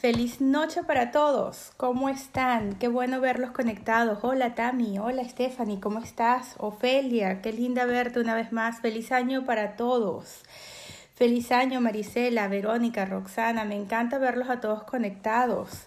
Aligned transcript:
Feliz 0.00 0.40
noche 0.40 0.82
para 0.82 1.10
todos. 1.10 1.72
¿Cómo 1.76 2.08
están? 2.08 2.76
Qué 2.76 2.88
bueno 2.88 3.20
verlos 3.20 3.50
conectados. 3.50 4.20
Hola 4.22 4.54
Tami, 4.54 4.98
hola 4.98 5.22
Stephanie, 5.28 5.78
¿cómo 5.78 5.98
estás? 5.98 6.54
Ofelia, 6.56 7.42
qué 7.42 7.52
linda 7.52 7.84
verte 7.84 8.18
una 8.18 8.34
vez 8.34 8.50
más. 8.50 8.80
Feliz 8.80 9.12
año 9.12 9.44
para 9.44 9.76
todos. 9.76 10.40
Feliz 11.16 11.52
año 11.52 11.82
Marisela, 11.82 12.48
Verónica, 12.48 13.04
Roxana. 13.04 13.66
Me 13.66 13.76
encanta 13.76 14.16
verlos 14.16 14.48
a 14.48 14.58
todos 14.58 14.84
conectados. 14.84 15.86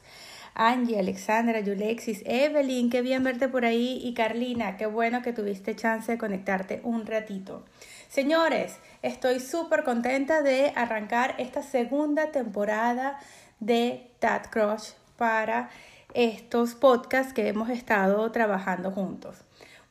Angie, 0.54 1.00
Alexandra, 1.00 1.62
Yulexis, 1.62 2.22
Evelyn, 2.28 2.92
qué 2.92 3.02
bien 3.02 3.24
verte 3.24 3.48
por 3.48 3.66
ahí. 3.66 4.00
Y 4.04 4.14
Carlina, 4.14 4.78
qué 4.78 4.86
bueno 4.86 5.24
que 5.24 5.34
tuviste 5.34 5.76
chance 5.76 6.12
de 6.12 6.20
conectarte 6.20 6.82
un 6.84 7.08
ratito. 7.08 7.66
Señores, 8.10 8.78
estoy 9.02 9.40
súper 9.40 9.84
contenta 9.84 10.44
de 10.44 10.72
arrancar 10.76 11.34
esta 11.40 11.64
segunda 11.64 12.32
temporada 12.32 13.18
de 13.66 14.12
Tat 14.20 14.50
Crush 14.50 14.92
para 15.18 15.70
estos 16.14 16.76
podcasts 16.76 17.34
que 17.34 17.48
hemos 17.48 17.70
estado 17.70 18.32
trabajando 18.32 18.92
juntos. 18.92 19.38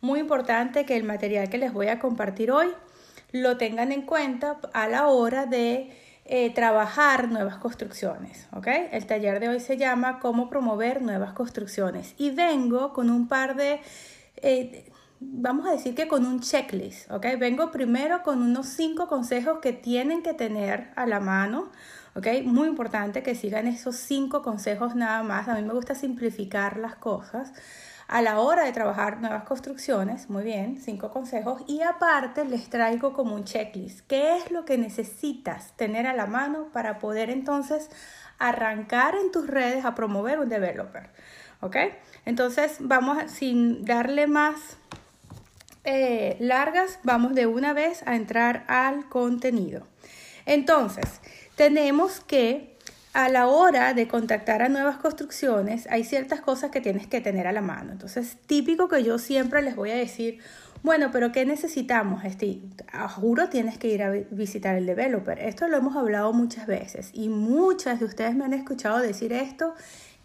Muy 0.00 0.20
importante 0.20 0.84
que 0.84 0.96
el 0.96 1.04
material 1.04 1.48
que 1.48 1.58
les 1.58 1.72
voy 1.72 1.88
a 1.88 1.98
compartir 1.98 2.50
hoy 2.50 2.68
lo 3.32 3.56
tengan 3.56 3.92
en 3.92 4.02
cuenta 4.02 4.58
a 4.72 4.88
la 4.88 5.06
hora 5.06 5.46
de 5.46 5.90
eh, 6.24 6.54
trabajar 6.54 7.28
nuevas 7.28 7.56
construcciones. 7.56 8.48
El 8.66 9.06
taller 9.06 9.40
de 9.40 9.48
hoy 9.48 9.60
se 9.60 9.76
llama 9.76 10.20
Cómo 10.20 10.48
promover 10.48 11.02
nuevas 11.02 11.32
construcciones 11.32 12.14
y 12.18 12.30
vengo 12.30 12.92
con 12.92 13.10
un 13.10 13.26
par 13.26 13.56
de... 13.56 13.80
Eh, 14.36 14.90
vamos 15.20 15.66
a 15.66 15.72
decir 15.72 15.94
que 15.94 16.08
con 16.08 16.26
un 16.26 16.40
checklist, 16.40 17.10
¿ok? 17.10 17.26
Vengo 17.38 17.70
primero 17.70 18.22
con 18.22 18.42
unos 18.42 18.66
cinco 18.66 19.08
consejos 19.08 19.58
que 19.60 19.72
tienen 19.72 20.22
que 20.22 20.34
tener 20.34 20.90
a 20.96 21.06
la 21.06 21.20
mano 21.20 21.70
¿ok? 22.14 22.26
Muy 22.44 22.68
importante 22.68 23.22
que 23.22 23.34
sigan 23.34 23.66
esos 23.66 23.96
cinco 23.96 24.42
consejos 24.42 24.94
nada 24.94 25.22
más. 25.22 25.48
A 25.48 25.54
mí 25.54 25.62
me 25.62 25.72
gusta 25.72 25.94
simplificar 25.94 26.76
las 26.76 26.96
cosas. 26.96 27.52
A 28.08 28.20
la 28.20 28.40
hora 28.40 28.64
de 28.64 28.72
trabajar 28.72 29.20
nuevas 29.20 29.44
construcciones, 29.44 30.28
muy 30.28 30.44
bien, 30.44 30.78
cinco 30.78 31.10
consejos. 31.10 31.62
Y 31.66 31.80
aparte 31.82 32.44
les 32.44 32.68
traigo 32.68 33.14
como 33.14 33.34
un 33.34 33.44
checklist. 33.44 34.00
¿Qué 34.06 34.36
es 34.36 34.50
lo 34.50 34.64
que 34.64 34.76
necesitas 34.76 35.74
tener 35.76 36.06
a 36.06 36.12
la 36.12 36.26
mano 36.26 36.68
para 36.72 36.98
poder 36.98 37.30
entonces 37.30 37.88
arrancar 38.38 39.14
en 39.14 39.30
tus 39.32 39.46
redes 39.46 39.84
a 39.84 39.94
promover 39.94 40.40
un 40.40 40.48
developer? 40.48 41.10
¿Ok? 41.60 41.76
Entonces 42.26 42.76
vamos 42.80 43.30
sin 43.30 43.84
darle 43.84 44.26
más 44.26 44.76
eh, 45.84 46.36
largas, 46.38 47.00
vamos 47.02 47.34
de 47.34 47.46
una 47.46 47.72
vez 47.72 48.06
a 48.06 48.14
entrar 48.14 48.64
al 48.68 49.08
contenido. 49.08 49.86
Entonces, 50.46 51.20
tenemos 51.56 52.20
que 52.20 52.72
a 53.12 53.28
la 53.28 53.46
hora 53.46 53.92
de 53.92 54.08
contactar 54.08 54.62
a 54.62 54.68
nuevas 54.68 54.96
construcciones 54.96 55.86
hay 55.90 56.02
ciertas 56.04 56.40
cosas 56.40 56.70
que 56.70 56.80
tienes 56.80 57.06
que 57.06 57.20
tener 57.20 57.46
a 57.46 57.52
la 57.52 57.60
mano. 57.60 57.92
Entonces, 57.92 58.38
típico 58.46 58.88
que 58.88 59.04
yo 59.04 59.18
siempre 59.18 59.60
les 59.62 59.76
voy 59.76 59.90
a 59.90 59.96
decir, 59.96 60.38
bueno, 60.82 61.10
pero 61.12 61.30
¿qué 61.30 61.44
necesitamos? 61.44 62.24
Este, 62.24 62.60
juro 63.16 63.48
tienes 63.48 63.78
que 63.78 63.88
ir 63.88 64.02
a 64.02 64.10
visitar 64.30 64.74
el 64.74 64.86
developer. 64.86 65.38
Esto 65.38 65.68
lo 65.68 65.76
hemos 65.76 65.94
hablado 65.94 66.32
muchas 66.32 66.66
veces 66.66 67.10
y 67.12 67.28
muchas 67.28 68.00
de 68.00 68.06
ustedes 68.06 68.34
me 68.34 68.44
han 68.44 68.54
escuchado 68.54 68.98
decir 68.98 69.32
esto 69.32 69.74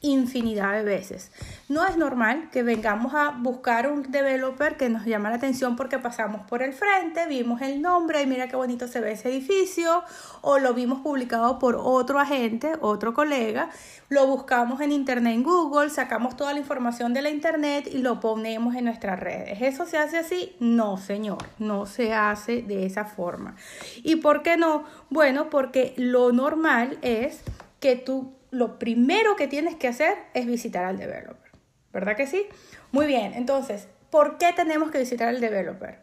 infinidad 0.01 0.73
de 0.73 0.83
veces. 0.83 1.31
No 1.69 1.85
es 1.85 1.97
normal 1.97 2.49
que 2.51 2.63
vengamos 2.63 3.13
a 3.15 3.31
buscar 3.31 3.91
un 3.91 4.03
developer 4.03 4.77
que 4.77 4.89
nos 4.89 5.05
llama 5.05 5.29
la 5.29 5.37
atención 5.37 5.75
porque 5.75 5.97
pasamos 5.97 6.41
por 6.47 6.61
el 6.61 6.73
frente, 6.73 7.25
vimos 7.27 7.61
el 7.61 7.81
nombre 7.81 8.21
y 8.21 8.27
mira 8.27 8.47
qué 8.47 8.55
bonito 8.55 8.87
se 8.87 9.01
ve 9.01 9.13
ese 9.13 9.29
edificio, 9.29 10.03
o 10.41 10.59
lo 10.59 10.73
vimos 10.73 11.01
publicado 11.01 11.57
por 11.59 11.75
otro 11.75 12.19
agente, 12.19 12.73
otro 12.81 13.13
colega, 13.13 13.69
lo 14.09 14.27
buscamos 14.27 14.81
en 14.81 14.91
internet 14.91 15.33
en 15.33 15.43
Google, 15.43 15.89
sacamos 15.89 16.37
toda 16.37 16.53
la 16.53 16.59
información 16.59 17.13
de 17.13 17.21
la 17.21 17.29
internet 17.29 17.89
y 17.91 17.97
lo 17.97 18.19
ponemos 18.19 18.75
en 18.75 18.85
nuestras 18.85 19.19
redes. 19.19 19.61
¿Eso 19.61 19.85
se 19.85 19.97
hace 19.97 20.17
así? 20.17 20.55
No, 20.59 20.97
señor, 20.97 21.39
no 21.57 21.85
se 21.85 22.13
hace 22.13 22.61
de 22.61 22.85
esa 22.85 23.05
forma. 23.05 23.55
¿Y 24.03 24.17
por 24.17 24.43
qué 24.43 24.57
no? 24.57 24.85
Bueno, 25.09 25.49
porque 25.49 25.93
lo 25.97 26.31
normal 26.31 26.99
es 27.01 27.41
que 27.79 27.95
tú 27.95 28.36
lo 28.51 28.79
primero 28.79 29.35
que 29.35 29.47
tienes 29.47 29.75
que 29.75 29.87
hacer 29.87 30.17
es 30.33 30.45
visitar 30.45 30.85
al 30.85 30.97
developer. 30.97 31.51
¿Verdad 31.91 32.15
que 32.15 32.27
sí? 32.27 32.45
Muy 32.91 33.07
bien, 33.07 33.33
entonces, 33.33 33.87
¿por 34.09 34.37
qué 34.37 34.53
tenemos 34.53 34.91
que 34.91 34.99
visitar 34.99 35.27
al 35.27 35.41
developer? 35.41 35.99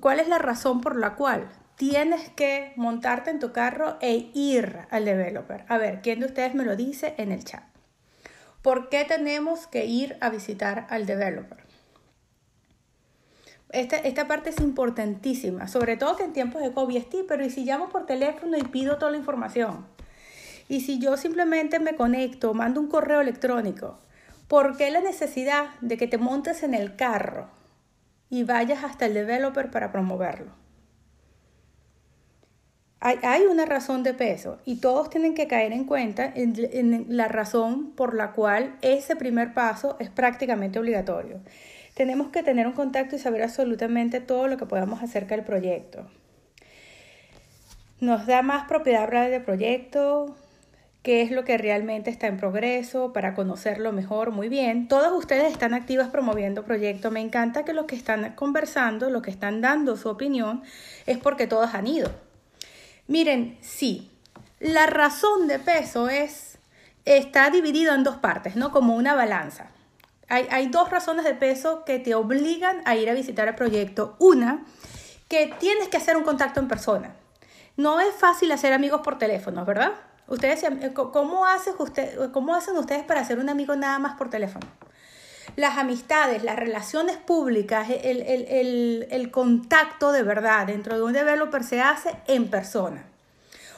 ¿Cuál 0.00 0.20
es 0.20 0.28
la 0.28 0.38
razón 0.38 0.80
por 0.80 0.96
la 0.96 1.14
cual 1.14 1.48
tienes 1.76 2.30
que 2.30 2.72
montarte 2.76 3.30
en 3.30 3.40
tu 3.40 3.52
carro 3.52 3.96
e 4.00 4.30
ir 4.34 4.78
al 4.90 5.04
developer? 5.04 5.64
A 5.68 5.78
ver, 5.78 6.00
¿quién 6.02 6.20
de 6.20 6.26
ustedes 6.26 6.54
me 6.54 6.64
lo 6.64 6.76
dice 6.76 7.14
en 7.18 7.32
el 7.32 7.44
chat? 7.44 7.64
¿Por 8.62 8.88
qué 8.88 9.04
tenemos 9.04 9.66
que 9.66 9.86
ir 9.86 10.16
a 10.20 10.30
visitar 10.30 10.86
al 10.88 11.04
developer? 11.04 11.58
Esta, 13.70 13.96
esta, 13.96 14.28
parte 14.28 14.50
es 14.50 14.60
importantísima, 14.60 15.66
sobre 15.66 15.96
todo 15.96 16.16
que 16.16 16.24
en 16.24 16.34
tiempos 16.34 16.62
de 16.62 16.72
COVID, 16.72 17.02
pero 17.26 17.44
¿y 17.44 17.50
si 17.50 17.64
llamo 17.64 17.88
por 17.88 18.06
teléfono 18.06 18.56
y 18.56 18.62
pido 18.62 18.98
toda 18.98 19.10
la 19.10 19.16
información? 19.16 19.86
Y 20.72 20.80
si 20.80 20.98
yo 20.98 21.18
simplemente 21.18 21.80
me 21.80 21.96
conecto, 21.96 22.54
mando 22.54 22.80
un 22.80 22.88
correo 22.88 23.20
electrónico, 23.20 23.98
¿por 24.48 24.78
qué 24.78 24.90
la 24.90 25.02
necesidad 25.02 25.66
de 25.82 25.98
que 25.98 26.06
te 26.06 26.16
montes 26.16 26.62
en 26.62 26.72
el 26.72 26.96
carro 26.96 27.50
y 28.30 28.44
vayas 28.44 28.82
hasta 28.82 29.04
el 29.04 29.12
developer 29.12 29.70
para 29.70 29.92
promoverlo? 29.92 30.50
Hay, 33.00 33.42
una 33.50 33.66
razón 33.66 34.02
de 34.02 34.14
peso 34.14 34.60
y 34.64 34.76
todos 34.76 35.10
tienen 35.10 35.34
que 35.34 35.46
caer 35.46 35.74
en 35.74 35.84
cuenta 35.84 36.32
en 36.34 37.04
la 37.08 37.28
razón 37.28 37.92
por 37.94 38.14
la 38.14 38.32
cual 38.32 38.78
ese 38.80 39.14
primer 39.14 39.52
paso 39.52 39.98
es 40.00 40.08
prácticamente 40.08 40.78
obligatorio. 40.78 41.40
Tenemos 41.92 42.28
que 42.28 42.42
tener 42.42 42.66
un 42.66 42.72
contacto 42.72 43.14
y 43.14 43.18
saber 43.18 43.42
absolutamente 43.42 44.20
todo 44.20 44.48
lo 44.48 44.56
que 44.56 44.64
podamos 44.64 45.02
acerca 45.02 45.36
del 45.36 45.44
proyecto. 45.44 46.10
Nos 48.00 48.26
da 48.26 48.40
más 48.40 48.66
propiedad 48.68 49.02
hablar 49.02 49.30
del 49.30 49.42
proyecto, 49.42 50.34
qué 51.02 51.22
es 51.22 51.30
lo 51.30 51.44
que 51.44 51.58
realmente 51.58 52.10
está 52.10 52.28
en 52.28 52.36
progreso, 52.36 53.12
para 53.12 53.34
conocerlo 53.34 53.92
mejor, 53.92 54.30
muy 54.30 54.48
bien. 54.48 54.86
Todas 54.86 55.12
ustedes 55.12 55.52
están 55.52 55.74
activas 55.74 56.08
promoviendo 56.08 56.64
proyectos. 56.64 57.12
Me 57.12 57.20
encanta 57.20 57.64
que 57.64 57.72
los 57.72 57.86
que 57.86 57.96
están 57.96 58.34
conversando, 58.34 59.10
los 59.10 59.22
que 59.22 59.30
están 59.30 59.60
dando 59.60 59.96
su 59.96 60.08
opinión, 60.08 60.62
es 61.06 61.18
porque 61.18 61.46
todos 61.46 61.74
han 61.74 61.88
ido. 61.88 62.10
Miren, 63.08 63.58
sí, 63.60 64.10
la 64.60 64.86
razón 64.86 65.48
de 65.48 65.58
peso 65.58 66.08
es, 66.08 66.58
está 67.04 67.50
dividido 67.50 67.94
en 67.94 68.04
dos 68.04 68.16
partes, 68.16 68.54
¿no? 68.54 68.70
Como 68.70 68.94
una 68.94 69.16
balanza. 69.16 69.66
Hay, 70.28 70.46
hay 70.50 70.68
dos 70.68 70.88
razones 70.88 71.24
de 71.24 71.34
peso 71.34 71.84
que 71.84 71.98
te 71.98 72.14
obligan 72.14 72.80
a 72.84 72.94
ir 72.94 73.10
a 73.10 73.14
visitar 73.14 73.48
el 73.48 73.56
proyecto. 73.56 74.14
Una, 74.20 74.64
que 75.28 75.52
tienes 75.58 75.88
que 75.88 75.96
hacer 75.96 76.16
un 76.16 76.22
contacto 76.22 76.60
en 76.60 76.68
persona. 76.68 77.16
No 77.76 78.00
es 78.00 78.14
fácil 78.14 78.52
hacer 78.52 78.72
amigos 78.72 79.00
por 79.00 79.18
teléfono, 79.18 79.64
¿verdad? 79.64 79.94
Ustedes, 80.28 80.62
eh, 80.62 80.92
¿cómo, 80.94 81.44
usted, 81.78 82.30
¿Cómo 82.32 82.54
hacen 82.54 82.76
ustedes 82.76 83.04
para 83.04 83.24
ser 83.24 83.38
un 83.38 83.48
amigo 83.48 83.76
nada 83.76 83.98
más 83.98 84.16
por 84.16 84.30
teléfono? 84.30 84.66
Las 85.56 85.76
amistades, 85.76 86.42
las 86.42 86.56
relaciones 86.56 87.16
públicas, 87.16 87.88
el, 87.90 88.22
el, 88.22 89.08
el, 89.10 89.30
contacto 89.30 90.12
de 90.12 90.22
verdad 90.22 90.66
dentro 90.66 90.96
de 90.96 91.02
un 91.02 91.12
developer 91.12 91.64
se 91.64 91.82
hace 91.82 92.16
en 92.26 92.48
persona. 92.48 93.04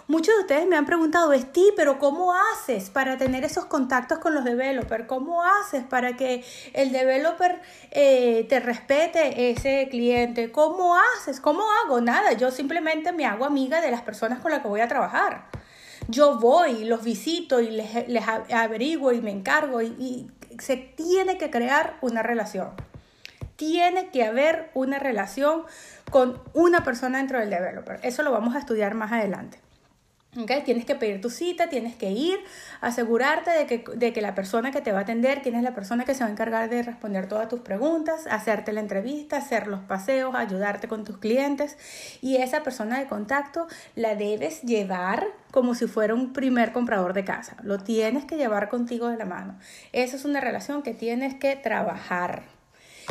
Muchos 0.07 0.35
de 0.35 0.41
ustedes 0.43 0.67
me 0.69 0.77
han 0.77 0.85
preguntado, 0.85 1.33
Esti, 1.33 1.73
pero 1.77 1.99
¿cómo 1.99 2.35
haces 2.35 2.91
para 2.91 3.17
tener 3.17 3.43
esos 3.43 3.65
contactos 3.65 4.19
con 4.19 4.35
los 4.35 4.45
developers? 4.45 5.07
¿Cómo 5.07 5.43
haces 5.43 5.83
para 5.83 6.15
que 6.15 6.45
el 6.75 6.93
developer 6.93 7.63
eh, 7.91 8.45
te 8.51 8.61
respete 8.61 9.51
ese 9.51 9.89
cliente? 9.91 10.53
¿Cómo 10.53 10.95
haces? 10.95 11.41
¿Cómo 11.41 11.65
hago? 11.83 12.03
Nada, 12.03 12.35
yo 12.35 12.51
simplemente 12.51 13.13
me 13.13 13.25
hago 13.25 13.47
amiga 13.47 13.81
de 13.81 13.91
las 13.91 14.03
personas 14.03 14.41
con 14.41 14.51
las 14.51 14.61
que 14.61 14.69
voy 14.69 14.83
a 14.83 14.89
trabajar. 14.89 15.47
Yo 16.09 16.39
voy, 16.39 16.85
los 16.85 17.03
visito 17.03 17.61
y 17.61 17.71
les, 17.71 18.09
les 18.09 18.25
averiguo 18.29 19.13
y 19.13 19.21
me 19.21 19.31
encargo 19.31 19.81
y, 19.83 19.87
y 19.99 20.31
se 20.61 20.77
tiene 20.77 21.39
que 21.39 21.51
crear 21.51 21.97
una 22.01 22.23
relación. 22.23 22.71
Tiene 23.57 24.11
que 24.11 24.25
haber 24.25 24.71
una 24.75 24.99
relación 24.99 25.63
con 26.11 26.41
una 26.53 26.85
persona 26.85 27.19
dentro 27.19 27.39
del 27.39 27.51
developer. 27.51 28.01
Eso 28.03 28.23
lo 28.23 28.33
vamos 28.33 28.55
a 28.55 28.59
estudiar 28.59 28.95
más 28.95 29.13
adelante. 29.13 29.64
Tienes 30.65 30.85
que 30.85 30.97
pedir 30.97 31.21
tu 31.21 31.31
cita, 31.31 31.69
tienes 31.69 31.95
que 31.95 32.11
ir, 32.11 32.39
asegurarte 32.81 33.51
de 33.53 33.67
que, 33.67 33.85
de 33.95 34.13
que, 34.13 34.21
la 34.21 34.35
persona 34.35 34.73
que 34.73 34.81
te 34.81 34.91
va 34.91 34.99
a 34.99 35.03
atender, 35.03 35.43
quién 35.43 35.55
es 35.55 35.63
la 35.63 35.75
persona 35.75 36.05
que 36.05 36.15
se 36.15 36.25
va 36.25 36.29
a 36.29 36.33
encargar 36.33 36.69
de 36.69 36.83
responder 36.83 37.29
todas 37.29 37.49
tus 37.49 37.61
preguntas, 37.61 38.27
hacerte 38.29 38.73
la 38.73 38.81
entrevista, 38.81 39.37
hacer 39.37 39.69
los 39.69 39.81
paseos, 39.81 40.35
ayudarte 40.35 40.89
con 40.89 41.05
tus 41.05 41.19
clientes 41.19 41.79
y 42.21 42.37
esa 42.37 42.65
persona 42.65 42.99
de 42.99 43.07
contacto 43.07 43.69
la 43.95 44.17
debes 44.17 44.63
llevar 44.63 45.29
como 45.53 45.75
si 45.77 45.87
fuera 45.87 46.15
un 46.15 46.33
primer 46.33 46.73
comprador 46.73 47.13
de 47.13 47.25
casa. 47.25 47.57
Lo 47.63 47.79
tienes 47.79 48.25
que 48.25 48.37
llevar 48.37 48.69
contigo 48.69 49.09
de 49.09 49.17
la 49.17 49.25
mano. 49.27 49.57
Esa 49.93 50.17
es 50.17 50.25
una 50.25 50.41
relación 50.41 50.83
que 50.83 50.95
tienes 50.95 51.35
que 51.35 51.55
trabajar. 51.55 52.43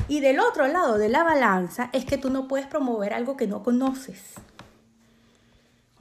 Y 0.08 0.20
del 0.20 0.40
otro 0.40 0.68
lado 0.68 0.98
de 0.98 1.08
la 1.08 1.24
balanza 1.24 1.90
es 1.94 2.04
que 2.04 2.18
tú 2.18 2.30
no 2.30 2.48
puedes 2.48 2.68
promover 2.68 3.14
algo 3.14 3.38
que 3.38 3.48
no 3.48 3.64
conoces. 3.64 4.34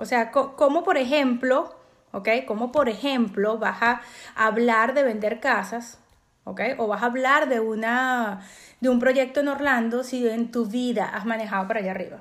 O 0.02 0.04
sea, 0.04 0.32
como 0.32 0.82
por 0.82 0.96
ejemplo, 0.96 1.76
¿ok? 2.10 2.28
Como 2.44 2.72
por 2.72 2.88
ejemplo 2.88 3.58
vas 3.58 3.80
a 3.82 4.00
hablar 4.34 4.94
de 4.94 5.04
vender 5.04 5.38
casas, 5.38 6.00
¿ok? 6.42 6.60
O 6.78 6.88
vas 6.88 7.04
a 7.04 7.06
hablar 7.06 7.48
de, 7.48 7.60
una, 7.60 8.40
de 8.80 8.88
un 8.88 8.98
proyecto 8.98 9.38
en 9.38 9.46
Orlando 9.46 10.02
si 10.02 10.26
en 10.26 10.50
tu 10.50 10.66
vida 10.66 11.04
has 11.04 11.24
manejado 11.24 11.68
para 11.68 11.78
allá 11.78 11.92
arriba. 11.92 12.20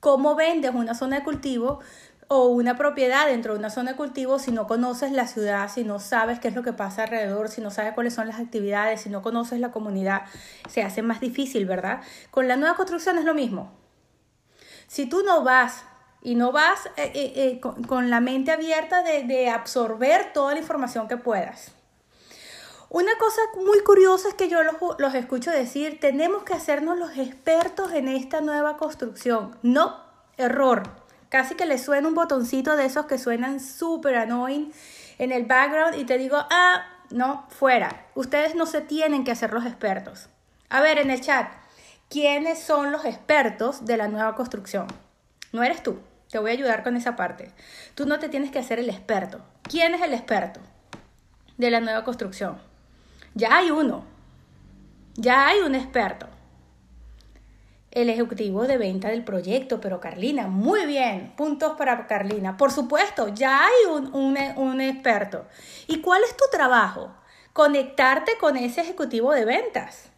¿Cómo 0.00 0.34
vendes 0.34 0.74
una 0.74 0.94
zona 0.94 1.18
de 1.18 1.22
cultivo 1.22 1.80
o 2.28 2.46
una 2.46 2.78
propiedad 2.78 3.26
dentro 3.26 3.52
de 3.52 3.58
una 3.58 3.68
zona 3.68 3.90
de 3.90 3.98
cultivo 3.98 4.38
si 4.38 4.52
no 4.52 4.66
conoces 4.66 5.12
la 5.12 5.26
ciudad, 5.26 5.68
si 5.68 5.84
no 5.84 5.98
sabes 5.98 6.40
qué 6.40 6.48
es 6.48 6.54
lo 6.54 6.62
que 6.62 6.72
pasa 6.72 7.02
alrededor, 7.02 7.50
si 7.50 7.60
no 7.60 7.70
sabes 7.70 7.92
cuáles 7.92 8.14
son 8.14 8.26
las 8.26 8.40
actividades, 8.40 9.02
si 9.02 9.10
no 9.10 9.20
conoces 9.20 9.60
la 9.60 9.70
comunidad, 9.70 10.22
se 10.66 10.82
hace 10.82 11.02
más 11.02 11.20
difícil, 11.20 11.66
¿verdad? 11.66 12.00
Con 12.30 12.48
la 12.48 12.56
nueva 12.56 12.74
construcción 12.74 13.18
es 13.18 13.26
lo 13.26 13.34
mismo. 13.34 13.70
Si 14.86 15.04
tú 15.04 15.22
no 15.24 15.44
vas 15.44 15.84
y 16.22 16.34
no 16.34 16.52
vas 16.52 16.86
eh, 16.96 17.12
eh, 17.14 17.32
eh, 17.34 17.60
con, 17.60 18.10
la 18.10 18.20
mente 18.20 18.52
abierta 18.52 19.02
de, 19.02 19.50
absorber 19.50 20.32
toda 20.32 20.54
la 20.54 20.60
información 20.60 21.08
que 21.08 21.16
puedas. 21.16 21.72
Una 22.88 23.16
cosa 23.18 23.40
muy 23.64 23.80
curiosa 23.80 24.28
es 24.28 24.34
que 24.34 24.48
yo 24.48 24.62
los, 24.62 24.76
los 24.98 25.14
escucho 25.14 25.50
decir, 25.50 25.98
tenemos 26.00 26.42
que 26.42 26.54
hacernos 26.54 26.98
los 26.98 27.16
expertos 27.16 27.92
en 27.92 28.08
esta 28.08 28.40
nueva 28.40 28.76
construcción. 28.76 29.56
No, 29.62 29.96
error 30.36 31.02
casi 31.32 31.54
que 31.54 31.64
le 31.64 31.78
suena 31.78 32.08
un 32.08 32.14
botoncito 32.14 32.76
de 32.76 32.84
esos 32.84 33.06
que 33.06 33.16
suenan 33.16 33.58
súper 33.58 34.16
annoying 34.16 34.70
en 35.16 35.32
el 35.32 35.46
background 35.46 35.98
y 35.98 36.04
te 36.04 36.18
digo, 36.18 36.36
ah, 36.36 36.84
no, 37.08 37.46
fuera. 37.48 38.04
Ustedes 38.14 38.54
no 38.54 38.66
se 38.66 38.82
tienen 38.82 39.24
que 39.24 39.30
hacer 39.30 39.54
los 39.54 39.64
expertos. 39.64 40.28
A 40.68 40.82
ver, 40.82 40.98
en 40.98 41.10
el 41.10 41.22
chat, 41.22 41.50
¿quiénes 42.10 42.58
son 42.58 42.92
los 42.92 43.06
expertos 43.06 43.86
de 43.86 43.96
la 43.96 44.08
nueva 44.08 44.34
construcción? 44.34 44.88
No 45.52 45.62
eres 45.62 45.82
tú. 45.82 46.00
Te 46.32 46.40
voy 46.40 46.50
a 46.50 46.54
ayudar 46.54 46.82
con 46.82 46.96
esa 46.96 47.14
parte. 47.14 47.52
Tú 47.94 48.06
no 48.06 48.18
te 48.18 48.28
tienes 48.28 48.50
que 48.50 48.58
hacer 48.58 48.80
el 48.80 48.88
experto. 48.88 49.44
¿Quién 49.62 49.94
es 49.94 50.02
el 50.02 50.14
experto 50.14 50.58
de 51.58 51.70
la 51.70 51.78
nueva 51.78 52.02
construcción? 52.02 52.58
Ya 53.34 53.58
hay 53.58 53.70
uno. 53.70 54.04
Ya 55.14 55.46
hay 55.46 55.60
un 55.60 55.76
experto 55.76 56.26
el 57.92 58.08
ejecutivo 58.08 58.66
de 58.66 58.78
venta 58.78 59.08
del 59.08 59.22
proyecto, 59.22 59.80
pero 59.80 60.00
Carlina, 60.00 60.48
muy 60.48 60.86
bien, 60.86 61.34
puntos 61.36 61.76
para 61.76 62.06
Carlina. 62.06 62.56
Por 62.56 62.72
supuesto, 62.72 63.28
ya 63.28 63.66
hay 63.66 63.90
un, 63.90 64.16
un, 64.56 64.80
experto. 64.80 65.46
¿Y 65.86 66.00
cuál 66.00 66.22
es 66.24 66.34
tu 66.34 66.44
trabajo? 66.50 67.14
Conectarte 67.52 68.38
con 68.40 68.56
ese 68.56 68.80
ejecutivo 68.80 69.32
de 69.32 69.44
ventas. 69.44 70.11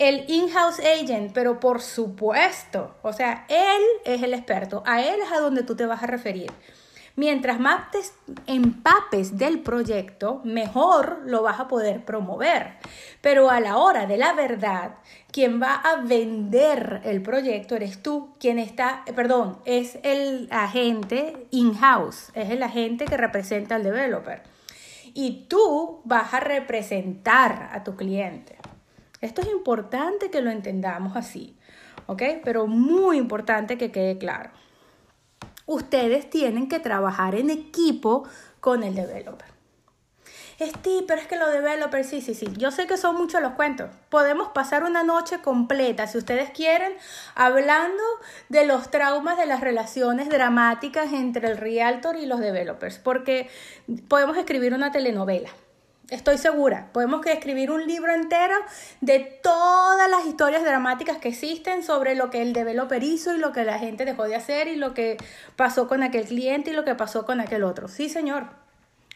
El 0.00 0.24
in-house 0.28 0.80
agent, 0.80 1.30
pero 1.34 1.60
por 1.60 1.82
supuesto, 1.82 2.94
o 3.02 3.12
sea, 3.12 3.44
él 3.50 3.82
es 4.06 4.22
el 4.22 4.32
experto, 4.32 4.82
a 4.86 5.02
él 5.02 5.20
es 5.20 5.30
a 5.30 5.40
donde 5.40 5.62
tú 5.62 5.76
te 5.76 5.84
vas 5.84 6.02
a 6.02 6.06
referir. 6.06 6.50
Mientras 7.16 7.60
más 7.60 7.90
te 7.90 7.98
empapes 8.46 9.36
del 9.36 9.60
proyecto, 9.60 10.40
mejor 10.42 11.20
lo 11.26 11.42
vas 11.42 11.60
a 11.60 11.68
poder 11.68 12.02
promover. 12.02 12.78
Pero 13.20 13.50
a 13.50 13.60
la 13.60 13.76
hora 13.76 14.06
de 14.06 14.16
la 14.16 14.32
verdad, 14.32 14.94
quien 15.30 15.60
va 15.60 15.74
a 15.74 15.96
vender 15.96 17.02
el 17.04 17.20
proyecto 17.20 17.76
eres 17.76 18.02
tú, 18.02 18.34
quien 18.40 18.58
está, 18.58 19.04
perdón, 19.14 19.58
es 19.66 19.98
el 20.02 20.48
agente 20.50 21.46
in-house, 21.50 22.30
es 22.32 22.48
el 22.48 22.62
agente 22.62 23.04
que 23.04 23.18
representa 23.18 23.74
al 23.74 23.82
developer. 23.82 24.44
Y 25.12 25.44
tú 25.46 26.00
vas 26.04 26.32
a 26.32 26.40
representar 26.40 27.68
a 27.74 27.84
tu 27.84 27.96
cliente. 27.96 28.56
Esto 29.20 29.42
es 29.42 29.48
importante 29.48 30.30
que 30.30 30.40
lo 30.40 30.50
entendamos 30.50 31.16
así, 31.16 31.56
¿ok? 32.06 32.22
Pero 32.44 32.66
muy 32.66 33.18
importante 33.18 33.76
que 33.78 33.90
quede 33.90 34.18
claro 34.18 34.50
ustedes 35.70 36.28
tienen 36.28 36.68
que 36.68 36.80
trabajar 36.80 37.36
en 37.36 37.48
equipo 37.48 38.28
con 38.60 38.82
el 38.82 38.94
developer. 38.94 39.48
Steve, 40.60 41.04
pero 41.08 41.22
es 41.22 41.26
que 41.26 41.36
los 41.36 41.50
developers, 41.52 42.06
sí, 42.06 42.20
sí, 42.20 42.34
sí. 42.34 42.46
Yo 42.58 42.70
sé 42.70 42.86
que 42.86 42.98
son 42.98 43.16
muchos 43.16 43.40
los 43.40 43.52
cuentos. 43.52 43.88
Podemos 44.10 44.48
pasar 44.48 44.84
una 44.84 45.02
noche 45.04 45.40
completa, 45.40 46.06
si 46.06 46.18
ustedes 46.18 46.50
quieren, 46.50 46.92
hablando 47.34 48.02
de 48.50 48.66
los 48.66 48.90
traumas 48.90 49.38
de 49.38 49.46
las 49.46 49.60
relaciones 49.60 50.28
dramáticas 50.28 51.12
entre 51.14 51.48
el 51.48 51.56
realtor 51.56 52.16
y 52.16 52.26
los 52.26 52.40
developers, 52.40 52.98
porque 52.98 53.48
podemos 54.08 54.36
escribir 54.36 54.74
una 54.74 54.92
telenovela. 54.92 55.50
Estoy 56.10 56.38
segura. 56.38 56.88
Podemos 56.92 57.24
escribir 57.24 57.70
un 57.70 57.86
libro 57.86 58.12
entero 58.12 58.56
de 59.00 59.20
todas 59.20 60.10
las 60.10 60.26
historias 60.26 60.64
dramáticas 60.64 61.18
que 61.18 61.28
existen 61.28 61.84
sobre 61.84 62.16
lo 62.16 62.30
que 62.30 62.42
el 62.42 62.52
developer 62.52 63.00
hizo 63.04 63.32
y 63.32 63.38
lo 63.38 63.52
que 63.52 63.62
la 63.62 63.78
gente 63.78 64.04
dejó 64.04 64.24
de 64.24 64.34
hacer 64.34 64.66
y 64.66 64.74
lo 64.74 64.92
que 64.92 65.18
pasó 65.54 65.86
con 65.86 66.02
aquel 66.02 66.24
cliente 66.24 66.70
y 66.70 66.74
lo 66.74 66.84
que 66.84 66.96
pasó 66.96 67.24
con 67.24 67.38
aquel 67.38 67.62
otro. 67.62 67.86
Sí, 67.86 68.08
señor. 68.08 68.46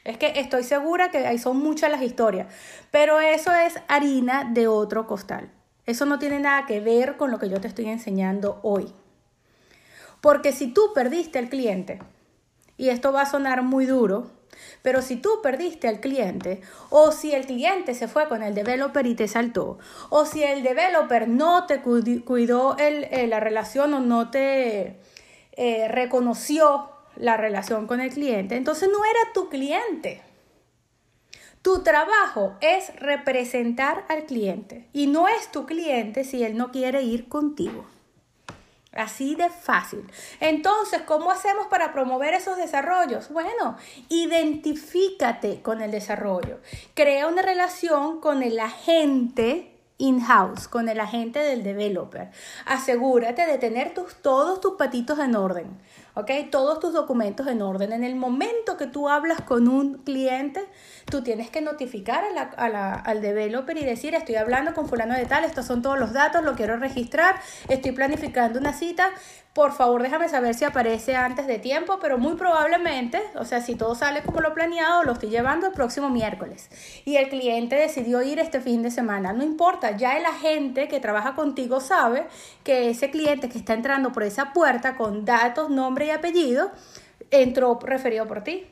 Es 0.04 0.18
que 0.18 0.34
estoy 0.36 0.62
segura 0.62 1.10
que 1.10 1.26
ahí 1.26 1.38
son 1.38 1.56
muchas 1.56 1.90
las 1.90 2.02
historias. 2.02 2.46
Pero 2.92 3.18
eso 3.18 3.50
es 3.52 3.74
harina 3.88 4.44
de 4.44 4.68
otro 4.68 5.08
costal. 5.08 5.50
Eso 5.86 6.06
no 6.06 6.20
tiene 6.20 6.38
nada 6.38 6.64
que 6.64 6.78
ver 6.78 7.16
con 7.16 7.32
lo 7.32 7.40
que 7.40 7.48
yo 7.48 7.60
te 7.60 7.66
estoy 7.66 7.86
enseñando 7.86 8.60
hoy. 8.62 8.92
Porque 10.20 10.52
si 10.52 10.68
tú 10.68 10.92
perdiste 10.94 11.40
al 11.40 11.48
cliente, 11.48 11.98
y 12.76 12.90
esto 12.90 13.12
va 13.12 13.22
a 13.22 13.26
sonar 13.26 13.62
muy 13.62 13.84
duro, 13.84 14.30
pero 14.84 15.00
si 15.00 15.16
tú 15.16 15.40
perdiste 15.42 15.88
al 15.88 15.98
cliente, 15.98 16.60
o 16.90 17.10
si 17.10 17.32
el 17.32 17.46
cliente 17.46 17.94
se 17.94 18.06
fue 18.06 18.28
con 18.28 18.42
el 18.42 18.54
developer 18.54 19.06
y 19.06 19.14
te 19.14 19.28
saltó, 19.28 19.78
o 20.10 20.26
si 20.26 20.42
el 20.42 20.62
developer 20.62 21.26
no 21.26 21.64
te 21.64 21.80
cuidó 21.80 22.76
eh, 22.78 23.26
la 23.26 23.40
relación 23.40 23.94
o 23.94 24.00
no 24.00 24.30
te 24.30 25.00
eh, 25.52 25.88
reconoció 25.88 26.90
la 27.16 27.38
relación 27.38 27.86
con 27.86 28.02
el 28.02 28.12
cliente, 28.12 28.56
entonces 28.56 28.90
no 28.92 29.02
era 29.06 29.32
tu 29.32 29.48
cliente. 29.48 30.20
Tu 31.62 31.82
trabajo 31.82 32.58
es 32.60 32.94
representar 32.96 34.04
al 34.10 34.26
cliente 34.26 34.86
y 34.92 35.06
no 35.06 35.28
es 35.28 35.50
tu 35.50 35.64
cliente 35.64 36.24
si 36.24 36.44
él 36.44 36.58
no 36.58 36.72
quiere 36.72 37.04
ir 37.04 37.30
contigo. 37.30 37.86
Así 38.96 39.34
de 39.34 39.50
fácil. 39.50 40.10
Entonces, 40.40 41.02
¿cómo 41.02 41.30
hacemos 41.30 41.66
para 41.66 41.92
promover 41.92 42.34
esos 42.34 42.56
desarrollos? 42.56 43.28
Bueno, 43.30 43.76
identifícate 44.08 45.62
con 45.62 45.82
el 45.82 45.90
desarrollo. 45.90 46.60
Crea 46.94 47.26
una 47.26 47.42
relación 47.42 48.20
con 48.20 48.42
el 48.42 48.58
agente 48.60 49.74
in-house, 49.98 50.68
con 50.68 50.88
el 50.88 51.00
agente 51.00 51.38
del 51.38 51.62
developer. 51.62 52.30
Asegúrate 52.66 53.46
de 53.46 53.58
tener 53.58 53.94
tus, 53.94 54.16
todos 54.16 54.60
tus 54.60 54.74
patitos 54.74 55.18
en 55.18 55.36
orden. 55.36 55.78
¿Ok? 56.14 56.30
Todos 56.50 56.80
tus 56.80 56.92
documentos 56.92 57.46
en 57.46 57.62
orden. 57.62 57.92
En 57.92 58.04
el 58.04 58.16
momento 58.16 58.76
que 58.76 58.86
tú 58.86 59.08
hablas 59.08 59.40
con 59.42 59.68
un 59.68 59.98
cliente, 59.98 60.64
tú 61.10 61.22
tienes 61.22 61.50
que 61.50 61.60
notificar 61.60 62.24
al 62.56 63.20
developer 63.20 63.76
y 63.76 63.84
decir, 63.84 64.14
estoy 64.14 64.36
hablando 64.36 64.74
con 64.74 64.88
fulano 64.88 65.14
de 65.14 65.26
tal, 65.26 65.44
estos 65.44 65.66
son 65.66 65.82
todos 65.82 65.98
los 65.98 66.12
datos, 66.12 66.44
lo 66.44 66.54
quiero 66.54 66.76
registrar, 66.76 67.36
estoy 67.68 67.92
planificando 67.92 68.58
una 68.58 68.72
cita, 68.72 69.10
por 69.54 69.70
favor 69.70 70.02
déjame 70.02 70.28
saber 70.28 70.52
si 70.54 70.64
aparece 70.64 71.14
antes 71.14 71.46
de 71.46 71.60
tiempo, 71.60 71.98
pero 72.00 72.18
muy 72.18 72.34
probablemente, 72.34 73.22
o 73.36 73.44
sea, 73.44 73.60
si 73.60 73.76
todo 73.76 73.94
sale 73.94 74.22
como 74.24 74.40
lo 74.40 74.52
planeado, 74.52 75.04
lo 75.04 75.12
estoy 75.12 75.30
llevando 75.30 75.68
el 75.68 75.72
próximo 75.72 76.10
miércoles. 76.10 76.68
Y 77.04 77.16
el 77.16 77.28
cliente 77.28 77.76
decidió 77.76 78.20
ir 78.22 78.40
este 78.40 78.60
fin 78.60 78.82
de 78.82 78.90
semana. 78.90 79.32
No 79.32 79.44
importa, 79.44 79.96
ya 79.96 80.18
el 80.18 80.26
agente 80.26 80.88
que 80.88 80.98
trabaja 80.98 81.36
contigo 81.36 81.80
sabe 81.80 82.26
que 82.64 82.90
ese 82.90 83.12
cliente 83.12 83.48
que 83.48 83.58
está 83.58 83.74
entrando 83.74 84.10
por 84.10 84.24
esa 84.24 84.52
puerta 84.52 84.96
con 84.96 85.24
datos, 85.24 85.70
nombre 85.70 86.06
y 86.06 86.10
apellido, 86.10 86.72
entró 87.30 87.78
referido 87.80 88.26
por 88.26 88.42
ti. 88.42 88.66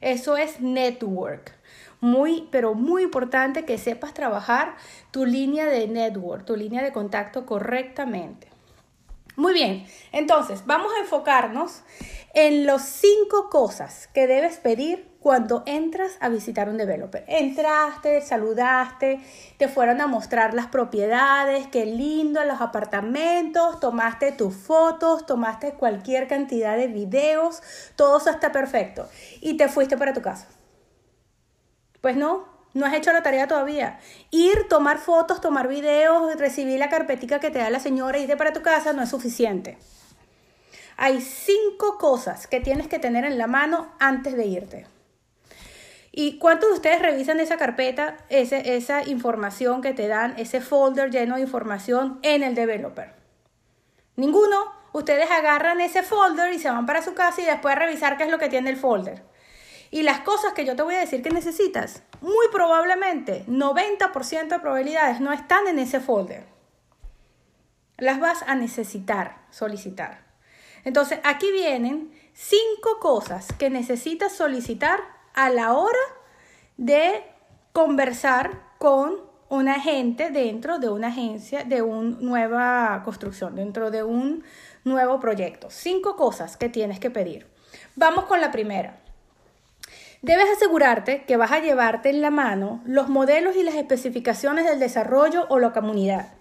Eso 0.00 0.36
es 0.36 0.60
network. 0.60 1.52
Muy, 2.00 2.46
pero 2.52 2.74
muy 2.74 3.02
importante 3.02 3.64
que 3.64 3.78
sepas 3.78 4.14
trabajar 4.14 4.76
tu 5.10 5.26
línea 5.26 5.66
de 5.66 5.88
network, 5.88 6.44
tu 6.44 6.54
línea 6.54 6.84
de 6.84 6.92
contacto 6.92 7.44
correctamente. 7.44 8.57
Muy 9.38 9.52
bien, 9.52 9.86
entonces 10.10 10.66
vamos 10.66 10.90
a 10.92 11.00
enfocarnos 11.00 11.84
en 12.34 12.66
las 12.66 12.82
cinco 12.82 13.48
cosas 13.50 14.08
que 14.12 14.26
debes 14.26 14.56
pedir 14.56 15.16
cuando 15.20 15.62
entras 15.64 16.18
a 16.18 16.28
visitar 16.28 16.68
un 16.68 16.76
developer. 16.76 17.24
Entraste, 17.28 18.20
saludaste, 18.20 19.20
te 19.56 19.68
fueron 19.68 20.00
a 20.00 20.08
mostrar 20.08 20.54
las 20.54 20.66
propiedades, 20.66 21.68
qué 21.68 21.86
lindo 21.86 22.42
los 22.42 22.60
apartamentos, 22.60 23.78
tomaste 23.78 24.32
tus 24.32 24.56
fotos, 24.56 25.24
tomaste 25.24 25.74
cualquier 25.74 26.26
cantidad 26.26 26.76
de 26.76 26.88
videos, 26.88 27.62
todo 27.94 28.18
eso 28.18 28.30
está 28.30 28.50
perfecto 28.50 29.08
y 29.40 29.56
te 29.56 29.68
fuiste 29.68 29.96
para 29.96 30.14
tu 30.14 30.20
casa. 30.20 30.48
Pues 32.00 32.16
no, 32.16 32.57
no 32.74 32.86
has 32.86 32.94
hecho 32.94 33.12
la 33.12 33.22
tarea 33.22 33.48
todavía. 33.48 33.98
Ir, 34.30 34.68
tomar 34.68 34.98
fotos, 34.98 35.40
tomar 35.40 35.68
videos, 35.68 36.36
recibir 36.36 36.78
la 36.78 36.90
carpetica 36.90 37.40
que 37.40 37.50
te 37.50 37.58
da 37.58 37.70
la 37.70 37.80
señora 37.80 38.18
y 38.18 38.22
irte 38.22 38.36
para 38.36 38.52
tu 38.52 38.62
casa 38.62 38.92
no 38.92 39.02
es 39.02 39.10
suficiente. 39.10 39.78
Hay 40.96 41.20
cinco 41.20 41.96
cosas 41.98 42.46
que 42.46 42.60
tienes 42.60 42.88
que 42.88 42.98
tener 42.98 43.24
en 43.24 43.38
la 43.38 43.46
mano 43.46 43.92
antes 43.98 44.36
de 44.36 44.46
irte. 44.46 44.86
¿Y 46.10 46.38
cuántos 46.38 46.70
de 46.70 46.74
ustedes 46.74 47.00
revisan 47.00 47.38
esa 47.38 47.56
carpeta, 47.56 48.16
ese, 48.28 48.76
esa 48.76 49.08
información 49.08 49.80
que 49.80 49.94
te 49.94 50.08
dan, 50.08 50.34
ese 50.36 50.60
folder 50.60 51.10
lleno 51.10 51.36
de 51.36 51.42
información 51.42 52.18
en 52.22 52.42
el 52.42 52.54
developer? 52.54 53.14
Ninguno. 54.16 54.76
ustedes 54.92 55.30
agarran 55.30 55.80
ese 55.80 56.02
folder 56.02 56.52
y 56.52 56.58
se 56.58 56.70
van 56.70 56.86
para 56.86 57.02
su 57.02 57.14
casa 57.14 57.40
y 57.40 57.44
después 57.44 57.76
revisar 57.76 58.16
qué 58.16 58.24
es 58.24 58.30
lo 58.30 58.38
que 58.38 58.48
tiene 58.48 58.70
el 58.70 58.76
folder. 58.76 59.22
Y 59.90 60.02
las 60.02 60.20
cosas 60.20 60.52
que 60.52 60.64
yo 60.64 60.76
te 60.76 60.82
voy 60.82 60.94
a 60.94 61.00
decir 61.00 61.22
que 61.22 61.30
necesitas, 61.30 62.02
muy 62.20 62.46
probablemente, 62.52 63.44
90% 63.46 64.48
de 64.48 64.58
probabilidades 64.58 65.20
no 65.20 65.32
están 65.32 65.66
en 65.66 65.78
ese 65.78 66.00
folder. 66.00 66.46
Las 67.96 68.20
vas 68.20 68.42
a 68.46 68.54
necesitar 68.54 69.46
solicitar. 69.50 70.26
Entonces, 70.84 71.18
aquí 71.24 71.50
vienen 71.52 72.12
cinco 72.32 72.98
cosas 73.00 73.52
que 73.58 73.70
necesitas 73.70 74.32
solicitar 74.32 75.00
a 75.34 75.50
la 75.50 75.74
hora 75.74 75.98
de 76.76 77.24
conversar 77.72 78.62
con 78.78 79.28
un 79.48 79.68
agente 79.68 80.30
dentro 80.30 80.78
de 80.78 80.88
una 80.90 81.08
agencia 81.08 81.64
de 81.64 81.82
una 81.82 82.16
nueva 82.20 83.02
construcción, 83.04 83.56
dentro 83.56 83.90
de 83.90 84.02
un 84.02 84.44
nuevo 84.84 85.18
proyecto. 85.20 85.68
Cinco 85.70 86.16
cosas 86.16 86.56
que 86.56 86.68
tienes 86.68 87.00
que 87.00 87.10
pedir. 87.10 87.46
Vamos 87.96 88.24
con 88.24 88.40
la 88.40 88.50
primera. 88.50 89.00
Debes 90.20 90.50
asegurarte 90.50 91.22
que 91.26 91.36
vas 91.36 91.52
a 91.52 91.60
llevarte 91.60 92.10
en 92.10 92.20
la 92.20 92.30
mano 92.30 92.82
los 92.84 93.08
modelos 93.08 93.54
y 93.54 93.62
las 93.62 93.76
especificaciones 93.76 94.64
del 94.64 94.80
desarrollo 94.80 95.46
o 95.48 95.60
la 95.60 95.72
comunidad. 95.72 96.32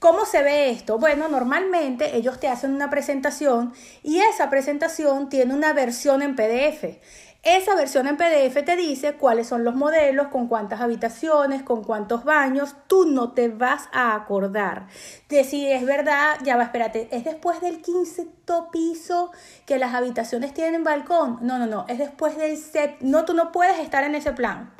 ¿Cómo 0.00 0.24
se 0.24 0.42
ve 0.42 0.70
esto? 0.70 0.98
Bueno, 0.98 1.28
normalmente 1.28 2.16
ellos 2.16 2.40
te 2.40 2.48
hacen 2.48 2.74
una 2.74 2.90
presentación 2.90 3.74
y 4.02 4.18
esa 4.18 4.50
presentación 4.50 5.28
tiene 5.28 5.54
una 5.54 5.72
versión 5.72 6.22
en 6.22 6.34
PDF. 6.34 6.98
Esa 7.42 7.74
versión 7.74 8.06
en 8.06 8.16
PDF 8.16 8.64
te 8.64 8.76
dice 8.76 9.14
cuáles 9.14 9.48
son 9.48 9.64
los 9.64 9.74
modelos, 9.74 10.28
con 10.28 10.46
cuántas 10.46 10.80
habitaciones, 10.80 11.64
con 11.64 11.82
cuántos 11.82 12.22
baños. 12.22 12.76
Tú 12.86 13.04
no 13.04 13.32
te 13.32 13.48
vas 13.48 13.88
a 13.90 14.14
acordar 14.14 14.86
de 15.28 15.42
si 15.42 15.66
es 15.66 15.84
verdad, 15.84 16.38
ya 16.44 16.56
va, 16.56 16.62
espérate, 16.62 17.08
es 17.10 17.24
después 17.24 17.60
del 17.60 17.82
15 17.82 18.28
piso 18.70 19.32
que 19.66 19.78
las 19.78 19.92
habitaciones 19.92 20.54
tienen 20.54 20.84
balcón. 20.84 21.38
No, 21.40 21.58
no, 21.58 21.66
no, 21.66 21.84
es 21.88 21.98
después 21.98 22.36
del 22.36 22.56
set. 22.56 22.98
No, 23.00 23.24
tú 23.24 23.34
no 23.34 23.50
puedes 23.50 23.80
estar 23.80 24.04
en 24.04 24.14
ese 24.14 24.32
plan. 24.32 24.72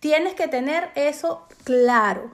Tienes 0.00 0.34
que 0.34 0.48
tener 0.48 0.90
eso 0.94 1.46
claro. 1.64 2.30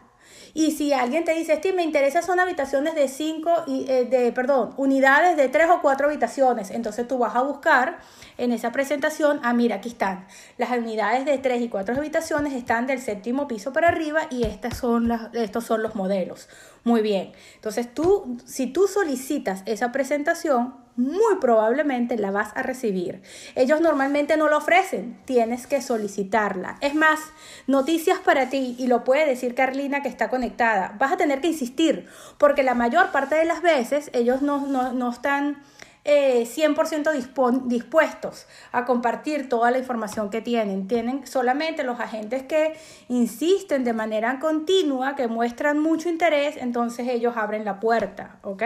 Y 0.59 0.73
si 0.73 0.93
alguien 0.93 1.25
te 1.25 1.35
dice, 1.35 1.55
Steve, 1.55 1.77
me 1.77 1.85
interesa 1.85 2.21
son 2.21 2.41
habitaciones 2.41 2.97
de 2.97 3.07
cinco, 3.07 3.63
y, 3.69 3.89
eh, 3.89 4.07
de, 4.07 4.33
perdón, 4.33 4.75
unidades 4.77 5.37
de 5.37 5.49
tres 5.49 5.69
o 5.71 5.81
cuatro 5.81 6.09
habitaciones, 6.09 6.73
entonces 6.73 7.07
tú 7.07 7.17
vas 7.17 7.37
a 7.37 7.43
buscar 7.43 8.01
en 8.39 8.51
esa 8.51 8.73
presentación, 8.73 9.39
ah, 9.45 9.55
mira, 9.55 9.77
aquí 9.77 9.91
están. 9.91 10.27
Las 10.57 10.71
unidades 10.71 11.25
de 11.27 11.39
tres 11.39 11.63
y 11.63 11.69
cuatro 11.69 11.95
habitaciones 11.95 12.55
están 12.55 12.89
del 12.89 13.01
séptimo 13.01 13.47
piso 13.47 13.73
para 13.73 13.87
arriba 13.87 14.23
y 14.31 14.43
estas 14.43 14.77
son 14.77 15.07
las, 15.07 15.33
estos 15.33 15.63
son 15.63 15.81
los 15.81 15.95
modelos. 15.95 16.49
Muy 16.83 17.03
bien. 17.03 17.31
Entonces 17.55 17.95
tú, 17.95 18.37
si 18.45 18.67
tú 18.67 18.89
solicitas 18.89 19.63
esa 19.65 19.93
presentación, 19.93 20.75
muy 20.99 21.37
probablemente 21.41 22.19
la 22.19 22.31
vas 22.31 22.51
a 22.55 22.63
recibir. 22.63 23.23
Ellos 23.55 23.81
normalmente 23.81 24.37
no 24.37 24.49
lo 24.49 24.59
ofrecen, 24.59 25.17
tienes 25.25 25.67
que 25.67 25.81
solicitarla. 25.81 26.77
Es 26.81 26.95
más, 26.95 27.21
noticias 27.67 28.19
para 28.19 28.51
ti, 28.51 28.75
y 28.79 28.89
lo 28.89 29.05
puede 29.05 29.25
decir 29.25 29.55
Carlina 29.55 30.03
que 30.03 30.09
está 30.09 30.29
conectada, 30.29 30.95
vas 30.99 31.13
a 31.13 31.17
tener 31.17 31.41
que 31.41 31.49
insistir, 31.49 32.07
porque 32.37 32.63
la 32.63 32.75
mayor 32.75 33.13
parte 33.13 33.37
de 33.37 33.47
las 33.47 33.63
veces 33.63 34.11
ellos 34.13 34.43
no, 34.43 34.67
no 34.67 35.11
están 35.11 35.63
100% 36.05 37.13
eh, 37.15 37.61
dispuestos 37.67 38.47
a 38.73 38.85
compartir 38.85 39.49
toda 39.49 39.71
la 39.71 39.79
información 39.79 40.31
que 40.31 40.41
tienen. 40.41 40.89
Tienen 40.89 41.27
solamente 41.27 41.85
los 41.85 42.01
agentes 42.01 42.43
que 42.43 42.75
insisten 43.09 43.85
de 43.85 43.93
manera 43.93 44.41
continua, 44.41 45.17
que 45.17 45.29
muestran 45.29 45.79
mucho 45.79 46.09
interés, 46.09 46.57
entonces 46.57 47.09
ellos 47.09 47.37
abren 47.37 47.65
la 47.65 47.79
puerta, 47.79 48.39
¿ok? 48.43 48.63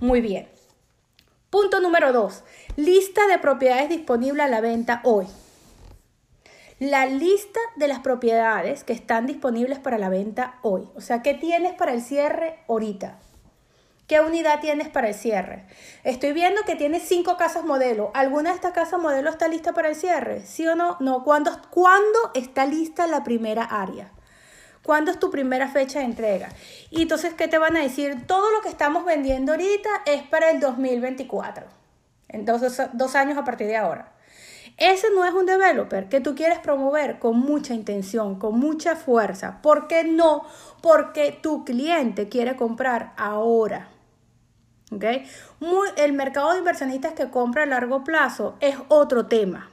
Muy 0.00 0.20
bien. 0.20 0.59
Punto 1.50 1.80
número 1.80 2.12
dos, 2.12 2.44
lista 2.76 3.26
de 3.26 3.36
propiedades 3.40 3.88
disponibles 3.88 4.44
a 4.44 4.48
la 4.48 4.60
venta 4.60 5.00
hoy. 5.02 5.26
La 6.78 7.06
lista 7.06 7.58
de 7.74 7.88
las 7.88 7.98
propiedades 7.98 8.84
que 8.84 8.92
están 8.92 9.26
disponibles 9.26 9.80
para 9.80 9.98
la 9.98 10.08
venta 10.08 10.60
hoy. 10.62 10.88
O 10.94 11.00
sea, 11.00 11.22
¿qué 11.22 11.34
tienes 11.34 11.72
para 11.72 11.92
el 11.92 12.02
cierre 12.02 12.60
ahorita? 12.68 13.18
¿Qué 14.06 14.20
unidad 14.20 14.60
tienes 14.60 14.88
para 14.90 15.08
el 15.08 15.14
cierre? 15.14 15.66
Estoy 16.04 16.32
viendo 16.34 16.62
que 16.62 16.76
tienes 16.76 17.02
cinco 17.02 17.36
casas 17.36 17.64
modelo. 17.64 18.12
¿Alguna 18.14 18.50
de 18.50 18.54
estas 18.54 18.72
casas 18.72 19.00
modelo 19.00 19.28
está 19.28 19.48
lista 19.48 19.72
para 19.72 19.88
el 19.88 19.96
cierre? 19.96 20.46
¿Sí 20.46 20.68
o 20.68 20.76
no? 20.76 20.98
No. 21.00 21.24
¿Cuándo, 21.24 21.50
¿cuándo 21.70 22.30
está 22.34 22.64
lista 22.64 23.08
la 23.08 23.24
primera 23.24 23.64
área? 23.64 24.12
¿Cuándo 24.82 25.10
es 25.10 25.18
tu 25.18 25.30
primera 25.30 25.68
fecha 25.68 25.98
de 25.98 26.06
entrega? 26.06 26.48
Y 26.90 27.02
entonces, 27.02 27.34
¿qué 27.34 27.48
te 27.48 27.58
van 27.58 27.76
a 27.76 27.82
decir? 27.82 28.26
Todo 28.26 28.50
lo 28.52 28.62
que 28.62 28.68
estamos 28.68 29.04
vendiendo 29.04 29.52
ahorita 29.52 29.90
es 30.06 30.22
para 30.22 30.50
el 30.50 30.60
2024. 30.60 31.66
Entonces, 32.28 32.80
dos 32.92 33.14
años 33.14 33.36
a 33.36 33.44
partir 33.44 33.66
de 33.66 33.76
ahora. 33.76 34.12
Ese 34.76 35.08
no 35.14 35.26
es 35.26 35.34
un 35.34 35.44
developer 35.44 36.08
que 36.08 36.20
tú 36.20 36.34
quieres 36.34 36.58
promover 36.58 37.18
con 37.18 37.38
mucha 37.38 37.74
intención, 37.74 38.38
con 38.38 38.58
mucha 38.58 38.96
fuerza. 38.96 39.60
¿Por 39.60 39.88
qué 39.88 40.04
no? 40.04 40.44
Porque 40.80 41.38
tu 41.42 41.64
cliente 41.66 42.28
quiere 42.28 42.56
comprar 42.56 43.12
ahora. 43.18 43.88
¿okay? 44.90 45.24
el 45.96 46.12
mercado 46.14 46.52
de 46.52 46.58
inversionistas 46.58 47.12
que 47.12 47.30
compra 47.30 47.64
a 47.64 47.66
largo 47.66 48.04
plazo 48.04 48.56
es 48.60 48.76
otro 48.88 49.26
tema. 49.26 49.69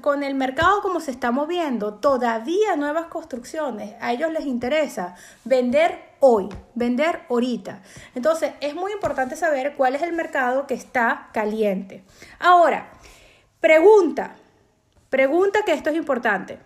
Con 0.00 0.22
el 0.22 0.34
mercado 0.34 0.82
como 0.82 1.00
se 1.00 1.10
está 1.10 1.30
moviendo, 1.30 1.94
todavía 1.94 2.76
nuevas 2.76 3.06
construcciones, 3.06 3.94
a 4.00 4.12
ellos 4.12 4.30
les 4.32 4.46
interesa 4.46 5.14
vender 5.44 6.14
hoy, 6.20 6.48
vender 6.74 7.22
ahorita. 7.28 7.82
Entonces, 8.14 8.52
es 8.60 8.74
muy 8.74 8.92
importante 8.92 9.36
saber 9.36 9.74
cuál 9.76 9.94
es 9.94 10.02
el 10.02 10.12
mercado 10.12 10.66
que 10.66 10.74
está 10.74 11.28
caliente. 11.32 12.04
Ahora, 12.38 12.90
pregunta, 13.60 14.36
pregunta 15.10 15.60
que 15.64 15.72
esto 15.72 15.90
es 15.90 15.96
importante. 15.96 16.58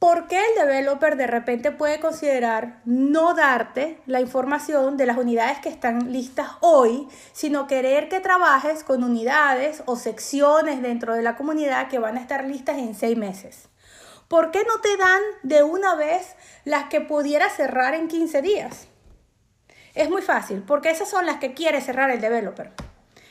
¿Por 0.00 0.28
qué 0.28 0.38
el 0.38 0.66
developer 0.66 1.16
de 1.16 1.26
repente 1.26 1.72
puede 1.72 2.00
considerar 2.00 2.80
no 2.86 3.34
darte 3.34 4.00
la 4.06 4.22
información 4.22 4.96
de 4.96 5.04
las 5.04 5.18
unidades 5.18 5.58
que 5.58 5.68
están 5.68 6.10
listas 6.10 6.52
hoy, 6.62 7.06
sino 7.32 7.66
querer 7.66 8.08
que 8.08 8.20
trabajes 8.20 8.82
con 8.82 9.04
unidades 9.04 9.82
o 9.84 9.96
secciones 9.96 10.80
dentro 10.80 11.12
de 11.12 11.20
la 11.20 11.36
comunidad 11.36 11.88
que 11.88 11.98
van 11.98 12.16
a 12.16 12.22
estar 12.22 12.46
listas 12.46 12.78
en 12.78 12.94
seis 12.94 13.18
meses? 13.18 13.68
¿Por 14.26 14.50
qué 14.50 14.64
no 14.64 14.80
te 14.80 14.96
dan 14.96 15.20
de 15.42 15.64
una 15.64 15.94
vez 15.96 16.34
las 16.64 16.84
que 16.84 17.02
pudiera 17.02 17.50
cerrar 17.50 17.92
en 17.92 18.08
15 18.08 18.40
días? 18.40 18.88
Es 19.94 20.08
muy 20.08 20.22
fácil, 20.22 20.62
porque 20.66 20.88
esas 20.88 21.10
son 21.10 21.26
las 21.26 21.36
que 21.40 21.52
quiere 21.52 21.82
cerrar 21.82 22.08
el 22.08 22.22
developer. 22.22 22.72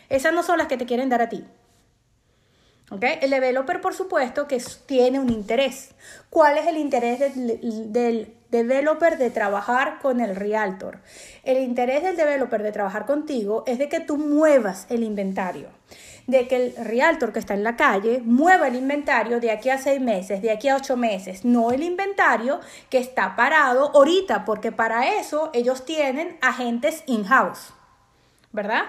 Esas 0.07 0.33
no 0.33 0.43
son 0.43 0.59
las 0.59 0.67
que 0.67 0.77
te 0.77 0.85
quieren 0.85 1.09
dar 1.09 1.23
a 1.23 1.29
ti. 1.29 1.43
El 2.91 3.29
developer, 3.29 3.81
por 3.81 3.93
supuesto, 3.93 4.47
que 4.47 4.61
tiene 4.87 5.19
un 5.19 5.29
interés. 5.29 5.91
¿Cuál 6.29 6.57
es 6.57 6.65
el 6.65 6.77
interés 6.77 7.19
del, 7.35 8.35
developer 8.49 9.19
de 9.19 9.29
trabajar 9.29 9.99
con 10.01 10.19
el 10.21 10.35
realtor? 10.35 10.99
El 11.43 11.59
interés 11.59 12.01
del 12.01 12.17
developer 12.17 12.63
de 12.63 12.71
trabajar 12.71 13.05
contigo 13.05 13.63
es 13.67 13.77
de 13.77 13.89
que 13.89 13.99
tú 13.99 14.17
muevas 14.17 14.87
el 14.89 15.03
inventario, 15.03 15.69
de 16.25 16.47
que 16.47 16.55
el 16.55 16.75
realtor 16.77 17.31
que 17.31 17.37
está 17.37 17.53
en 17.53 17.63
la 17.63 17.75
calle 17.75 18.21
mueva 18.25 18.67
el 18.67 18.75
inventario 18.75 19.39
de 19.39 19.51
aquí 19.51 19.69
a 19.69 19.77
seis 19.77 20.01
meses, 20.01 20.41
de 20.41 20.49
aquí 20.49 20.67
a 20.67 20.75
ocho 20.75 20.97
meses, 20.97 21.45
no 21.45 21.69
el 21.71 21.83
inventario 21.83 22.59
que 22.89 22.97
está 22.97 23.35
parado 23.35 23.91
ahorita, 23.93 24.45
porque 24.45 24.71
para 24.71 25.19
eso 25.19 25.51
ellos 25.53 25.85
tienen 25.85 26.39
agentes 26.41 27.03
in-house, 27.05 27.71
¿verdad? 28.51 28.85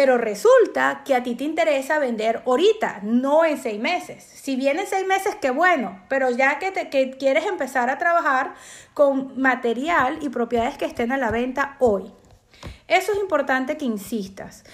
Pero 0.00 0.16
resulta 0.16 1.02
que 1.04 1.14
a 1.14 1.22
ti 1.22 1.34
te 1.34 1.44
interesa 1.44 1.98
vender 1.98 2.42
ahorita, 2.46 3.00
no 3.02 3.44
en 3.44 3.58
seis 3.58 3.78
meses. 3.78 4.24
Si 4.24 4.56
viene 4.56 4.80
en 4.80 4.86
seis 4.86 5.06
meses, 5.06 5.34
qué 5.34 5.50
bueno, 5.50 6.02
pero 6.08 6.30
ya 6.30 6.58
que, 6.58 6.70
te, 6.70 6.88
quieres 7.18 7.44
empezar 7.44 7.90
a 7.90 7.98
trabajar 7.98 8.54
con 8.94 9.38
material 9.38 10.18
y 10.22 10.30
propiedades 10.30 10.78
que 10.78 10.86
estén 10.86 11.12
a 11.12 11.18
la 11.18 11.30
venta 11.30 11.76
hoy. 11.80 12.10
Eso 12.88 13.12
es 13.12 13.18
importante 13.18 13.76
que 13.76 13.84
insistas. 13.84 14.64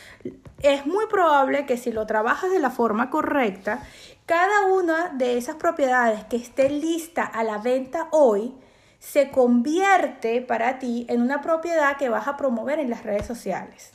Es 0.62 0.86
muy 0.86 1.06
probable 1.06 1.66
que 1.66 1.76
si 1.76 1.90
lo 1.90 2.06
trabajas 2.06 2.52
de 2.52 2.60
la 2.60 2.70
forma 2.70 3.10
correcta, 3.10 3.82
cada 4.26 4.66
una 4.66 5.08
de 5.08 5.38
esas 5.38 5.56
propiedades 5.56 6.22
que 6.26 6.36
esté 6.36 6.70
lista 6.70 7.24
a 7.24 7.42
la 7.42 7.58
venta 7.58 8.06
hoy 8.12 8.54
se 9.00 9.32
convierte 9.32 10.40
para 10.40 10.78
ti 10.78 11.04
en 11.08 11.20
una 11.20 11.42
propiedad 11.42 11.96
que 11.96 12.10
vas 12.10 12.28
a 12.28 12.36
promover 12.36 12.78
en 12.78 12.90
las 12.90 13.02
redes 13.02 13.26
sociales. 13.26 13.90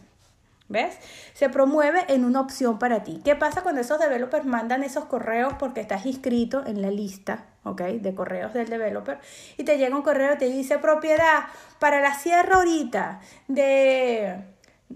¿Ves? 0.72 0.98
Se 1.34 1.50
promueve 1.50 2.06
en 2.08 2.24
una 2.24 2.40
opción 2.40 2.80
para 2.80 3.04
ti. 3.04 3.22
¿Qué 3.26 3.36
pasa 3.36 3.62
cuando 3.62 3.82
esos 3.82 4.00
developers 4.00 4.46
mandan 4.46 4.84
esos 4.84 5.06
correos 5.06 5.54
porque 5.60 5.82
estás 5.82 6.06
inscrito 6.06 6.66
en 6.66 6.82
la 6.82 6.90
lista, 6.90 7.46
¿ok? 7.64 7.82
De 7.82 8.16
correos 8.16 8.54
del 8.54 8.70
developer 8.70 9.20
y 9.58 9.64
te 9.66 9.78
llega 9.78 9.96
un 9.96 10.02
correo 10.02 10.36
y 10.36 10.38
te 10.38 10.46
dice 10.46 10.78
propiedad 10.78 11.44
para 11.80 12.00
la 12.00 12.14
sierra 12.14 12.56
ahorita 12.56 13.20
de 13.48 14.46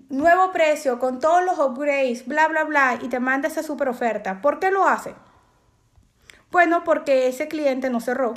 nuevo 0.10 0.52
precio 0.52 0.98
con 0.98 1.20
todos 1.20 1.44
los 1.44 1.60
upgrades, 1.60 2.26
bla, 2.26 2.48
bla, 2.48 2.64
bla, 2.64 3.00
y 3.02 3.10
te 3.10 3.20
manda 3.20 3.48
esa 3.48 3.64
super 3.64 3.90
oferta. 3.90 4.42
¿Por 4.42 4.60
qué 4.60 4.72
lo 4.72 4.88
hace? 4.88 5.14
Bueno, 6.52 6.84
porque 6.84 7.28
ese 7.28 7.48
cliente 7.48 7.90
no 7.90 8.00
cerró 8.00 8.34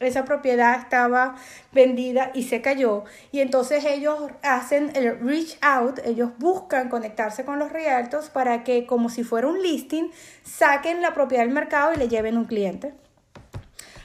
esa 0.00 0.24
propiedad 0.24 0.78
estaba 0.80 1.36
vendida 1.72 2.30
y 2.34 2.44
se 2.44 2.60
cayó. 2.60 3.04
Y 3.32 3.40
entonces 3.40 3.84
ellos 3.84 4.18
hacen 4.42 4.90
el 4.94 5.18
reach 5.20 5.56
out, 5.60 6.00
ellos 6.04 6.30
buscan 6.38 6.88
conectarse 6.88 7.44
con 7.44 7.58
los 7.58 7.72
realtors 7.72 8.30
para 8.30 8.64
que 8.64 8.86
como 8.86 9.08
si 9.08 9.24
fuera 9.24 9.46
un 9.46 9.62
listing, 9.62 10.10
saquen 10.42 11.00
la 11.00 11.14
propiedad 11.14 11.44
del 11.44 11.54
mercado 11.54 11.92
y 11.94 11.96
le 11.96 12.08
lleven 12.08 12.36
un 12.36 12.44
cliente. 12.44 12.94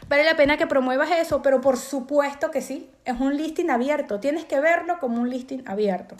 Vale 0.07 0.23
la 0.23 0.35
pena 0.35 0.57
que 0.57 0.65
promuevas 0.65 1.11
eso, 1.11 1.43
pero 1.43 1.61
por 1.61 1.77
supuesto 1.77 2.49
que 2.49 2.61
sí, 2.61 2.89
es 3.05 3.19
un 3.19 3.37
listing 3.37 3.69
abierto, 3.69 4.19
tienes 4.19 4.43
que 4.45 4.59
verlo 4.59 4.97
como 4.99 5.21
un 5.21 5.29
listing 5.29 5.63
abierto. 5.67 6.15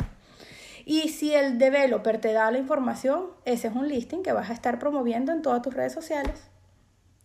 Y 0.85 1.09
si 1.09 1.33
el 1.33 1.57
developer 1.57 2.21
te 2.21 2.31
da 2.31 2.51
la 2.51 2.59
información, 2.59 3.27
ese 3.45 3.67
es 3.67 3.75
un 3.75 3.88
listing 3.88 4.21
que 4.21 4.31
vas 4.31 4.51
a 4.51 4.53
estar 4.53 4.77
promoviendo 4.77 5.31
en 5.31 5.41
todas 5.41 5.63
tus 5.63 5.73
redes 5.73 5.93
sociales. 5.93 6.49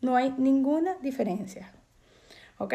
No 0.00 0.16
hay 0.16 0.34
ninguna 0.38 0.94
diferencia. 1.02 1.73
¿Ok? 2.58 2.74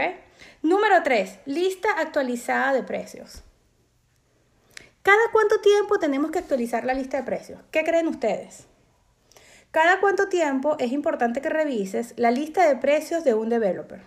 Número 0.62 1.04
3. 1.04 1.40
Lista 1.46 1.90
actualizada 2.00 2.74
de 2.74 2.84
precios. 2.84 3.44
¿Cada 5.02 5.32
cuánto 5.32 5.62
tiempo 5.62 5.98
tenemos 5.98 6.32
que 6.32 6.40
actualizar 6.40 6.84
la 6.84 6.94
lista 6.94 7.18
de 7.18 7.24
precios? 7.24 7.60
¿Qué 7.72 7.84
creen 7.84 8.08
ustedes? 8.08 8.68
Cada 9.72 10.00
cuánto 10.00 10.30
tiempo 10.30 10.76
es 10.80 10.92
importante 10.92 11.42
que 11.42 11.50
revises 11.50 12.14
la 12.18 12.32
lista 12.32 12.68
de 12.68 12.76
precios 12.76 13.24
de 13.24 13.36
un 13.36 13.50
developer. 13.50 14.02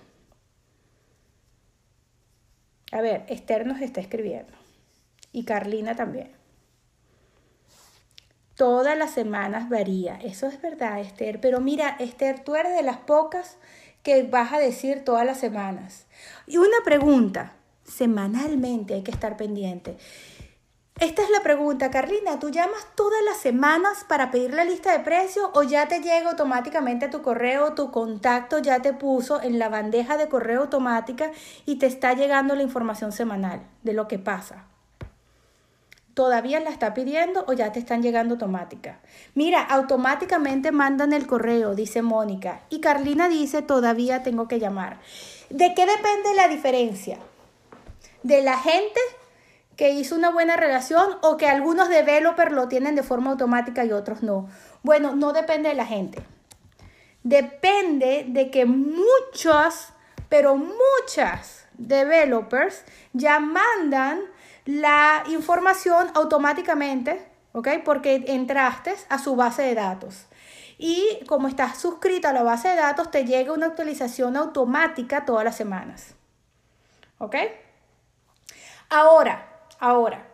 A 2.90 3.00
ver, 3.00 3.24
Esther 3.28 3.66
nos 3.66 3.80
está 3.80 4.00
escribiendo. 4.00 4.52
Y 5.32 5.44
Carlina 5.44 5.96
también. 5.96 6.32
Todas 8.54 8.98
las 8.98 9.12
semanas 9.12 9.70
varía. 9.70 10.16
Eso 10.16 10.46
es 10.46 10.60
verdad, 10.60 11.00
Esther. 11.00 11.40
Pero 11.40 11.60
mira, 11.60 11.96
Esther, 11.98 12.40
tú 12.40 12.54
eres 12.54 12.76
de 12.76 12.82
las 12.82 12.98
pocas 12.98 13.56
que 14.02 14.22
vas 14.24 14.52
a 14.52 14.58
decir 14.58 15.04
todas 15.04 15.24
las 15.24 15.38
semanas. 15.38 16.06
Y 16.46 16.58
una 16.58 16.78
pregunta, 16.84 17.54
semanalmente 17.84 18.94
hay 18.94 19.02
que 19.02 19.10
estar 19.10 19.36
pendiente. 19.36 19.96
Esta 21.00 21.22
es 21.22 21.30
la 21.30 21.40
pregunta, 21.42 21.90
Carlina, 21.90 22.38
¿tú 22.38 22.50
llamas 22.50 22.86
todas 22.94 23.20
las 23.24 23.38
semanas 23.38 24.04
para 24.06 24.30
pedir 24.30 24.54
la 24.54 24.64
lista 24.64 24.92
de 24.92 25.02
precios 25.02 25.50
o 25.54 25.62
ya 25.62 25.88
te 25.88 26.00
llega 26.00 26.30
automáticamente 26.30 27.06
a 27.06 27.10
tu 27.10 27.22
correo, 27.22 27.74
tu 27.74 27.90
contacto 27.90 28.58
ya 28.58 28.82
te 28.82 28.92
puso 28.92 29.42
en 29.42 29.58
la 29.58 29.68
bandeja 29.68 30.16
de 30.16 30.28
correo 30.28 30.60
automática 30.60 31.32
y 31.66 31.76
te 31.76 31.86
está 31.86 32.12
llegando 32.12 32.54
la 32.54 32.62
información 32.62 33.10
semanal 33.10 33.62
de 33.82 33.94
lo 33.94 34.06
que 34.06 34.18
pasa? 34.18 34.66
¿Todavía 36.14 36.60
la 36.60 36.68
está 36.68 36.92
pidiendo 36.92 37.44
o 37.48 37.54
ya 37.54 37.72
te 37.72 37.78
están 37.78 38.02
llegando 38.02 38.34
automática? 38.34 38.98
Mira, 39.34 39.62
automáticamente 39.62 40.70
mandan 40.70 41.14
el 41.14 41.26
correo, 41.26 41.74
dice 41.74 42.02
Mónica. 42.02 42.60
Y 42.68 42.80
Carlina 42.80 43.30
dice, 43.30 43.62
todavía 43.62 44.22
tengo 44.22 44.46
que 44.46 44.60
llamar. 44.60 45.00
¿De 45.48 45.74
qué 45.74 45.86
depende 45.86 46.34
la 46.36 46.48
diferencia? 46.48 47.18
¿De 48.22 48.42
la 48.42 48.58
gente 48.58 49.00
que 49.76 49.90
hizo 49.90 50.14
una 50.14 50.30
buena 50.30 50.56
relación 50.56 51.16
o 51.22 51.38
que 51.38 51.48
algunos 51.48 51.88
developers 51.88 52.52
lo 52.52 52.68
tienen 52.68 52.94
de 52.94 53.02
forma 53.02 53.30
automática 53.30 53.84
y 53.86 53.92
otros 53.92 54.22
no? 54.22 54.48
Bueno, 54.82 55.16
no 55.16 55.32
depende 55.32 55.70
de 55.70 55.74
la 55.74 55.86
gente. 55.86 56.22
Depende 57.22 58.26
de 58.28 58.50
que 58.50 58.66
muchos, 58.66 59.94
pero 60.28 60.56
muchas 60.56 61.66
developers 61.78 62.84
ya 63.14 63.40
mandan 63.40 64.20
la 64.64 65.24
información 65.28 66.10
automáticamente, 66.14 67.26
¿ok? 67.52 67.68
Porque 67.84 68.24
entraste 68.28 68.94
a 69.08 69.18
su 69.18 69.36
base 69.36 69.62
de 69.62 69.74
datos. 69.74 70.26
Y 70.78 71.20
como 71.26 71.48
estás 71.48 71.78
suscrito 71.78 72.28
a 72.28 72.32
la 72.32 72.42
base 72.42 72.68
de 72.68 72.76
datos, 72.76 73.10
te 73.10 73.24
llega 73.24 73.52
una 73.52 73.66
actualización 73.66 74.36
automática 74.36 75.24
todas 75.24 75.44
las 75.44 75.56
semanas. 75.56 76.14
¿Ok? 77.18 77.36
Ahora, 78.90 79.46
ahora, 79.78 80.26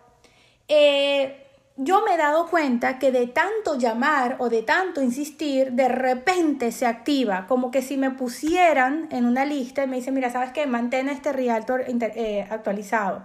eh, 0.66 1.46
yo 1.76 2.02
me 2.02 2.14
he 2.14 2.16
dado 2.16 2.48
cuenta 2.48 2.98
que 2.98 3.12
de 3.12 3.26
tanto 3.28 3.78
llamar 3.78 4.36
o 4.40 4.48
de 4.48 4.62
tanto 4.62 5.00
insistir, 5.00 5.72
de 5.72 5.88
repente 5.88 6.72
se 6.72 6.86
activa, 6.86 7.46
como 7.46 7.70
que 7.70 7.82
si 7.82 7.96
me 7.96 8.10
pusieran 8.10 9.06
en 9.12 9.26
una 9.26 9.44
lista 9.44 9.84
y 9.84 9.86
me 9.86 9.96
dicen, 9.96 10.14
mira, 10.14 10.30
¿sabes 10.30 10.50
qué? 10.52 10.66
Mantén 10.66 11.08
este 11.08 11.32
Realtor 11.32 11.84
eh, 11.86 12.46
actualizado. 12.50 13.22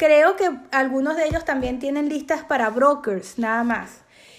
Creo 0.00 0.34
que 0.34 0.50
algunos 0.70 1.14
de 1.14 1.26
ellos 1.26 1.44
también 1.44 1.78
tienen 1.78 2.08
listas 2.08 2.42
para 2.42 2.70
brokers, 2.70 3.38
nada 3.38 3.64
más. 3.64 3.90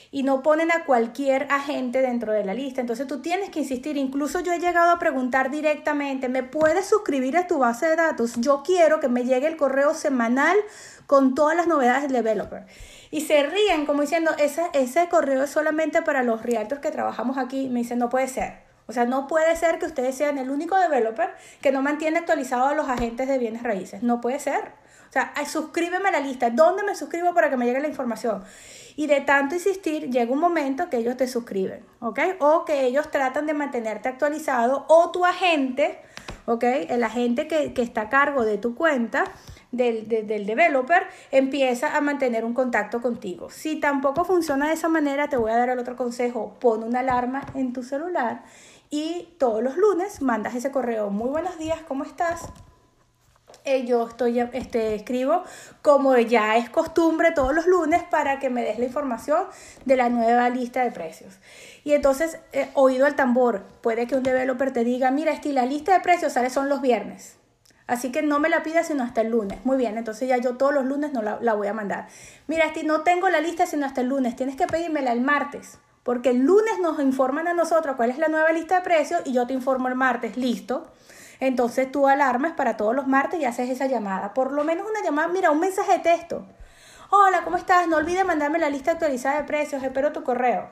Y 0.09 0.23
no 0.23 0.41
ponen 0.41 0.71
a 0.71 0.85
cualquier 0.85 1.45
agente 1.51 2.01
dentro 2.01 2.33
de 2.33 2.43
la 2.43 2.55
lista. 2.55 2.81
Entonces 2.81 3.05
tú 3.05 3.21
tienes 3.21 3.51
que 3.51 3.59
insistir. 3.59 3.95
Incluso 3.95 4.39
yo 4.39 4.53
he 4.53 4.59
llegado 4.59 4.89
a 4.89 4.97
preguntar 4.97 5.51
directamente, 5.51 6.29
¿me 6.29 6.41
puedes 6.41 6.87
suscribir 6.87 7.37
a 7.37 7.45
tu 7.45 7.59
base 7.59 7.85
de 7.85 7.95
datos? 7.95 8.37
Yo 8.37 8.63
quiero 8.65 8.99
que 8.99 9.07
me 9.07 9.23
llegue 9.23 9.45
el 9.45 9.55
correo 9.55 9.93
semanal 9.93 10.57
con 11.05 11.35
todas 11.35 11.55
las 11.55 11.67
novedades 11.67 12.01
del 12.01 12.13
developer. 12.13 12.65
Y 13.11 13.21
se 13.21 13.43
ríen 13.43 13.85
como 13.85 14.01
diciendo, 14.01 14.31
ese, 14.39 14.63
ese 14.73 15.09
correo 15.09 15.43
es 15.43 15.51
solamente 15.51 16.01
para 16.01 16.23
los 16.23 16.41
realtors 16.41 16.81
que 16.81 16.89
trabajamos 16.89 17.37
aquí. 17.37 17.69
Me 17.69 17.81
dicen, 17.81 17.99
no 17.99 18.09
puede 18.09 18.27
ser. 18.29 18.70
O 18.91 18.93
sea, 18.93 19.05
no 19.05 19.25
puede 19.25 19.55
ser 19.55 19.79
que 19.79 19.85
ustedes 19.85 20.15
sean 20.15 20.37
el 20.37 20.49
único 20.49 20.77
developer 20.77 21.29
que 21.61 21.71
no 21.71 21.81
mantiene 21.81 22.17
actualizado 22.17 22.65
a 22.65 22.73
los 22.73 22.89
agentes 22.89 23.29
de 23.29 23.37
bienes 23.37 23.63
raíces. 23.63 24.03
No 24.03 24.19
puede 24.19 24.37
ser. 24.37 24.65
O 25.07 25.13
sea, 25.13 25.33
suscríbeme 25.45 26.09
a 26.09 26.11
la 26.11 26.19
lista. 26.19 26.49
¿Dónde 26.49 26.83
me 26.83 26.93
suscribo 26.93 27.33
para 27.33 27.49
que 27.49 27.55
me 27.55 27.65
llegue 27.65 27.79
la 27.79 27.87
información? 27.87 28.43
Y 28.97 29.07
de 29.07 29.21
tanto 29.21 29.55
insistir, 29.55 30.09
llega 30.09 30.31
un 30.31 30.39
momento 30.39 30.89
que 30.89 30.97
ellos 30.97 31.15
te 31.15 31.25
suscriben, 31.25 31.85
¿ok? 32.01 32.19
O 32.39 32.65
que 32.65 32.85
ellos 32.85 33.09
tratan 33.11 33.45
de 33.45 33.53
mantenerte 33.53 34.09
actualizado 34.09 34.85
o 34.89 35.09
tu 35.11 35.25
agente, 35.25 35.99
¿ok? 36.45 36.63
El 36.89 37.01
agente 37.03 37.47
que, 37.47 37.73
está 37.81 38.01
a 38.01 38.09
cargo 38.09 38.43
de 38.43 38.57
tu 38.57 38.75
cuenta, 38.75 39.23
del, 39.71 40.09
del, 40.09 40.45
developer, 40.45 41.03
empieza 41.31 41.95
a 41.95 42.01
mantener 42.01 42.43
un 42.43 42.53
contacto 42.53 43.01
contigo. 43.01 43.49
Si 43.49 43.79
tampoco 43.79 44.25
funciona 44.25 44.67
de 44.67 44.73
esa 44.73 44.89
manera, 44.89 45.29
te 45.29 45.37
voy 45.37 45.51
a 45.51 45.57
dar 45.57 45.69
el 45.69 45.79
otro 45.79 45.95
consejo. 45.95 46.57
Pon 46.59 46.83
una 46.83 46.99
alarma 46.99 47.41
en 47.55 47.71
tu 47.71 47.83
celular 47.83 48.43
y 48.91 49.33
todos 49.39 49.63
los 49.63 49.77
lunes 49.77 50.21
mandas 50.21 50.53
ese 50.53 50.69
correo. 50.69 51.09
Muy 51.09 51.29
buenos 51.29 51.57
días, 51.57 51.79
¿cómo 51.87 52.03
estás? 52.03 52.41
Eh, 53.63 53.85
yo 53.85 54.07
estoy, 54.07 54.39
este, 54.39 54.95
escribo 54.95 55.43
como 55.81 56.17
ya 56.17 56.57
es 56.57 56.69
costumbre 56.69 57.31
todos 57.31 57.55
los 57.55 57.67
lunes 57.67 58.03
para 58.03 58.39
que 58.39 58.49
me 58.49 58.63
des 58.63 58.79
la 58.79 58.85
información 58.85 59.45
de 59.85 59.95
la 59.95 60.09
nueva 60.09 60.49
lista 60.49 60.83
de 60.83 60.91
precios. 60.91 61.39
Y 61.85 61.93
entonces, 61.93 62.37
eh, 62.51 62.69
oído 62.73 63.05
al 63.05 63.15
tambor, 63.15 63.63
puede 63.81 64.07
que 64.07 64.15
un 64.15 64.23
developer 64.23 64.73
te 64.73 64.83
diga, 64.83 65.09
mira, 65.09 65.31
Esti, 65.31 65.53
la 65.53 65.65
lista 65.65 65.93
de 65.93 66.01
precios 66.01 66.33
sale 66.33 66.49
son 66.49 66.67
los 66.67 66.81
viernes. 66.81 67.37
Así 67.87 68.11
que 68.11 68.21
no 68.21 68.39
me 68.39 68.49
la 68.49 68.61
pidas 68.61 68.87
sino 68.87 69.03
hasta 69.03 69.21
el 69.21 69.29
lunes. 69.29 69.59
Muy 69.63 69.77
bien, 69.77 69.97
entonces 69.97 70.27
ya 70.27 70.37
yo 70.37 70.57
todos 70.57 70.73
los 70.73 70.85
lunes 70.85 71.13
no 71.13 71.21
la, 71.21 71.39
la 71.41 71.53
voy 71.53 71.67
a 71.67 71.73
mandar. 71.73 72.07
Mira, 72.47 72.65
Esti, 72.65 72.83
no 72.83 73.01
tengo 73.01 73.29
la 73.29 73.39
lista 73.39 73.65
sino 73.65 73.85
hasta 73.85 74.01
el 74.01 74.07
lunes. 74.07 74.35
Tienes 74.35 74.57
que 74.57 74.67
pedírmela 74.67 75.13
el 75.13 75.21
martes. 75.21 75.77
Porque 76.03 76.29
el 76.29 76.39
lunes 76.39 76.79
nos 76.81 76.99
informan 76.99 77.47
a 77.47 77.53
nosotros 77.53 77.95
cuál 77.95 78.09
es 78.09 78.17
la 78.17 78.27
nueva 78.27 78.51
lista 78.51 78.75
de 78.75 78.81
precios 78.81 79.21
y 79.25 79.33
yo 79.33 79.45
te 79.45 79.53
informo 79.53 79.87
el 79.87 79.95
martes, 79.95 80.37
listo. 80.37 80.91
Entonces 81.39 81.91
tú 81.91 82.07
alarmas 82.07 82.53
para 82.53 82.77
todos 82.77 82.95
los 82.95 83.07
martes 83.07 83.39
y 83.39 83.45
haces 83.45 83.69
esa 83.69 83.87
llamada. 83.87 84.33
Por 84.33 84.51
lo 84.51 84.63
menos 84.63 84.87
una 84.89 85.03
llamada, 85.03 85.27
mira, 85.27 85.51
un 85.51 85.59
mensaje 85.59 85.93
de 85.93 85.99
texto. 85.99 86.45
Hola, 87.09 87.43
¿cómo 87.43 87.57
estás? 87.57 87.87
No 87.87 87.97
olvides 87.97 88.25
mandarme 88.25 88.57
la 88.57 88.69
lista 88.69 88.91
actualizada 88.91 89.41
de 89.41 89.43
precios, 89.43 89.83
espero 89.83 90.11
tu 90.11 90.23
correo. 90.23 90.69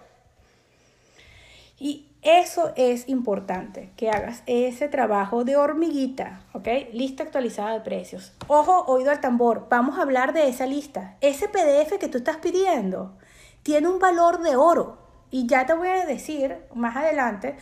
Y 1.78 2.10
eso 2.22 2.74
es 2.76 3.08
importante, 3.08 3.92
que 3.96 4.10
hagas 4.10 4.44
ese 4.46 4.90
trabajo 4.90 5.44
de 5.44 5.56
hormiguita, 5.56 6.44
¿ok? 6.54 6.68
Lista 6.92 7.24
actualizada 7.24 7.74
de 7.74 7.82
precios. 7.82 8.34
Ojo, 8.48 8.84
oído 8.88 9.12
al 9.12 9.22
tambor, 9.22 9.68
vamos 9.70 9.98
a 9.98 10.02
hablar 10.02 10.34
de 10.34 10.50
esa 10.50 10.66
lista. 10.66 11.18
Ese 11.22 11.48
PDF 11.48 11.98
que 11.98 12.10
tú 12.10 12.18
estás 12.18 12.38
pidiendo 12.38 13.18
tiene 13.64 13.88
un 13.88 14.00
valor 14.00 14.42
de 14.42 14.56
oro. 14.56 15.09
Y 15.32 15.48
ya 15.48 15.66
te 15.66 15.74
voy 15.74 15.88
a 15.88 16.06
decir 16.06 16.58
más 16.74 16.96
adelante 16.96 17.58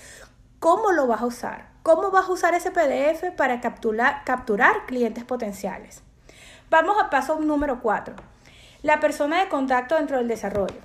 cómo 0.60 0.92
lo 0.92 1.08
vas 1.08 1.22
a 1.22 1.26
usar. 1.26 1.70
¿Cómo 1.84 2.12
vas 2.12 2.28
a 2.28 2.32
usar 2.32 2.54
ese 2.54 2.72
PDF 2.72 3.32
para 3.38 3.62
capturar, 3.62 4.86
clientes 4.88 5.24
potenciales? 5.24 6.04
Vamos 6.70 6.98
a 7.02 7.10
paso 7.10 7.40
número 7.40 7.82
4. 7.82 8.14
La 8.84 9.00
persona 9.00 9.40
de 9.40 9.50
contacto 9.50 9.96
dentro 9.96 10.18
del 10.18 10.28
desarrollo. 10.28 10.82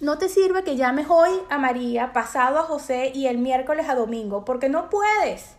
No 0.00 0.18
te 0.18 0.28
sirve 0.28 0.64
que 0.64 0.76
llames 0.76 1.06
hoy 1.08 1.30
a 1.50 1.58
María, 1.58 2.12
pasado 2.12 2.58
a 2.58 2.64
José 2.64 3.12
y 3.14 3.28
el 3.28 3.38
miércoles 3.38 3.88
a 3.88 3.94
Domingo, 3.94 4.44
porque 4.44 4.68
no 4.68 4.90
puedes. 4.90 5.54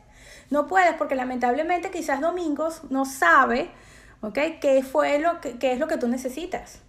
No 0.50 0.68
puedes 0.68 0.94
porque 0.96 1.16
lamentablemente 1.16 1.90
quizás 1.90 2.22
Domingos 2.22 2.82
no 2.90 3.06
sabe, 3.06 3.72
¿ok? 4.22 4.38
¿Qué, 4.62 4.84
fue 4.84 5.20
lo 5.20 5.42
que, 5.42 5.58
qué 5.58 5.72
es 5.72 5.80
lo 5.80 5.88
que 5.88 5.98
tú 5.98 6.08
necesitas? 6.08 6.82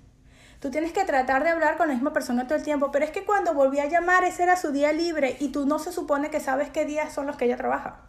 Tú 0.60 0.70
tienes 0.70 0.92
que 0.92 1.04
tratar 1.04 1.44
de 1.44 1.50
hablar 1.50 1.76
con 1.76 1.86
la 1.86 1.94
misma 1.94 2.12
persona 2.12 2.48
todo 2.48 2.56
el 2.56 2.64
tiempo, 2.64 2.90
pero 2.90 3.04
es 3.04 3.12
que 3.12 3.24
cuando 3.24 3.54
volví 3.54 3.78
a 3.78 3.86
llamar 3.86 4.24
ese 4.24 4.42
era 4.42 4.56
su 4.56 4.72
día 4.72 4.92
libre 4.92 5.36
y 5.38 5.48
tú 5.48 5.66
no 5.66 5.78
se 5.78 5.92
supone 5.92 6.30
que 6.30 6.40
sabes 6.40 6.68
qué 6.70 6.84
días 6.84 7.12
son 7.12 7.26
los 7.26 7.36
que 7.36 7.44
ella 7.44 7.56
trabaja. 7.56 8.00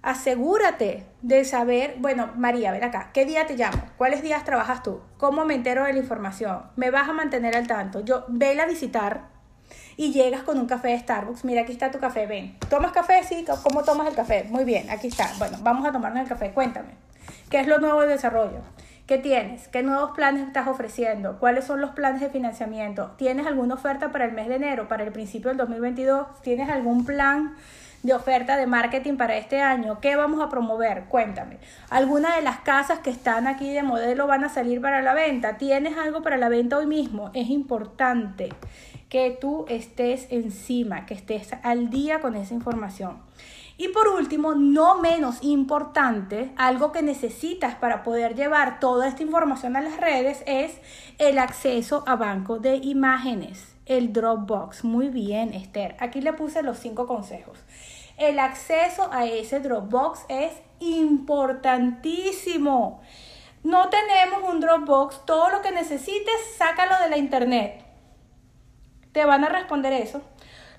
Asegúrate 0.00 1.04
de 1.20 1.44
saber, 1.44 1.96
bueno, 1.98 2.30
María, 2.36 2.72
ven 2.72 2.84
acá, 2.84 3.10
¿qué 3.12 3.26
día 3.26 3.46
te 3.46 3.56
llamo? 3.56 3.82
¿Cuáles 3.98 4.22
días 4.22 4.44
trabajas 4.44 4.82
tú? 4.82 5.02
¿Cómo 5.18 5.44
me 5.44 5.54
entero 5.54 5.84
de 5.84 5.92
la 5.92 5.98
información? 5.98 6.62
¿Me 6.76 6.90
vas 6.90 7.08
a 7.08 7.12
mantener 7.12 7.54
al 7.54 7.66
tanto? 7.66 8.00
Yo, 8.00 8.24
vela 8.28 8.62
a 8.62 8.66
visitar 8.66 9.24
y 9.96 10.12
llegas 10.12 10.42
con 10.42 10.58
un 10.58 10.66
café 10.66 10.88
de 10.88 11.00
Starbucks. 11.00 11.44
Mira, 11.44 11.62
aquí 11.62 11.72
está 11.72 11.90
tu 11.90 11.98
café, 11.98 12.26
ven. 12.26 12.56
¿Tomas 12.70 12.92
café? 12.92 13.22
Sí, 13.24 13.44
¿cómo 13.62 13.82
tomas 13.82 14.06
el 14.08 14.14
café? 14.14 14.44
Muy 14.44 14.64
bien, 14.64 14.88
aquí 14.88 15.08
está. 15.08 15.30
Bueno, 15.38 15.58
vamos 15.60 15.86
a 15.86 15.92
tomarnos 15.92 16.22
el 16.22 16.28
café. 16.28 16.52
Cuéntame, 16.52 16.94
¿qué 17.50 17.60
es 17.60 17.66
lo 17.66 17.78
nuevo 17.78 18.00
de 18.02 18.08
desarrollo? 18.08 18.75
¿Qué 19.06 19.18
tienes? 19.18 19.68
¿Qué 19.68 19.84
nuevos 19.84 20.16
planes 20.16 20.48
estás 20.48 20.66
ofreciendo? 20.66 21.38
¿Cuáles 21.38 21.64
son 21.64 21.80
los 21.80 21.92
planes 21.92 22.20
de 22.20 22.28
financiamiento? 22.28 23.12
¿Tienes 23.16 23.46
alguna 23.46 23.74
oferta 23.74 24.10
para 24.10 24.24
el 24.24 24.32
mes 24.32 24.48
de 24.48 24.56
enero, 24.56 24.88
para 24.88 25.04
el 25.04 25.12
principio 25.12 25.48
del 25.48 25.58
2022? 25.58 26.26
¿Tienes 26.42 26.68
algún 26.68 27.04
plan 27.04 27.54
de 28.02 28.14
oferta 28.14 28.56
de 28.56 28.66
marketing 28.66 29.16
para 29.16 29.36
este 29.36 29.60
año? 29.60 30.00
¿Qué 30.00 30.16
vamos 30.16 30.42
a 30.42 30.48
promover? 30.48 31.04
Cuéntame. 31.04 31.58
¿Alguna 31.88 32.34
de 32.34 32.42
las 32.42 32.58
casas 32.58 32.98
que 32.98 33.10
están 33.10 33.46
aquí 33.46 33.72
de 33.72 33.84
modelo 33.84 34.26
van 34.26 34.42
a 34.42 34.48
salir 34.48 34.80
para 34.80 35.00
la 35.02 35.14
venta? 35.14 35.56
¿Tienes 35.56 35.96
algo 35.96 36.22
para 36.22 36.36
la 36.36 36.48
venta 36.48 36.76
hoy 36.76 36.86
mismo? 36.86 37.30
Es 37.32 37.48
importante 37.48 38.48
que 39.08 39.38
tú 39.40 39.66
estés 39.68 40.26
encima, 40.30 41.06
que 41.06 41.14
estés 41.14 41.52
al 41.62 41.90
día 41.90 42.18
con 42.18 42.34
esa 42.34 42.54
información. 42.54 43.18
Y 43.78 43.88
por 43.88 44.08
último, 44.08 44.54
no 44.54 45.02
menos 45.02 45.36
importante, 45.42 46.50
algo 46.56 46.92
que 46.92 47.02
necesitas 47.02 47.74
para 47.74 48.02
poder 48.02 48.34
llevar 48.34 48.80
toda 48.80 49.06
esta 49.06 49.22
información 49.22 49.76
a 49.76 49.82
las 49.82 49.98
redes 49.98 50.42
es 50.46 50.80
el 51.18 51.38
acceso 51.38 52.02
a 52.06 52.16
banco 52.16 52.58
de 52.58 52.76
imágenes, 52.76 53.76
el 53.84 54.14
Dropbox. 54.14 54.82
Muy 54.84 55.10
bien, 55.10 55.52
Esther. 55.52 55.94
Aquí 55.98 56.22
le 56.22 56.32
puse 56.32 56.62
los 56.62 56.78
cinco 56.78 57.06
consejos. 57.06 57.58
El 58.16 58.38
acceso 58.38 59.10
a 59.12 59.26
ese 59.26 59.60
Dropbox 59.60 60.20
es 60.30 60.54
importantísimo. 60.80 63.02
No 63.62 63.90
tenemos 63.90 64.50
un 64.50 64.60
Dropbox, 64.60 65.26
todo 65.26 65.50
lo 65.50 65.60
que 65.60 65.70
necesites, 65.70 66.54
sácalo 66.56 66.94
de 67.02 67.10
la 67.10 67.18
internet. 67.18 67.84
Te 69.12 69.26
van 69.26 69.44
a 69.44 69.50
responder 69.50 69.92
eso. 69.92 70.22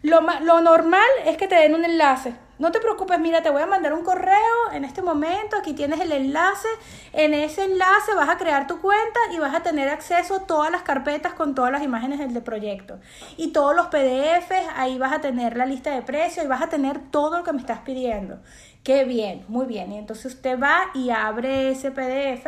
Lo, 0.01 0.21
lo 0.21 0.61
normal 0.61 1.07
es 1.25 1.37
que 1.37 1.47
te 1.47 1.57
den 1.57 1.75
un 1.75 1.85
enlace 1.85 2.33
no 2.59 2.71
te 2.71 2.79
preocupes, 2.79 3.19
mira, 3.19 3.41
te 3.41 3.49
voy 3.49 3.61
a 3.61 3.67
mandar 3.67 3.93
un 3.93 4.03
correo 4.03 4.71
en 4.73 4.85
este 4.85 5.01
momento, 5.01 5.57
aquí 5.57 5.73
tienes 5.73 5.99
el 5.99 6.11
enlace, 6.11 6.67
en 7.13 7.33
ese 7.33 7.63
enlace 7.63 8.15
vas 8.15 8.29
a 8.29 8.37
crear 8.37 8.67
tu 8.67 8.81
cuenta 8.81 9.19
y 9.31 9.39
vas 9.39 9.53
a 9.53 9.61
tener 9.61 9.89
acceso 9.89 10.35
a 10.35 10.39
todas 10.47 10.71
las 10.71 10.81
carpetas 10.81 11.33
con 11.33 11.53
todas 11.55 11.71
las 11.71 11.83
imágenes 11.83 12.19
del 12.19 12.43
proyecto 12.43 12.99
y 13.37 13.51
todos 13.51 13.75
los 13.75 13.87
PDFs, 13.87 14.69
ahí 14.75 14.97
vas 14.97 15.13
a 15.13 15.21
tener 15.21 15.55
la 15.55 15.65
lista 15.65 15.91
de 15.91 16.01
precios 16.01 16.45
y 16.45 16.47
vas 16.47 16.61
a 16.61 16.69
tener 16.69 16.99
todo 17.11 17.37
lo 17.37 17.43
que 17.43 17.53
me 17.53 17.59
estás 17.59 17.79
pidiendo. 17.79 18.39
Qué 18.83 19.03
bien, 19.03 19.43
muy 19.49 19.65
bien. 19.65 19.91
Y 19.91 19.97
entonces 19.97 20.33
usted 20.35 20.57
va 20.57 20.77
y 20.93 21.09
abre 21.09 21.71
ese 21.71 21.91
PDF, 21.91 22.47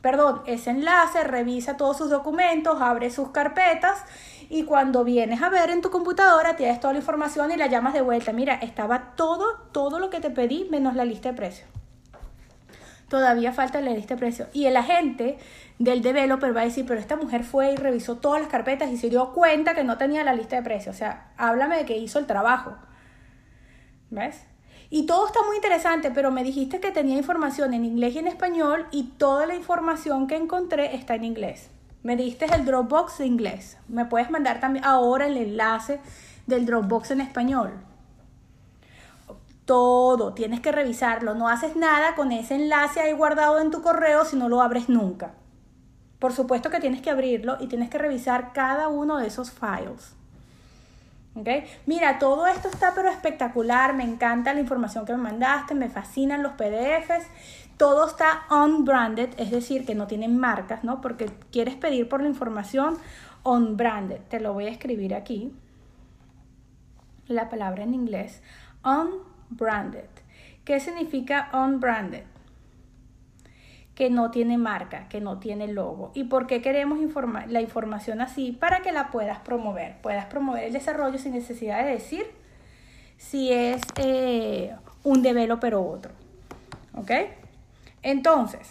perdón, 0.00 0.42
ese 0.46 0.70
enlace, 0.70 1.22
revisa 1.22 1.76
todos 1.76 1.96
sus 1.96 2.10
documentos, 2.10 2.80
abre 2.80 3.10
sus 3.10 3.30
carpetas 3.30 4.04
y 4.48 4.64
cuando 4.64 5.04
vienes 5.04 5.42
a 5.42 5.48
ver 5.48 5.70
en 5.70 5.82
tu 5.82 5.90
computadora 5.90 6.56
tienes 6.56 6.80
toda 6.80 6.92
la 6.92 7.00
información 7.00 7.50
y 7.50 7.56
la 7.56 7.66
llamas 7.66 7.94
de 7.94 8.02
vuelta. 8.02 8.32
Mira, 8.32 8.54
estaba 8.54 9.14
todo, 9.16 9.68
todo 9.72 9.98
lo 9.98 10.10
que 10.10 10.20
te 10.20 10.30
pedí 10.30 10.66
menos 10.70 10.94
la 10.94 11.04
lista 11.04 11.30
de 11.30 11.36
precios. 11.36 11.68
Todavía 13.08 13.52
falta 13.52 13.80
la 13.80 13.92
lista 13.92 14.14
de 14.14 14.18
precios. 14.18 14.48
Y 14.52 14.66
el 14.66 14.76
agente 14.76 15.38
del 15.78 16.02
developer 16.02 16.56
va 16.56 16.62
a 16.62 16.64
decir, 16.64 16.84
pero 16.86 16.98
esta 16.98 17.16
mujer 17.16 17.44
fue 17.44 17.72
y 17.72 17.76
revisó 17.76 18.16
todas 18.16 18.40
las 18.40 18.50
carpetas 18.50 18.90
y 18.90 18.96
se 18.96 19.10
dio 19.10 19.32
cuenta 19.32 19.74
que 19.74 19.84
no 19.84 19.96
tenía 19.96 20.24
la 20.24 20.34
lista 20.34 20.56
de 20.56 20.62
precios. 20.62 20.94
O 20.94 20.98
sea, 20.98 21.32
háblame 21.36 21.76
de 21.76 21.84
que 21.84 21.96
hizo 21.96 22.18
el 22.18 22.26
trabajo. 22.26 22.76
¿Ves? 24.10 24.44
Y 24.90 25.06
todo 25.06 25.26
está 25.26 25.40
muy 25.46 25.56
interesante, 25.56 26.10
pero 26.12 26.30
me 26.30 26.44
dijiste 26.44 26.80
que 26.80 26.92
tenía 26.92 27.16
información 27.16 27.74
en 27.74 27.84
inglés 27.84 28.14
y 28.14 28.18
en 28.18 28.28
español 28.28 28.86
y 28.92 29.04
toda 29.18 29.46
la 29.46 29.56
información 29.56 30.26
que 30.26 30.36
encontré 30.36 30.94
está 30.94 31.16
en 31.16 31.24
inglés. 31.24 31.70
Me 32.02 32.16
diste 32.16 32.46
el 32.46 32.64
Dropbox 32.64 33.18
de 33.18 33.26
inglés. 33.26 33.78
Me 33.88 34.04
puedes 34.04 34.30
mandar 34.30 34.60
también 34.60 34.84
ahora 34.84 35.26
el 35.26 35.36
enlace 35.36 36.00
del 36.46 36.66
Dropbox 36.66 37.10
en 37.10 37.20
español. 37.20 37.72
Todo, 39.64 40.32
tienes 40.32 40.60
que 40.60 40.70
revisarlo. 40.70 41.34
No 41.34 41.48
haces 41.48 41.74
nada 41.74 42.14
con 42.14 42.30
ese 42.30 42.54
enlace 42.54 43.00
ahí 43.00 43.12
guardado 43.12 43.58
en 43.58 43.70
tu 43.70 43.82
correo 43.82 44.24
si 44.24 44.36
no 44.36 44.48
lo 44.48 44.62
abres 44.62 44.88
nunca. 44.88 45.32
Por 46.20 46.32
supuesto 46.32 46.70
que 46.70 46.80
tienes 46.80 47.02
que 47.02 47.10
abrirlo 47.10 47.56
y 47.60 47.66
tienes 47.66 47.90
que 47.90 47.98
revisar 47.98 48.52
cada 48.52 48.88
uno 48.88 49.18
de 49.18 49.26
esos 49.26 49.50
files. 49.50 50.14
¿Okay? 51.34 51.64
Mira, 51.84 52.18
todo 52.18 52.46
esto 52.46 52.68
está 52.68 52.94
pero 52.94 53.10
espectacular, 53.10 53.92
me 53.92 54.04
encanta 54.04 54.54
la 54.54 54.60
información 54.60 55.04
que 55.04 55.12
me 55.12 55.22
mandaste, 55.22 55.74
me 55.74 55.90
fascinan 55.90 56.42
los 56.42 56.52
PDFs. 56.52 57.26
Todo 57.76 58.06
está 58.06 58.46
unbranded, 58.50 59.30
es 59.36 59.50
decir, 59.50 59.84
que 59.84 59.94
no 59.94 60.06
tienen 60.06 60.38
marcas, 60.38 60.82
¿no? 60.82 61.00
Porque 61.00 61.30
quieres 61.52 61.74
pedir 61.74 62.08
por 62.08 62.22
la 62.22 62.28
información 62.28 62.96
unbranded. 63.44 64.20
Te 64.28 64.40
lo 64.40 64.54
voy 64.54 64.66
a 64.66 64.70
escribir 64.70 65.14
aquí. 65.14 65.52
La 67.28 67.48
palabra 67.48 67.82
en 67.84 67.94
inglés. 67.94 68.42
Unbranded. 68.84 70.08
¿Qué 70.64 70.80
significa 70.80 71.50
unbranded? 71.52 72.24
que 73.96 74.10
no 74.10 74.30
tiene 74.30 74.58
marca, 74.58 75.08
que 75.08 75.22
no 75.22 75.38
tiene 75.38 75.68
logo. 75.68 76.12
¿Y 76.12 76.24
por 76.24 76.46
qué 76.46 76.60
queremos 76.60 77.00
informar 77.00 77.50
la 77.50 77.62
información 77.62 78.20
así? 78.20 78.52
Para 78.52 78.82
que 78.82 78.92
la 78.92 79.10
puedas 79.10 79.38
promover. 79.38 79.96
Puedas 80.02 80.26
promover 80.26 80.64
el 80.64 80.74
desarrollo 80.74 81.16
sin 81.18 81.32
necesidad 81.32 81.82
de 81.82 81.92
decir 81.92 82.26
si 83.16 83.50
es 83.50 83.80
eh, 83.96 84.76
un 85.02 85.22
developer 85.22 85.74
o 85.76 85.82
otro. 85.88 86.12
¿Ok? 86.92 87.10
Entonces, 88.06 88.68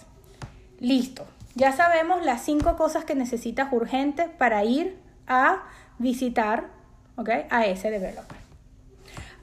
listo. 0.80 1.26
Ya 1.56 1.74
sabemos 1.74 2.24
las 2.24 2.46
cinco 2.46 2.78
cosas 2.78 3.04
que 3.04 3.16
necesitas 3.16 3.68
urgente 3.74 4.30
para 4.30 4.64
ir 4.64 4.98
a 5.28 5.64
visitar 6.00 6.70
a 7.50 7.66
ese 7.66 7.92
developer. 7.92 8.38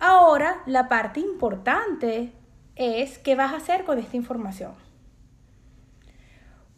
Ahora, 0.01 0.63
la 0.65 0.89
parte 0.89 1.21
importante 1.21 2.33
es 2.75 3.19
qué 3.19 3.35
vas 3.35 3.53
a 3.53 3.59
hacer 3.59 3.85
con 3.85 3.99
esta 3.99 4.17
información. 4.17 4.73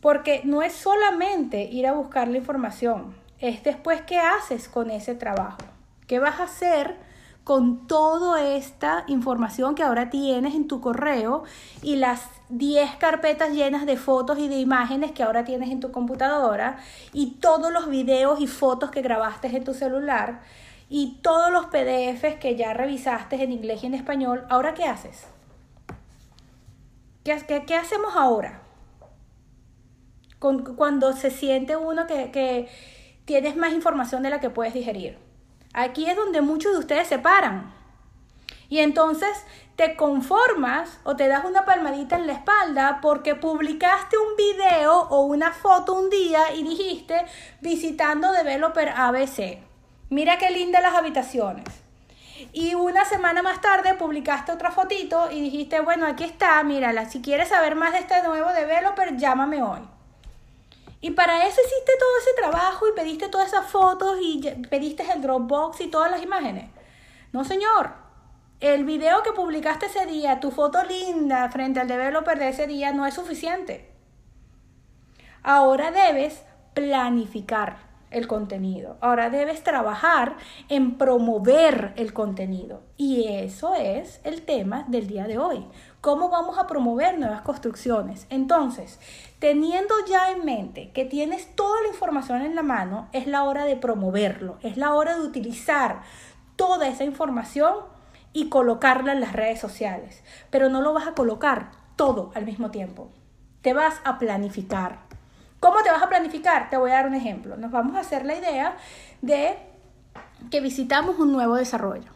Porque 0.01 0.41
no 0.43 0.63
es 0.63 0.73
solamente 0.73 1.63
ir 1.63 1.87
a 1.87 1.93
buscar 1.93 2.27
la 2.27 2.39
información, 2.39 3.15
es 3.39 3.63
después 3.63 4.01
qué 4.03 4.19
haces 4.19 4.69
con 4.69 4.91
ese 4.91 5.15
trabajo. 5.15 5.59
¿Qué 6.09 6.19
vas 6.19 6.41
a 6.41 6.45
hacer 6.45 6.97
con 7.45 7.87
toda 7.87 8.43
esta 8.57 9.05
información 9.07 9.75
que 9.75 9.83
ahora 9.83 10.09
tienes 10.11 10.55
en 10.55 10.67
tu 10.67 10.81
correo 10.81 11.45
y 11.83 11.97
las 11.97 12.23
10 12.59 12.97
carpetas 12.97 13.51
llenas 13.51 13.85
de 13.85 13.97
fotos 13.97 14.39
y 14.39 14.49
de 14.49 14.59
imágenes 14.59 15.11
que 15.11 15.25
ahora 15.25 15.45
tienes 15.45 15.71
en 15.71 15.81
tu 15.81 15.91
computadora 15.91 16.79
y 17.13 17.33
todos 17.41 17.73
los 17.73 17.89
videos 17.89 18.41
y 18.41 18.47
fotos 18.47 18.93
que 18.93 19.03
grabaste 19.03 19.49
en 19.49 19.65
tu 19.65 19.75
celular 19.75 20.41
y 20.89 21.19
todos 21.21 21.51
los 21.51 21.67
PDFs 21.67 22.37
que 22.41 22.55
ya 22.57 22.73
revisaste 22.73 23.43
en 23.43 23.51
inglés 23.51 23.83
y 23.83 23.87
en 23.87 23.95
español, 23.95 24.47
¿ahora 24.49 24.75
qué 24.75 24.85
haces? 24.85 25.27
¿Qué, 27.25 27.75
hacemos 27.75 28.15
ahora? 28.15 28.61
cuando 30.77 31.15
se 31.15 31.31
siente 31.31 31.75
uno 31.75 32.07
que, 32.07 32.31
que 32.31 32.69
tienes 33.25 33.57
más 33.57 33.73
información 33.73 34.23
de 34.23 34.31
la 34.31 34.41
que 34.41 34.51
puedes 34.51 34.75
digerir. 34.75 35.19
Aquí 35.73 36.07
es 36.07 36.15
donde 36.15 36.43
muchos 36.43 36.73
de 36.73 36.79
ustedes 36.79 37.09
se 37.09 37.19
paran. 37.19 37.73
Y 38.75 38.81
entonces 38.81 39.31
te 39.77 39.95
conformas 39.95 40.99
o 41.05 41.15
te 41.15 41.29
das 41.29 41.45
una 41.45 41.65
palmadita 41.65 42.17
en 42.17 42.27
la 42.27 42.33
espalda 42.33 42.99
porque 43.01 43.37
publicaste 43.37 44.19
un 44.19 44.35
video 44.35 45.03
o 45.11 45.21
una 45.21 45.53
foto 45.53 45.93
un 45.95 46.11
día 46.11 46.53
y 46.53 46.65
dijiste 46.65 47.25
visitando 47.61 48.33
Developer 48.33 48.89
ABC. 48.89 49.61
Mira 50.11 50.39
qué 50.39 50.51
lindas 50.51 50.83
las 50.83 50.97
habitaciones. 50.97 51.67
Y 52.53 52.75
una 52.75 53.05
semana 53.05 53.45
más 53.45 53.61
tarde 53.61 53.95
publicaste 53.95 54.51
otra 54.51 54.73
fotito 54.73 55.31
y 55.31 55.41
dijiste, 55.41 55.79
bueno, 55.79 56.05
aquí 56.07 56.25
está, 56.25 56.61
mírala, 56.65 57.09
si 57.09 57.23
quieres 57.23 57.51
saber 57.51 57.77
más 57.77 57.93
de 57.93 58.01
este 58.01 58.25
nuevo 58.25 58.53
developer, 58.53 59.17
llámame 59.17 59.63
hoy. 59.63 59.89
Y 61.01 61.13
para 61.13 61.47
eso 61.47 61.61
hiciste 61.65 61.93
todo 61.97 62.19
ese 62.23 62.43
trabajo 62.43 62.89
y 62.89 62.97
pediste 62.97 63.29
todas 63.29 63.47
esas 63.47 63.71
fotos 63.71 64.19
y 64.21 64.41
pediste 64.69 65.05
el 65.13 65.23
Dropbox 65.23 65.81
y 65.81 65.87
todas 65.87 66.11
las 66.11 66.25
imágenes. 66.25 66.71
No, 67.31 67.45
señor. 67.45 68.04
El 68.61 68.85
video 68.85 69.23
que 69.23 69.33
publicaste 69.33 69.87
ese 69.87 70.07
día, 70.07 70.41
tu 70.41 70.51
foto 70.51 70.79
linda 70.85 71.49
frente 71.51 71.81
al 71.81 71.89
developer 71.89 72.39
de 72.39 72.49
ese 72.49 72.67
día 72.67 72.93
no 72.93 73.05
es 73.05 73.15
suficiente. 73.15 73.91
Ahora 75.43 75.91
debes 75.91 76.43
planificar 76.73 77.95
el 78.15 78.27
contenido. 78.29 78.97
Ahora 79.01 79.29
debes 79.29 79.63
trabajar 79.65 80.37
en 80.69 80.97
promover 80.97 81.93
el 81.97 82.15
contenido. 82.15 82.83
Y 82.97 83.27
eso 83.29 83.75
es 83.75 84.21
el 84.25 84.43
tema 84.43 84.85
del 84.89 85.09
día 85.09 85.27
de 85.27 85.37
hoy. 85.37 85.67
¿Cómo 86.01 86.31
vamos 86.31 86.57
a 86.59 86.67
promover 86.67 87.19
nuevas 87.19 87.43
construcciones? 87.43 88.27
Entonces, 88.31 89.01
teniendo 89.41 89.95
ya 90.09 90.31
en 90.31 90.45
mente 90.45 90.93
que 90.93 91.05
tienes 91.05 91.55
toda 91.57 91.83
la 91.83 91.89
información 91.89 92.43
en 92.43 92.55
la 92.55 92.63
mano, 92.63 93.09
es 93.13 93.27
la 93.27 93.43
hora 93.43 93.65
de 93.65 93.77
promoverlo, 93.77 94.59
es 94.63 94.77
la 94.77 94.95
hora 94.95 95.15
de 95.17 95.23
utilizar 95.23 96.03
toda 96.57 96.87
esa 96.89 97.05
información 97.05 97.75
y 98.35 98.51
colocarla 98.51 99.13
en 99.13 99.21
las 99.21 99.33
redes 99.33 99.59
sociales. 99.59 100.23
Pero 100.51 100.69
no 100.69 100.83
lo 100.83 100.93
vas 100.93 101.07
a 101.07 101.15
colocar 101.15 101.71
todo 101.97 102.33
al 102.35 102.45
mismo 102.45 102.71
tiempo. 102.71 103.11
Te 103.63 103.73
vas 103.73 103.95
a 104.05 104.19
planificar. 104.19 104.99
¿Cómo 105.61 105.83
te 105.83 105.91
vas 105.91 106.03
a 106.03 106.11
planificar? 106.11 106.69
Te 106.69 106.77
voy 106.77 106.91
a 106.91 106.95
dar 106.95 107.07
un 107.07 107.15
ejemplo. 107.15 107.57
Nos 107.57 107.71
vamos 107.71 107.97
a 107.97 108.01
hacer 108.01 108.27
la 108.27 108.37
idea 108.37 108.77
de 109.23 109.57
que 110.51 110.61
visitamos 110.61 111.19
un 111.19 111.33
nuevo 111.33 111.55
desarrollo, 111.55 112.11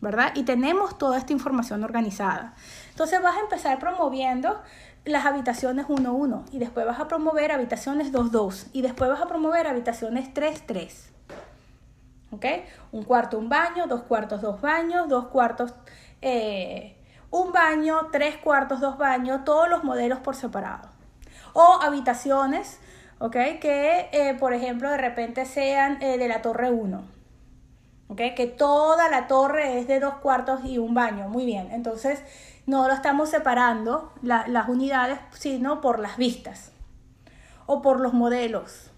¿verdad? 0.00 0.32
Y 0.34 0.44
tenemos 0.44 0.96
toda 0.96 1.18
esta 1.18 1.34
información 1.34 1.84
organizada. 1.84 2.54
Entonces 2.90 3.20
vas 3.20 3.36
a 3.36 3.40
empezar 3.40 3.78
promoviendo 3.78 4.62
las 5.04 5.26
habitaciones 5.26 5.86
1-1 5.86 6.44
y 6.52 6.58
después 6.58 6.86
vas 6.86 7.00
a 7.00 7.08
promover 7.08 7.52
habitaciones 7.52 8.12
2-2 8.12 8.68
y 8.72 8.82
después 8.82 9.10
vas 9.10 9.20
a 9.20 9.26
promover 9.26 9.66
habitaciones 9.66 10.32
3-3. 10.32 11.15
Un 12.92 13.04
cuarto, 13.04 13.38
un 13.38 13.48
baño, 13.48 13.86
dos 13.86 14.02
cuartos, 14.02 14.40
dos 14.40 14.60
baños, 14.60 15.08
dos 15.08 15.26
cuartos, 15.28 15.74
eh, 16.22 16.96
un 17.30 17.52
baño, 17.52 18.08
tres 18.12 18.36
cuartos, 18.36 18.80
dos 18.80 18.98
baños, 18.98 19.44
todos 19.44 19.68
los 19.68 19.84
modelos 19.84 20.20
por 20.20 20.36
separado. 20.36 20.88
O 21.52 21.80
habitaciones, 21.82 22.80
¿ok? 23.18 23.36
Que, 23.60 24.08
eh, 24.12 24.36
por 24.38 24.52
ejemplo, 24.52 24.90
de 24.90 24.98
repente 24.98 25.46
sean 25.46 26.02
eh, 26.02 26.18
de 26.18 26.28
la 26.28 26.42
torre 26.42 26.70
1. 26.70 27.16
¿Ok? 28.08 28.20
Que 28.36 28.46
toda 28.46 29.08
la 29.08 29.26
torre 29.26 29.80
es 29.80 29.88
de 29.88 29.98
dos 29.98 30.14
cuartos 30.14 30.64
y 30.64 30.78
un 30.78 30.94
baño. 30.94 31.28
Muy 31.28 31.44
bien. 31.44 31.70
Entonces, 31.72 32.22
no 32.66 32.86
lo 32.86 32.94
estamos 32.94 33.30
separando 33.30 34.12
las 34.22 34.68
unidades, 34.68 35.18
sino 35.32 35.80
por 35.80 35.98
las 35.98 36.16
vistas 36.16 36.72
o 37.66 37.82
por 37.82 38.00
los 38.00 38.12
modelos 38.12 38.90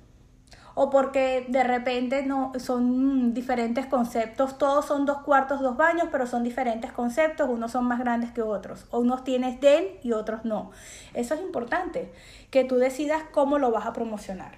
o 0.80 0.90
porque 0.90 1.44
de 1.48 1.64
repente 1.64 2.24
no 2.24 2.52
son 2.56 3.34
diferentes 3.34 3.86
conceptos, 3.86 4.58
todos 4.58 4.84
son 4.84 5.06
dos 5.06 5.18
cuartos, 5.22 5.60
dos 5.60 5.76
baños, 5.76 6.06
pero 6.12 6.24
son 6.24 6.44
diferentes 6.44 6.92
conceptos, 6.92 7.50
unos 7.50 7.72
son 7.72 7.84
más 7.84 7.98
grandes 7.98 8.30
que 8.30 8.42
otros, 8.42 8.86
o 8.92 9.00
unos 9.00 9.24
tienes 9.24 9.60
den 9.60 9.86
y 10.04 10.12
otros 10.12 10.44
no. 10.44 10.70
Eso 11.14 11.34
es 11.34 11.40
importante, 11.40 12.12
que 12.52 12.62
tú 12.62 12.76
decidas 12.76 13.24
cómo 13.32 13.58
lo 13.58 13.72
vas 13.72 13.86
a 13.86 13.92
promocionar. 13.92 14.52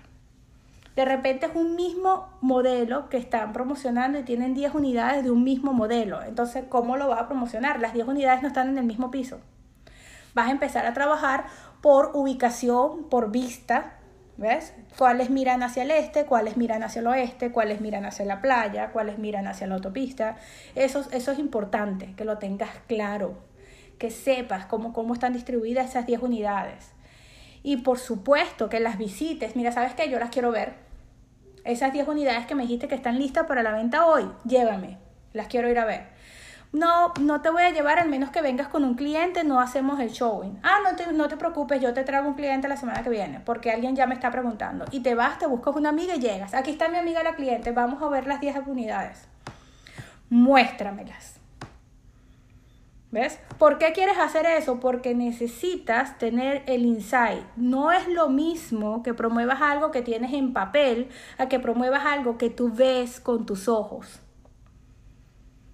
De 0.95 1.07
repente 1.07 1.47
es 1.47 1.53
un 1.55 1.75
mismo 1.75 2.29
modelo 2.43 3.09
que 3.09 3.17
están 3.17 3.55
promocionando 3.55 4.19
y 4.19 4.23
tienen 4.23 4.53
10 4.53 4.75
unidades 4.75 5.25
de 5.25 5.31
un 5.31 5.43
mismo 5.43 5.73
modelo. 5.73 6.23
Entonces, 6.23 6.65
¿cómo 6.69 6.99
lo 6.99 7.09
vas 7.09 7.23
a 7.23 7.29
promocionar? 7.29 7.81
Las 7.81 7.95
10 7.95 8.07
unidades 8.09 8.43
no 8.43 8.49
están 8.49 8.69
en 8.69 8.77
el 8.77 8.85
mismo 8.85 9.11
piso. 9.11 9.39
Vas 10.35 10.49
a 10.49 10.51
empezar 10.51 10.85
a 10.85 10.93
trabajar 10.93 11.47
por 11.81 12.11
ubicación, 12.13 13.05
por 13.05 13.31
vista, 13.31 14.00
¿ves? 14.37 14.75
Cuáles 14.97 15.31
miran 15.31 15.63
hacia 15.63 15.83
el 15.83 15.91
este, 15.91 16.25
cuáles 16.25 16.57
miran 16.57 16.83
hacia 16.83 17.01
el 17.01 17.07
oeste, 17.07 17.51
cuáles 17.51 17.81
miran 17.81 18.05
hacia 18.05 18.25
la 18.25 18.41
playa, 18.41 18.91
cuáles 18.93 19.19
miran 19.19 19.47
hacia 19.47 19.67
la 19.67 19.77
autopista. 19.77 20.37
Eso, 20.75 21.07
eso 21.13 21.33
es 21.33 21.39
importante, 21.39 22.15
que 22.17 22.25
lo 22.25 22.39
tengas 22.39 22.71
claro, 22.87 23.39
que 23.99 24.11
sepas 24.11 24.67
cómo, 24.67 24.93
cómo 24.93 25.15
están 25.15 25.33
distribuidas 25.33 25.91
esas 25.91 26.07
10 26.07 26.23
unidades. 26.23 26.93
Y 27.63 27.79
por 27.79 27.99
supuesto 27.99 28.69
que 28.69 28.81
las 28.81 28.97
visites. 28.97 29.57
Mira, 29.57 29.73
¿sabes 29.73 29.95
qué? 29.95 30.09
Yo 30.09 30.19
las 30.19 30.31
quiero 30.31 30.51
ver. 30.51 30.75
Esas 31.65 31.93
10 31.93 32.09
unidades 32.09 32.47
que 32.47 32.55
me 32.55 32.63
dijiste 32.63 32.89
que 32.89 32.95
están 32.95 33.19
listas 33.19 33.47
para 33.47 33.63
la 33.63 33.73
venta 33.73 34.07
hoy, 34.07 34.31
llévame. 34.45 34.97
Las 35.33 35.49
quiero 35.49 35.69
ir 35.69 35.79
a 35.79 35.85
ver. 35.85 36.20
No, 36.73 37.13
no 37.21 37.41
te 37.41 37.51
voy 37.51 37.65
a 37.65 37.71
llevar 37.71 37.99
al 37.99 38.09
menos 38.09 38.31
que 38.31 38.43
vengas 38.43 38.69
con 38.69 38.85
un 38.85 38.95
cliente, 38.95 39.43
no 39.43 39.61
hacemos 39.61 39.99
el 39.99 40.11
showing. 40.11 40.61
Ah, 40.63 40.79
no 40.85 40.95
te, 40.95 41.13
no 41.13 41.27
te 41.29 41.37
preocupes, 41.37 41.83
yo 41.83 41.93
te 41.93 42.05
traigo 42.05 42.29
un 42.29 42.35
cliente 42.35 42.69
la 42.69 42.77
semana 42.77 43.03
que 43.03 43.11
viene, 43.11 43.41
porque 43.41 43.73
alguien 43.73 43.97
ya 43.97 44.07
me 44.07 44.15
está 44.15 44.31
preguntando. 44.31 44.85
Y 44.93 45.01
te 45.01 45.17
vas, 45.17 45.41
te 45.41 45.47
buscas 45.47 45.75
una 45.75 45.89
amiga 45.89 46.15
y 46.15 46.21
llegas. 46.21 46.55
Aquí 46.55 46.71
está 46.71 46.89
mi 46.89 46.99
amiga 46.99 47.25
la 47.25 47.35
cliente, 47.35 47.73
vamos 47.73 48.01
a 48.01 48.09
ver 48.09 48.29
las 48.29 48.41
10 48.41 48.59
unidades. 48.69 49.27
Muéstramelas. 50.29 51.41
¿Ves? 53.11 53.41
¿Por 53.59 53.79
qué 53.79 53.93
quieres 53.93 54.19
hacer 54.19 54.47
eso? 54.47 54.79
Porque 54.79 55.17
necesitas 55.17 56.19
tener 56.19 56.63
el 56.67 56.87
insight. 56.87 57.43
No 57.57 57.91
es 57.91 58.07
lo 58.07 58.29
mismo 58.29 59.03
que 59.03 59.15
promuevas 59.15 59.61
algo 59.61 59.91
que 59.91 60.03
tienes 60.03 60.33
en 60.33 60.53
papel 60.53 61.09
a 61.37 61.49
que 61.49 61.59
promuevas 61.59 62.07
algo 62.07 62.39
que 62.39 62.51
tú 62.51 62.73
ves 62.73 63.19
con 63.19 63.47
tus 63.47 63.67
ojos. 63.67 64.21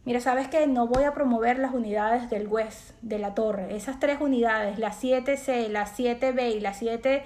Mira, 0.07 0.21
sabes 0.21 0.47
que 0.47 0.69
no 0.69 0.87
voy 0.87 1.03
a 1.03 1.13
promover 1.13 1.59
las 1.59 1.75
unidades 1.75 2.31
del 2.31 2.47
West, 2.47 2.93
de 3.03 3.19
la 3.19 3.35
torre. 3.35 3.75
Esas 3.75 3.99
tres 3.99 4.21
unidades, 4.21 4.79
la 4.79 4.93
7C, 4.93 5.69
la 5.69 5.85
7B 5.85 6.55
y 6.55 6.61
la 6.61 6.73
7H, 6.73 7.23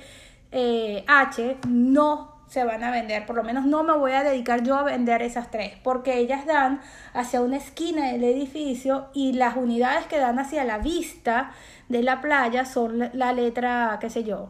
eh, 0.51 1.57
no 1.69 2.41
se 2.49 2.65
van 2.65 2.83
a 2.83 2.91
vender, 2.91 3.27
por 3.27 3.37
lo 3.37 3.45
menos 3.45 3.67
no 3.67 3.85
me 3.85 3.97
voy 3.97 4.13
a 4.13 4.25
dedicar 4.25 4.63
yo 4.63 4.77
a 4.77 4.83
vender 4.83 5.21
esas 5.21 5.51
tres, 5.51 5.75
porque 5.85 6.17
ellas 6.17 6.47
dan 6.47 6.81
hacia 7.13 7.43
una 7.43 7.59
esquina 7.59 8.11
del 8.11 8.25
edificio 8.25 9.09
y 9.13 9.35
las 9.35 9.57
unidades 9.57 10.07
que 10.07 10.19
dan 10.19 10.39
hacia 10.39 10.65
la 10.65 10.79
vista 10.79 11.53
de 11.91 12.03
la 12.03 12.23
playa 12.23 12.65
son 12.65 13.11
la 13.13 13.33
letra, 13.35 13.99
qué 14.01 14.09
sé 14.09 14.25
yo, 14.25 14.49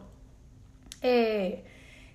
eh, 1.01 1.65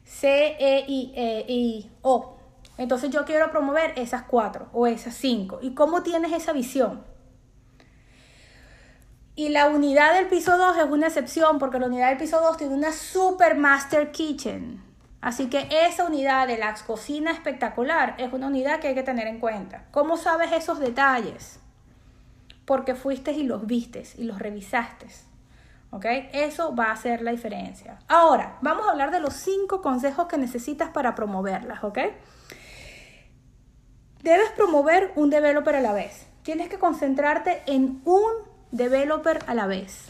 C, 0.05 0.57
E, 0.59 0.85
I, 0.89 1.13
E, 1.15 1.45
I, 1.47 1.91
O. 2.01 2.36
Entonces 2.79 3.11
yo 3.11 3.25
quiero 3.25 3.51
promover 3.51 3.93
esas 3.97 4.23
cuatro 4.23 4.69
o 4.73 4.87
esas 4.87 5.15
cinco. 5.15 5.59
¿Y 5.63 5.75
cómo 5.75 6.03
tienes 6.03 6.33
esa 6.33 6.53
visión? 6.53 7.05
Y 9.35 9.51
la 9.51 9.69
unidad 9.69 10.15
del 10.15 10.29
piso 10.29 10.57
2 10.57 10.79
es 10.79 10.85
una 10.85 11.09
excepción 11.09 11.59
porque 11.59 11.79
la 11.79 11.87
unidad 11.87 12.09
del 12.09 12.17
piso 12.17 12.41
2 12.41 12.57
tiene 12.57 12.75
una 12.75 12.93
super 12.93 13.57
master 13.57 14.11
kitchen. 14.11 14.83
Así 15.21 15.49
que 15.51 15.69
esa 15.87 16.05
unidad 16.05 16.47
de 16.47 16.57
la 16.57 16.75
cocina 16.87 17.33
espectacular 17.33 18.15
es 18.19 18.33
una 18.33 18.47
unidad 18.47 18.81
que 18.81 18.89
hay 18.89 18.95
que 18.95 19.03
tener 19.03 19.27
en 19.27 19.41
cuenta. 19.41 19.85
¿Cómo 19.91 20.17
sabes 20.17 20.53
esos 20.53 20.79
detalles? 20.79 21.61
Porque 22.65 22.95
fuiste 22.95 23.33
y 23.33 23.43
los 23.43 23.67
vistes 23.67 24.19
y 24.19 24.25
los 24.25 24.39
revisaste. 24.39 25.07
¿Ok? 25.91 26.07
Eso 26.33 26.75
va 26.75 26.87
a 26.87 26.93
hacer 26.93 27.23
la 27.23 27.31
diferencia. 27.31 27.99
Ahora, 28.09 28.57
vamos 28.63 28.87
a 28.87 28.91
hablar 28.91 29.11
de 29.11 29.21
los 29.21 29.35
cinco 29.35 29.83
consejos 29.83 30.27
que 30.29 30.39
necesitas 30.39 30.91
para 30.91 31.15
promoverlas. 31.15 31.85
¿Ok? 31.85 31.99
Debes 34.27 34.51
promover 34.57 35.13
un 35.15 35.31
developer 35.31 35.77
a 35.77 35.81
la 35.81 35.93
vez. 35.93 36.27
Tienes 36.43 36.69
que 36.69 36.81
concentrarte 36.81 37.63
en 37.67 38.03
un 38.05 38.33
developer 38.73 39.39
a 39.47 39.55
la 39.55 39.69
vez. 39.69 40.07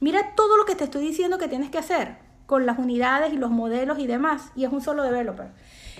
Mira 0.00 0.34
todo 0.34 0.56
lo 0.56 0.64
que 0.64 0.74
te 0.74 0.82
estoy 0.82 1.06
diciendo 1.06 1.38
que 1.38 1.46
tienes 1.46 1.70
que 1.70 1.78
hacer 1.78 2.16
con 2.46 2.66
las 2.66 2.80
unidades 2.80 3.32
y 3.32 3.36
los 3.36 3.52
modelos 3.52 4.00
y 4.00 4.08
demás, 4.08 4.50
y 4.56 4.64
es 4.64 4.72
un 4.72 4.82
solo 4.82 5.04
developer. 5.04 5.46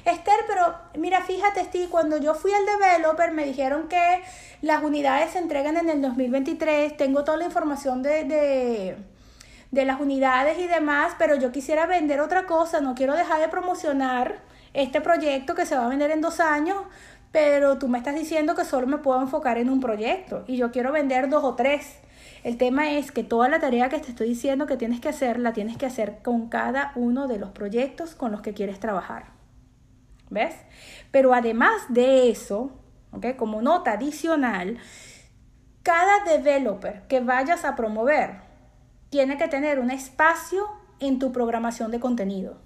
Esther, 0.04 0.40
pero 0.48 0.74
mira, 0.98 1.20
fíjate, 1.20 1.62
Steve, 1.62 1.86
cuando 1.88 2.16
yo 2.16 2.34
fui 2.34 2.50
al 2.52 2.66
developer 2.66 3.30
me 3.30 3.44
dijeron 3.44 3.86
que 3.86 4.20
las 4.60 4.82
unidades 4.82 5.30
se 5.30 5.38
entregan 5.38 5.76
en 5.76 5.88
el 5.88 6.02
2023, 6.02 6.96
tengo 6.96 7.22
toda 7.22 7.36
la 7.36 7.44
información 7.44 8.02
de, 8.02 8.24
de, 8.24 8.96
de 9.70 9.84
las 9.84 10.00
unidades 10.00 10.58
y 10.58 10.66
demás, 10.66 11.14
pero 11.16 11.36
yo 11.36 11.52
quisiera 11.52 11.86
vender 11.86 12.20
otra 12.20 12.46
cosa, 12.46 12.80
no 12.80 12.96
quiero 12.96 13.14
dejar 13.14 13.38
de 13.38 13.46
promocionar 13.46 14.50
este 14.74 15.00
proyecto 15.00 15.54
que 15.54 15.66
se 15.66 15.76
va 15.76 15.86
a 15.86 15.88
vender 15.88 16.10
en 16.10 16.20
dos 16.20 16.40
años, 16.40 16.78
pero 17.30 17.78
tú 17.78 17.88
me 17.88 17.98
estás 17.98 18.14
diciendo 18.14 18.54
que 18.54 18.64
solo 18.64 18.86
me 18.86 18.98
puedo 18.98 19.20
enfocar 19.20 19.58
en 19.58 19.70
un 19.70 19.80
proyecto 19.80 20.44
y 20.46 20.56
yo 20.56 20.70
quiero 20.70 20.92
vender 20.92 21.28
dos 21.28 21.44
o 21.44 21.54
tres. 21.54 21.98
El 22.44 22.56
tema 22.56 22.90
es 22.92 23.12
que 23.12 23.24
toda 23.24 23.48
la 23.48 23.60
tarea 23.60 23.88
que 23.88 23.98
te 23.98 24.10
estoy 24.10 24.28
diciendo 24.28 24.66
que 24.66 24.76
tienes 24.76 25.00
que 25.00 25.08
hacer, 25.08 25.38
la 25.38 25.52
tienes 25.52 25.76
que 25.76 25.86
hacer 25.86 26.18
con 26.22 26.48
cada 26.48 26.92
uno 26.96 27.28
de 27.28 27.38
los 27.38 27.50
proyectos 27.50 28.14
con 28.14 28.32
los 28.32 28.42
que 28.42 28.52
quieres 28.52 28.80
trabajar. 28.80 29.26
¿Ves? 30.28 30.54
Pero 31.10 31.34
además 31.34 31.82
de 31.88 32.30
eso, 32.30 32.72
¿okay? 33.12 33.34
como 33.34 33.62
nota 33.62 33.92
adicional, 33.92 34.78
cada 35.82 36.24
developer 36.24 37.02
que 37.08 37.20
vayas 37.20 37.64
a 37.64 37.76
promover 37.76 38.40
tiene 39.10 39.36
que 39.36 39.48
tener 39.48 39.78
un 39.78 39.90
espacio 39.90 40.66
en 41.00 41.18
tu 41.18 41.32
programación 41.32 41.90
de 41.90 42.00
contenido. 42.00 42.56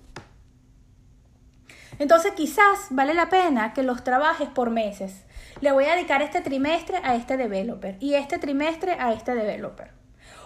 Entonces 1.98 2.32
quizás 2.32 2.88
vale 2.90 3.14
la 3.14 3.28
pena 3.28 3.72
que 3.72 3.82
los 3.82 4.04
trabajes 4.04 4.48
por 4.48 4.70
meses 4.70 5.24
le 5.60 5.72
voy 5.72 5.84
a 5.86 5.94
dedicar 5.94 6.20
este 6.20 6.42
trimestre 6.42 6.98
a 7.02 7.14
este 7.14 7.36
developer 7.36 7.96
y 8.00 8.14
este 8.14 8.38
trimestre 8.38 8.92
a 8.92 9.12
este 9.12 9.34
developer. 9.34 9.90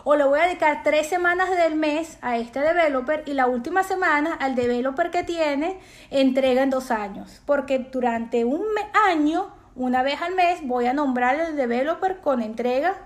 O 0.05 0.15
le 0.15 0.25
voy 0.25 0.39
a 0.39 0.45
dedicar 0.45 0.83
tres 0.83 1.09
semanas 1.09 1.51
del 1.51 1.75
mes 1.75 2.19
a 2.23 2.37
este 2.37 2.61
developer 2.61 3.25
y 3.27 3.35
la 3.35 3.47
última 3.47 3.83
semana 3.83 4.35
al 4.35 4.55
developer 4.55 5.11
que 5.11 5.25
tiene 5.25 5.79
entrega 6.11 6.63
en 6.63 6.71
dos 6.71 6.91
años. 6.91 7.43
Porque 7.45 7.79
durante 7.79 8.45
un 8.45 8.65
año, 9.09 9.49
una 9.75 10.03
vez 10.03 10.23
al 10.23 10.35
mes, 10.35 10.61
voy 10.63 10.87
a 10.87 10.95
nombrar 10.95 11.39
el 11.39 11.57
developer 11.57 12.21
con 12.21 12.41
entrega 12.41 12.97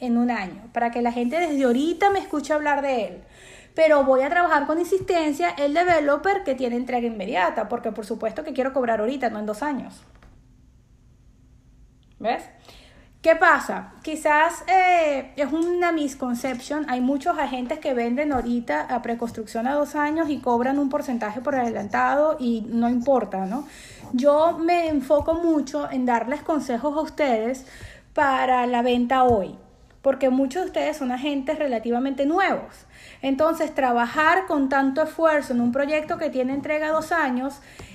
en 0.00 0.16
un 0.16 0.30
año. 0.30 0.70
Para 0.72 0.90
que 0.90 1.02
la 1.02 1.12
gente 1.12 1.38
desde 1.38 1.64
ahorita 1.64 2.10
me 2.10 2.18
escuche 2.18 2.52
hablar 2.52 2.82
de 2.82 3.04
él 3.06 3.24
pero 3.74 4.04
voy 4.04 4.22
a 4.22 4.30
trabajar 4.30 4.66
con 4.66 4.78
insistencia 4.78 5.50
el 5.50 5.74
developer 5.74 6.44
que 6.44 6.54
tiene 6.54 6.76
entrega 6.76 7.06
inmediata, 7.06 7.68
porque 7.68 7.92
por 7.92 8.06
supuesto 8.06 8.44
que 8.44 8.52
quiero 8.52 8.72
cobrar 8.72 9.00
ahorita, 9.00 9.30
no 9.30 9.40
en 9.40 9.46
dos 9.46 9.62
años. 9.62 10.02
¿Ves? 12.20 12.44
¿Qué 13.24 13.36
pasa? 13.36 13.94
Quizás 14.02 14.64
eh, 14.68 15.32
es 15.36 15.50
una 15.50 15.92
misconception. 15.92 16.84
Hay 16.90 17.00
muchos 17.00 17.38
agentes 17.38 17.78
que 17.78 17.94
venden 17.94 18.32
ahorita 18.32 18.82
a 18.82 19.00
preconstrucción 19.00 19.66
a 19.66 19.72
dos 19.72 19.94
años 19.94 20.28
y 20.28 20.40
cobran 20.40 20.78
un 20.78 20.90
porcentaje 20.90 21.40
por 21.40 21.54
adelantado 21.54 22.36
y 22.38 22.66
no 22.68 22.90
importa, 22.90 23.46
¿no? 23.46 23.66
Yo 24.12 24.58
me 24.58 24.88
enfoco 24.88 25.32
mucho 25.32 25.90
en 25.90 26.04
darles 26.04 26.42
consejos 26.42 26.94
a 26.98 27.00
ustedes 27.00 27.66
para 28.12 28.66
la 28.66 28.82
venta 28.82 29.24
hoy, 29.24 29.56
porque 30.02 30.28
muchos 30.28 30.62
de 30.62 30.66
ustedes 30.68 30.98
son 30.98 31.10
agentes 31.10 31.58
relativamente 31.58 32.26
nuevos. 32.26 32.86
Entonces, 33.24 33.74
trabajar 33.74 34.44
con 34.46 34.68
tanto 34.68 35.02
esfuerzo 35.02 35.54
en 35.54 35.62
un 35.62 35.72
proyecto 35.72 36.18
que 36.18 36.28
tiene 36.28 36.52
entrega 36.52 36.90
dos 36.90 37.10
años 37.10 37.54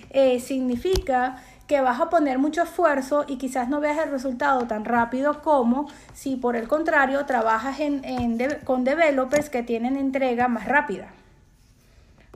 eh, 0.09 0.39
significa 0.39 1.35
que 1.67 1.81
vas 1.81 2.01
a 2.01 2.09
poner 2.09 2.39
mucho 2.39 2.63
esfuerzo 2.63 3.25
y 3.27 3.37
quizás 3.37 3.69
no 3.69 3.79
veas 3.79 3.99
el 3.99 4.09
resultado 4.09 4.65
tan 4.65 4.85
rápido 4.85 5.43
como 5.43 5.87
si 6.15 6.35
por 6.35 6.55
el 6.55 6.67
contrario 6.67 7.27
trabajas 7.27 7.77
con 8.63 8.83
developers 8.83 9.51
que 9.51 9.61
tienen 9.61 9.97
entrega 9.97 10.47
más 10.47 10.65
rápida. 10.65 11.09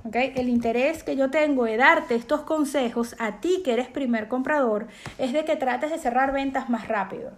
¿Okay? 0.06 0.34
El 0.36 0.48
interés 0.48 1.02
que 1.02 1.16
yo 1.16 1.32
tengo 1.32 1.64
de 1.64 1.78
darte 1.78 2.14
estos 2.14 2.42
consejos 2.42 3.16
a 3.18 3.40
ti 3.40 3.64
que 3.66 3.74
eres 3.74 3.88
primer 3.88 4.28
comprador 4.28 4.86
es 5.18 5.34
de 5.34 5.46
que 5.46 5.56
trates 5.56 5.90
de 5.90 5.98
cerrar 5.98 6.32
ventas 6.32 6.70
más 6.70 6.88
rápido. 6.88 7.32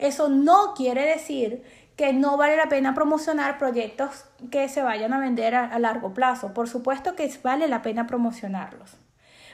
Eso 0.00 0.28
no 0.28 0.74
quiere 0.74 1.02
decir 1.06 1.62
que 1.96 2.12
no 2.12 2.36
vale 2.36 2.56
la 2.56 2.68
pena 2.68 2.94
promocionar 2.94 3.58
proyectos 3.58 4.26
que 4.50 4.68
se 4.68 4.82
vayan 4.82 5.14
a 5.14 5.18
vender 5.18 5.54
a, 5.54 5.78
largo 5.78 6.12
plazo. 6.12 6.52
Por 6.52 6.68
supuesto 6.68 7.16
que 7.16 7.30
vale 7.42 7.68
la 7.68 7.82
pena 7.82 8.06
promocionarlos. 8.06 8.96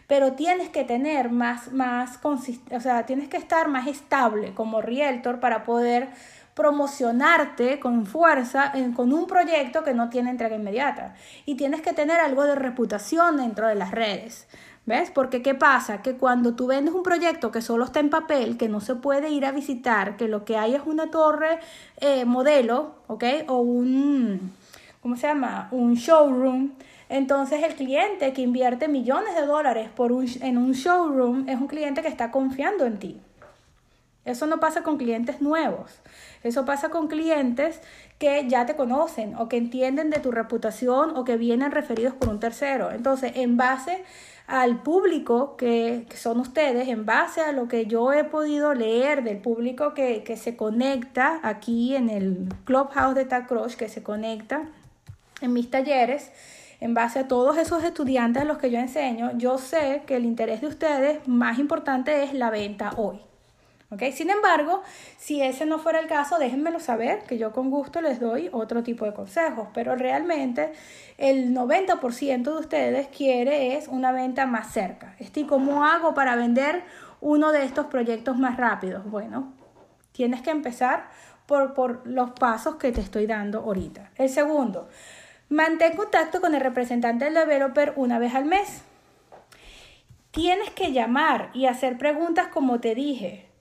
Pero 0.09 0.33
tienes 0.33 0.69
que 0.69 0.85
tener 0.85 1.31
más, 1.31 1.73
más 1.73 2.19
o 2.25 2.81
sea, 2.81 3.07
tienes 3.07 3.29
que 3.29 3.37
estar 3.37 3.69
más 3.69 3.87
estable 3.87 4.53
como 4.55 4.83
realtor 4.83 5.39
para 5.39 5.63
poder 5.63 6.09
promocionarte 6.55 7.81
con 7.81 8.05
fuerza 8.05 8.73
con 8.95 9.13
un 9.13 9.27
proyecto 9.27 9.85
que 9.85 9.95
no 9.95 10.11
tiene 10.11 10.31
entrega 10.31 10.57
inmediata. 10.57 11.15
Y 11.47 11.55
tienes 11.55 11.81
que 11.81 11.93
tener 11.93 12.19
algo 12.19 12.43
de 12.45 12.57
reputación 12.57 13.37
dentro 13.37 13.69
de 13.69 13.77
las 13.77 13.93
redes. 13.93 14.49
¿Ves? 14.85 15.13
Porque 15.13 15.43
¿qué 15.43 15.55
pasa? 15.55 16.03
Que 16.03 16.15
cuando 16.15 16.55
tú 16.55 16.67
vendes 16.67 16.93
un 16.93 17.05
proyecto 17.05 17.53
que 17.53 17.63
solo 17.63 17.85
está 17.85 18.01
en 18.01 18.11
papel, 18.11 18.57
que 18.57 18.69
no 18.69 18.81
se 18.81 18.97
puede 18.97 19.31
ir 19.31 19.47
a 19.47 19.53
visitar, 19.53 20.17
que 20.17 20.27
lo 20.27 20.45
que 20.45 20.57
hay 20.57 20.75
es 20.75 20.83
una 20.85 21.11
torre 21.11 21.61
eh, 22.01 22.25
modelo, 22.25 22.97
¿ok? 23.07 23.25
O 23.47 23.59
un, 23.59 24.53
¿cómo 25.01 25.17
se 25.17 25.29
llama? 25.29 25.69
Un 25.71 25.95
showroom. 25.95 26.73
Entonces 27.09 27.63
el 27.63 27.75
cliente 27.77 28.33
que 28.33 28.43
invierte 28.43 28.89
millones 28.89 29.37
de 29.37 29.47
dólares 29.47 29.89
por 29.95 30.11
un, 30.11 30.27
en 30.41 30.59
un 30.59 30.73
showroom 30.73 31.49
es 31.49 31.61
un 31.61 31.69
cliente 31.69 32.03
que 32.03 32.09
está 32.09 32.33
confiando 32.33 32.85
en 32.85 32.99
ti. 32.99 33.21
Eso 34.25 34.47
no 34.47 34.59
pasa 34.61 34.83
con 34.83 34.99
clientes 34.99 35.41
nuevos. 35.41 36.01
Eso 36.43 36.65
pasa 36.65 36.91
con 36.91 37.09
clientes 37.09 37.81
que 38.19 38.49
ya 38.49 38.67
te 38.67 38.77
conocen 38.77 39.37
o 39.37 39.49
que 39.49 39.57
entienden 39.57 40.11
de 40.11 40.21
tu 40.21 40.31
reputación 40.31 41.17
o 41.17 41.25
que 41.25 41.37
vienen 41.37 41.71
referidos 41.71 42.15
por 42.15 42.29
un 42.29 42.41
tercero. 42.41 42.93
Entonces, 42.93 43.33
en 43.35 43.57
base 43.57 44.05
al 44.47 44.83
público 44.83 45.57
que, 45.57 46.07
son 46.15 46.41
ustedes, 46.41 46.89
en 46.89 47.07
base 47.07 47.41
a 47.41 47.53
lo 47.53 47.69
que 47.69 47.87
yo 47.87 48.13
he 48.13 48.25
podido 48.25 48.75
leer 48.75 49.23
del 49.25 49.39
público 49.39 49.95
que, 49.95 50.23
que 50.25 50.37
se 50.37 50.57
conecta 50.57 51.41
aquí 51.43 51.97
en 51.97 52.11
el 52.11 52.49
Clubhouse 52.65 53.15
de 53.15 53.25
Tacrosh, 53.25 53.77
que 53.77 53.89
se 53.89 54.03
conecta 54.03 54.69
en 55.41 55.53
mis 55.53 55.71
talleres, 55.71 56.31
en 56.81 56.95
base 56.95 57.21
a 57.21 57.29
todos 57.29 57.59
esos 57.59 57.85
estudiantes 57.85 58.43
a 58.43 58.45
los 58.45 58.59
que 58.59 58.71
yo 58.71 58.79
enseño, 58.79 59.31
yo 59.39 59.59
sé 59.59 60.03
que 60.07 60.17
el 60.17 60.25
interés 60.25 60.61
de 60.61 60.67
ustedes 60.67 61.27
más 61.29 61.59
importante 61.59 62.25
es 62.25 62.35
la 62.35 62.51
venta 62.51 62.91
hoy. 62.97 63.21
Sin 64.13 64.31
embargo, 64.31 64.83
si 65.19 65.43
ese 65.43 65.67
no 65.67 65.79
fuera 65.79 66.01
el 66.01 66.07
caso, 66.07 66.39
déjenmelo 66.39 66.81
saber, 66.81 67.25
que 67.25 67.37
yo 67.37 67.53
con 67.53 67.71
gusto 67.71 68.01
les 68.01 68.21
doy 68.21 68.49
otro 68.53 68.83
tipo 68.83 69.05
de 69.05 69.13
consejos, 69.13 69.69
pero 69.75 69.97
realmente 69.97 70.73
el 71.19 71.55
90% 71.55 72.43
de 72.43 72.59
ustedes 72.59 73.09
quiere 73.09 73.77
es 73.77 73.89
una 73.89 74.13
venta 74.13 74.47
más 74.47 74.73
cerca. 74.73 75.15
¿Y 75.19 75.45
cómo 75.45 75.85
hago 75.85 76.15
para 76.15 76.37
vender 76.37 76.85
uno 77.21 77.53
de 77.53 77.65
estos 77.65 77.87
proyectos 77.87 78.39
más 78.39 78.57
rápidos? 78.57 79.05
Bueno, 79.11 79.53
tienes 80.13 80.41
que 80.41 80.51
empezar 80.51 81.09
por, 81.47 81.75
por 81.75 82.07
los 82.07 82.31
pasos 82.31 82.77
que 82.77 82.93
te 82.93 83.03
estoy 83.03 83.27
dando 83.27 83.61
ahorita. 83.61 84.11
El 84.17 84.31
segundo, 84.31 84.89
mantén 85.51 85.97
contacto 85.97 86.41
con 86.41 86.55
el 86.55 86.63
representante 86.63 87.27
del 87.27 87.35
developer 87.35 87.93
una 87.97 88.19
vez 88.19 88.35
al 88.35 88.47
mes. 88.47 88.83
Tienes 90.31 90.71
que 90.71 90.93
llamar 90.93 91.51
y 91.53 91.67
hacer 91.67 91.99
preguntas 91.99 92.49
como 92.49 92.81
te 92.81 92.95
dije. 92.95 93.52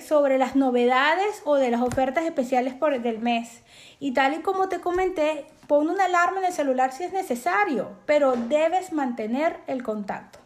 Sobre 0.00 0.38
las 0.38 0.54
novedades 0.54 1.42
o 1.44 1.56
de 1.56 1.70
las 1.70 1.80
ofertas 1.80 2.24
especiales 2.24 2.74
por, 2.74 3.00
del 3.00 3.18
mes. 3.18 3.62
Y 3.98 4.12
tal 4.12 4.34
y 4.34 4.42
como 4.42 4.68
te 4.68 4.80
comenté, 4.80 5.46
pon 5.66 5.90
una 5.90 6.04
alarma 6.04 6.38
en 6.38 6.46
el 6.46 6.52
celular 6.52 6.92
si 6.92 7.04
es 7.04 7.12
necesario, 7.12 7.90
pero 8.06 8.36
debes 8.36 8.92
mantener 8.92 9.58
el 9.66 9.82
contacto. 9.82 10.38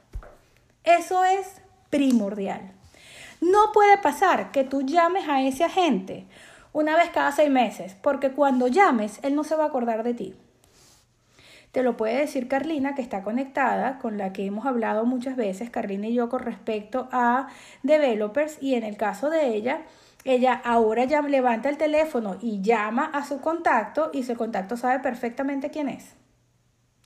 Eso 0.84 1.24
es 1.24 1.60
primordial. 1.90 2.72
No 3.40 3.72
puede 3.72 3.98
pasar 3.98 4.52
que 4.52 4.64
tú 4.64 4.82
llames 4.82 5.28
a 5.28 5.42
ese 5.42 5.64
agente 5.64 6.26
una 6.72 6.96
vez 6.96 7.10
cada 7.10 7.32
seis 7.32 7.50
meses, 7.50 7.96
porque 8.00 8.30
cuando 8.30 8.68
llames, 8.68 9.18
él 9.22 9.34
no 9.34 9.44
se 9.44 9.56
va 9.56 9.64
a 9.64 9.68
acordar 9.68 10.02
de 10.02 10.14
ti. 10.14 10.34
Te 11.72 11.82
lo 11.82 11.96
puede 11.96 12.16
decir 12.16 12.48
Carlina, 12.48 12.94
que 12.94 13.02
está 13.02 13.22
conectada, 13.22 13.98
con 13.98 14.18
la 14.18 14.32
que 14.32 14.44
hemos 14.44 14.66
hablado 14.66 15.04
muchas 15.04 15.36
veces, 15.36 15.70
Carlina 15.70 16.08
y 16.08 16.14
yo, 16.14 16.28
con 16.28 16.40
respecto 16.40 17.08
a 17.12 17.48
developers. 17.82 18.58
Y 18.60 18.74
en 18.74 18.82
el 18.82 18.96
caso 18.96 19.30
de 19.30 19.54
ella, 19.54 19.82
ella 20.24 20.60
ahora 20.64 21.04
ya 21.04 21.22
levanta 21.22 21.68
el 21.68 21.78
teléfono 21.78 22.36
y 22.40 22.60
llama 22.60 23.04
a 23.04 23.24
su 23.24 23.40
contacto 23.40 24.10
y 24.12 24.24
su 24.24 24.34
contacto 24.36 24.76
sabe 24.76 24.98
perfectamente 24.98 25.70
quién 25.70 25.88
es 25.88 26.16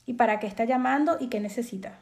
y 0.05 0.13
para 0.13 0.39
qué 0.39 0.47
está 0.47 0.65
llamando 0.65 1.17
y 1.19 1.27
qué 1.27 1.39
necesita. 1.39 1.99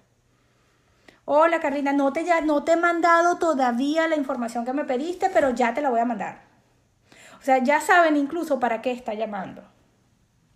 Hola 1.26 1.60
Carlina, 1.60 1.94
no 1.94 2.12
te, 2.12 2.26
ya, 2.26 2.42
no 2.42 2.64
te 2.64 2.74
he 2.74 2.78
mandado 2.78 3.38
todavía 3.38 4.08
la 4.08 4.18
información 4.18 4.66
que 4.66 4.74
me 4.74 4.84
pediste, 4.84 5.30
pero 5.30 5.52
ya 5.52 5.74
te 5.74 5.82
la 5.82 5.90
voy 5.90 6.02
a 6.02 6.06
mandar. 6.06 6.42
O 7.40 7.44
sea, 7.44 7.60
ya 7.60 7.80
saben 7.80 8.18
incluso 8.18 8.60
para 8.60 8.82
qué 8.82 8.92
está 8.92 9.14
llamando. 9.14 9.64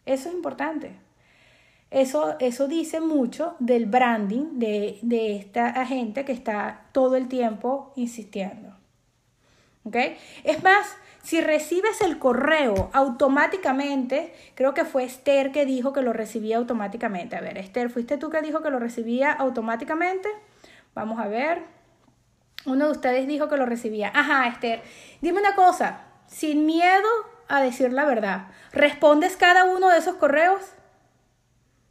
Eso 0.05 0.29
es 0.29 0.35
importante. 0.35 1.06
Eso, 1.89 2.35
eso 2.39 2.67
dice 2.67 2.99
mucho 2.99 3.55
del 3.59 3.85
branding 3.85 4.59
de, 4.59 4.99
de 5.01 5.37
esta 5.37 5.67
agente 5.67 6.25
que 6.25 6.33
está 6.33 6.85
todo 6.91 7.15
el 7.15 7.27
tiempo 7.27 7.93
insistiendo. 7.95 8.75
¿Okay? 9.85 10.17
Es 10.43 10.63
más, 10.63 10.97
si 11.23 11.41
recibes 11.41 12.01
el 12.01 12.19
correo 12.19 12.89
automáticamente, 12.93 14.33
creo 14.55 14.73
que 14.73 14.83
fue 14.83 15.05
Esther 15.05 15.51
que 15.51 15.65
dijo 15.65 15.93
que 15.93 16.01
lo 16.01 16.13
recibía 16.13 16.57
automáticamente. 16.57 17.35
A 17.35 17.41
ver, 17.41 17.57
Esther, 17.57 17.89
¿fuiste 17.89 18.17
tú 18.17 18.29
que 18.29 18.41
dijo 18.41 18.61
que 18.61 18.69
lo 18.69 18.79
recibía 18.79 19.31
automáticamente? 19.31 20.29
Vamos 20.93 21.19
a 21.19 21.27
ver. 21.27 21.63
Uno 22.65 22.85
de 22.85 22.91
ustedes 22.91 23.27
dijo 23.27 23.47
que 23.47 23.55
lo 23.55 23.65
recibía. 23.65 24.11
Ajá, 24.13 24.47
Esther. 24.47 24.81
Dime 25.21 25.39
una 25.39 25.55
cosa, 25.55 26.01
sin 26.27 26.65
miedo 26.65 27.07
a 27.47 27.61
decir 27.61 27.93
la 27.93 28.05
verdad, 28.05 28.47
¿respondes 28.73 29.37
cada 29.37 29.63
uno 29.65 29.89
de 29.89 29.99
esos 29.99 30.15
correos? 30.15 30.61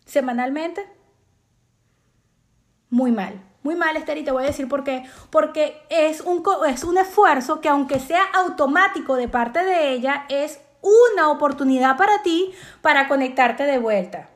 Semanalmente? 0.07 0.87
Muy 2.88 3.12
mal. 3.12 3.42
Muy 3.62 3.75
mal, 3.75 3.97
Esther, 3.97 4.16
y 4.16 4.25
te 4.25 4.31
voy 4.31 4.45
a 4.45 4.47
decir 4.47 4.69
por 4.69 4.85
qué. 4.85 5.05
Porque 5.31 5.83
es 5.90 6.21
un, 6.21 6.42
es 6.69 6.85
un 6.85 6.97
esfuerzo 6.99 7.61
que 7.61 7.69
aunque 7.69 7.99
sea 7.99 8.23
automático 8.33 9.16
de 9.16 9.29
parte 9.29 9.64
de 9.64 9.90
ella, 9.90 10.25
es 10.29 10.61
una 10.81 11.31
oportunidad 11.31 11.97
para 11.97 12.23
ti 12.23 12.53
para 12.81 13.09
conectarte 13.09 13.64
de 13.64 13.79
vuelta 13.79 14.31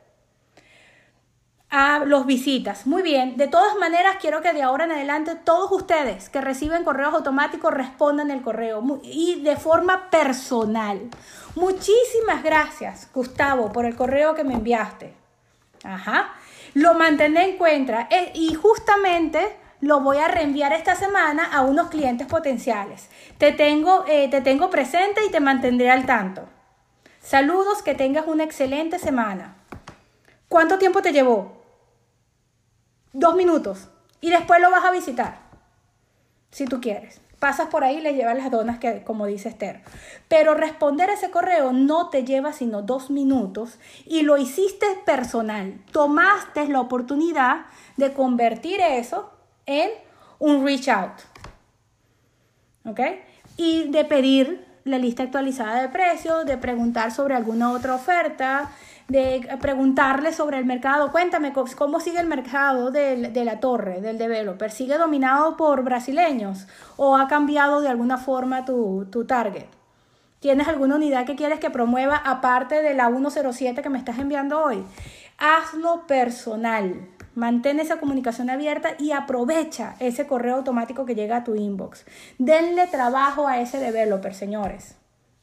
a 1.70 2.00
los 2.04 2.26
visitas. 2.26 2.86
Muy 2.86 3.02
bien, 3.02 3.36
de 3.36 3.46
todas 3.46 3.76
maneras 3.76 4.16
quiero 4.20 4.42
que 4.42 4.52
de 4.52 4.62
ahora 4.62 4.84
en 4.84 4.92
adelante 4.92 5.36
todos 5.36 5.70
ustedes 5.70 6.28
que 6.28 6.40
reciben 6.40 6.82
correos 6.82 7.14
automáticos 7.14 7.72
respondan 7.72 8.30
el 8.32 8.42
correo 8.42 9.00
y 9.04 9.40
de 9.42 9.56
forma 9.56 10.10
personal. 10.10 11.08
Muchísimas 11.54 12.42
gracias, 12.42 13.08
Gustavo, 13.14 13.70
por 13.72 13.84
el 13.84 13.94
correo 13.94 14.34
que 14.34 14.44
me 14.44 14.54
enviaste. 14.54 15.19
Ajá. 15.84 16.34
Lo 16.74 16.94
mantendré 16.94 17.50
en 17.50 17.58
cuenta 17.58 18.06
eh, 18.10 18.32
y 18.34 18.54
justamente 18.54 19.56
lo 19.80 20.00
voy 20.00 20.18
a 20.18 20.28
reenviar 20.28 20.72
esta 20.72 20.94
semana 20.94 21.46
a 21.52 21.62
unos 21.62 21.88
clientes 21.88 22.26
potenciales. 22.26 23.08
Te 23.38 23.52
tengo, 23.52 24.04
eh, 24.06 24.28
te 24.28 24.40
tengo 24.40 24.70
presente 24.70 25.24
y 25.24 25.30
te 25.30 25.40
mantendré 25.40 25.90
al 25.90 26.06
tanto. 26.06 26.48
Saludos, 27.20 27.82
que 27.82 27.94
tengas 27.94 28.26
una 28.26 28.44
excelente 28.44 28.98
semana. 28.98 29.56
¿Cuánto 30.48 30.78
tiempo 30.78 31.02
te 31.02 31.12
llevó? 31.12 31.62
Dos 33.12 33.34
minutos. 33.34 33.88
Y 34.20 34.30
después 34.30 34.60
lo 34.60 34.70
vas 34.70 34.84
a 34.84 34.90
visitar, 34.90 35.38
si 36.50 36.66
tú 36.66 36.80
quieres 36.80 37.20
pasas 37.40 37.68
por 37.68 37.82
ahí 37.82 37.96
y 37.96 38.00
le 38.02 38.14
llevas 38.14 38.36
las 38.36 38.50
donas, 38.50 38.78
que, 38.78 39.02
como 39.02 39.26
dice 39.26 39.48
Esther. 39.48 39.80
Pero 40.28 40.54
responder 40.54 41.10
ese 41.10 41.30
correo 41.30 41.72
no 41.72 42.10
te 42.10 42.24
lleva 42.24 42.52
sino 42.52 42.82
dos 42.82 43.10
minutos 43.10 43.80
y 44.06 44.22
lo 44.22 44.36
hiciste 44.36 44.86
personal. 45.04 45.80
Tomaste 45.90 46.68
la 46.68 46.80
oportunidad 46.80 47.66
de 47.96 48.12
convertir 48.12 48.80
eso 48.80 49.32
en 49.66 49.90
un 50.38 50.64
reach 50.64 50.88
out. 50.88 51.12
¿Ok? 52.84 53.00
Y 53.56 53.90
de 53.90 54.04
pedir 54.04 54.66
la 54.84 54.98
lista 54.98 55.22
actualizada 55.22 55.80
de 55.80 55.88
precios, 55.88 56.44
de 56.44 56.58
preguntar 56.58 57.10
sobre 57.10 57.34
alguna 57.34 57.72
otra 57.72 57.94
oferta, 57.94 58.70
de 59.10 59.58
preguntarle 59.60 60.32
sobre 60.32 60.58
el 60.58 60.64
mercado. 60.64 61.10
Cuéntame, 61.10 61.52
¿cómo 61.52 61.98
sigue 61.98 62.20
el 62.20 62.28
mercado 62.28 62.92
de, 62.92 63.16
la 63.44 63.58
torre, 63.58 64.00
del 64.00 64.18
developer? 64.18 64.70
¿Sigue 64.70 64.98
dominado 64.98 65.56
por 65.56 65.82
brasileños 65.82 66.68
o 66.96 67.16
ha 67.16 67.26
cambiado 67.26 67.80
de 67.80 67.88
alguna 67.88 68.18
forma 68.18 68.64
tu, 68.64 69.08
tu 69.10 69.24
target? 69.24 69.66
¿Tienes 70.38 70.68
alguna 70.68 70.94
unidad 70.94 71.26
que 71.26 71.34
quieres 71.34 71.58
que 71.58 71.70
promueva 71.70 72.16
aparte 72.16 72.82
de 72.82 72.94
la 72.94 73.08
107 73.08 73.82
que 73.82 73.90
me 73.90 73.98
estás 73.98 74.20
enviando 74.20 74.62
hoy? 74.62 74.84
Hazlo 75.38 76.06
personal. 76.06 77.08
Mantén 77.34 77.80
esa 77.80 77.98
comunicación 77.98 78.48
abierta 78.48 78.90
y 78.96 79.10
aprovecha 79.10 79.96
ese 79.98 80.28
correo 80.28 80.56
automático 80.56 81.04
que 81.04 81.16
llega 81.16 81.38
a 81.38 81.44
tu 81.44 81.56
inbox. 81.56 82.06
Denle 82.38 82.86
trabajo 82.86 83.48
a 83.48 83.60
ese 83.60 83.78
developer, 83.78 84.34
señores. 84.34 84.99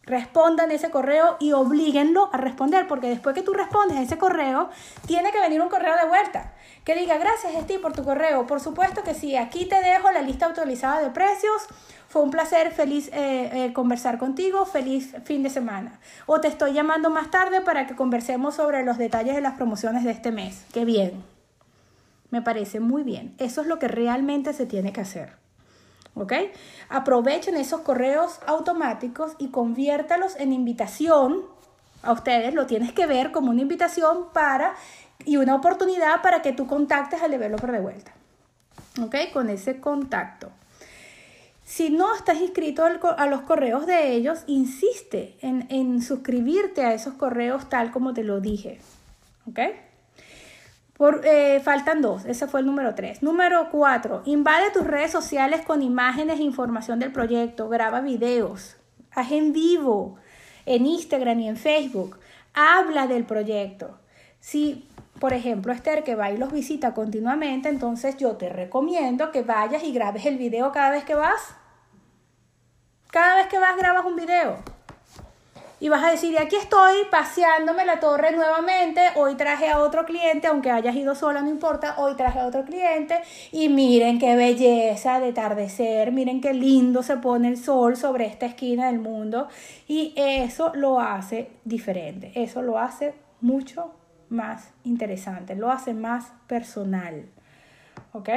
Respondan 0.07 0.71
ese 0.71 0.89
correo 0.89 1.37
y 1.39 1.51
oblíguenlo 1.51 2.29
a 2.33 2.37
responder, 2.37 2.87
porque 2.87 3.09
después 3.09 3.35
que 3.35 3.43
tú 3.43 3.53
respondes 3.53 3.99
ese 3.99 4.17
correo, 4.17 4.69
tiene 5.05 5.31
que 5.31 5.39
venir 5.39 5.61
un 5.61 5.69
correo 5.69 5.95
de 5.95 6.07
vuelta 6.07 6.53
que 6.87 6.95
diga 6.95 7.17
gracias 7.17 7.51
Steve 7.63 7.79
por 7.79 7.91
tu 7.91 8.05
correo. 8.05 8.47
Por 8.47 8.61
supuesto 8.61 9.03
que 9.03 9.13
sí, 9.13 9.35
aquí 9.35 9.65
te 9.65 9.75
dejo 9.75 10.09
la 10.13 10.21
lista 10.21 10.45
actualizada 10.45 11.01
de 11.01 11.09
precios. 11.09 11.67
Fue 12.07 12.21
un 12.21 12.31
placer, 12.31 12.71
feliz 12.71 13.09
eh, 13.09 13.65
eh, 13.65 13.73
conversar 13.73 14.17
contigo, 14.17 14.65
feliz 14.65 15.13
fin 15.25 15.43
de 15.43 15.49
semana. 15.49 15.99
O 16.27 16.39
te 16.39 16.47
estoy 16.47 16.71
llamando 16.71 17.09
más 17.09 17.29
tarde 17.29 17.59
para 17.59 17.87
que 17.87 17.95
conversemos 17.97 18.55
sobre 18.55 18.85
los 18.85 18.97
detalles 18.97 19.35
de 19.35 19.41
las 19.41 19.55
promociones 19.55 20.05
de 20.05 20.11
este 20.11 20.31
mes. 20.31 20.63
Qué 20.71 20.85
bien. 20.85 21.25
Me 22.29 22.41
parece 22.41 22.79
muy 22.79 23.03
bien. 23.03 23.35
Eso 23.37 23.59
es 23.59 23.67
lo 23.67 23.79
que 23.79 23.89
realmente 23.89 24.53
se 24.53 24.65
tiene 24.65 24.93
que 24.93 25.01
hacer. 25.01 25.33
¿Ok? 26.19 26.33
Aprovechen 26.89 27.55
esos 27.55 27.81
correos 27.81 28.39
automáticos 28.47 29.33
y 29.37 29.49
conviértalos 29.49 30.35
en 30.37 30.53
invitación. 30.53 31.43
A 32.03 32.11
ustedes 32.11 32.53
lo 32.53 32.65
tienes 32.65 32.91
que 32.91 33.05
ver 33.05 33.31
como 33.31 33.51
una 33.51 33.61
invitación 33.61 34.29
para 34.33 34.75
y 35.25 35.37
una 35.37 35.55
oportunidad 35.55 36.21
para 36.21 36.41
que 36.41 36.53
tú 36.53 36.67
contactes 36.67 37.21
al 37.21 37.31
developer 37.31 37.71
de 37.71 37.79
vuelta. 37.79 38.11
¿Ok? 39.01 39.15
Con 39.33 39.49
ese 39.49 39.79
contacto. 39.79 40.49
Si 41.63 41.89
no 41.89 42.15
estás 42.15 42.39
inscrito 42.39 42.83
a 42.85 43.27
los 43.27 43.41
correos 43.41 43.85
de 43.85 44.13
ellos, 44.13 44.43
insiste 44.47 45.35
en, 45.41 45.67
en 45.69 46.01
suscribirte 46.01 46.85
a 46.85 46.93
esos 46.93 47.13
correos 47.15 47.67
tal 47.67 47.91
como 47.91 48.13
te 48.13 48.23
lo 48.23 48.39
dije. 48.39 48.79
¿Ok? 49.49 49.59
Por, 50.97 51.21
eh, 51.25 51.61
faltan 51.63 52.01
dos, 52.01 52.25
ese 52.25 52.47
fue 52.47 52.61
el 52.61 52.65
número 52.65 52.95
tres. 52.95 53.21
Número 53.21 53.69
cuatro, 53.69 54.23
invade 54.25 54.71
tus 54.71 54.85
redes 54.85 55.11
sociales 55.11 55.61
con 55.65 55.83
imágenes 55.83 56.39
e 56.39 56.43
información 56.43 56.99
del 56.99 57.11
proyecto, 57.11 57.69
graba 57.69 58.01
videos, 58.01 58.77
haz 59.11 59.31
en 59.31 59.53
vivo 59.53 60.17
en 60.65 60.85
Instagram 60.85 61.39
y 61.39 61.47
en 61.49 61.57
Facebook, 61.57 62.19
habla 62.53 63.07
del 63.07 63.25
proyecto. 63.25 63.99
Si, 64.39 64.89
por 65.19 65.33
ejemplo, 65.33 65.71
Esther 65.71 66.03
que 66.03 66.15
va 66.15 66.31
y 66.31 66.37
los 66.37 66.51
visita 66.51 66.93
continuamente, 66.93 67.69
entonces 67.69 68.17
yo 68.17 68.35
te 68.35 68.49
recomiendo 68.49 69.31
que 69.31 69.43
vayas 69.43 69.83
y 69.83 69.93
grabes 69.93 70.25
el 70.25 70.37
video 70.37 70.71
cada 70.71 70.91
vez 70.91 71.05
que 71.05 71.15
vas. 71.15 71.55
Cada 73.11 73.37
vez 73.37 73.47
que 73.47 73.57
vas 73.57 73.77
grabas 73.77 74.05
un 74.05 74.15
video 74.15 74.76
y 75.79 75.89
vas 75.89 76.03
a 76.03 76.11
decir, 76.11 76.37
aquí 76.39 76.55
estoy 76.55 76.95
paseándome 77.11 77.85
la 77.85 77.99
torre 77.99 78.31
nuevamente, 78.31 79.01
hoy 79.15 79.35
traje 79.35 79.69
a 79.69 79.79
otro 79.79 80.05
cliente, 80.05 80.47
aunque 80.47 80.71
hayas 80.71 80.95
ido 80.95 81.13
sola, 81.13 81.41
no 81.41 81.49
importa, 81.49 81.95
hoy 81.99 82.15
traje 82.15 82.39
a 82.39 82.47
otro 82.47 82.65
cliente 82.65 83.21
y 83.51 83.69
miren 83.69 84.17
qué 84.17 84.35
belleza 84.35 85.19
de 85.19 85.29
atardecer, 85.29 86.11
miren 86.11 86.41
qué 86.41 86.53
lindo 86.53 87.03
se 87.03 87.17
pone 87.17 87.47
el 87.49 87.57
sol 87.57 87.95
sobre 87.95 88.25
esta 88.25 88.47
esquina 88.47 88.87
del 88.87 88.99
mundo 88.99 89.47
y 89.87 90.13
eso 90.15 90.71
lo 90.73 90.99
hace 90.99 91.51
diferente, 91.63 92.31
eso 92.35 92.61
lo 92.61 92.79
hace 92.79 93.13
mucho 93.39 93.93
más 94.29 94.71
interesante, 94.83 95.55
lo 95.55 95.71
hace 95.71 95.93
más 95.93 96.33
personal, 96.47 97.29
¿ok? 98.13 98.29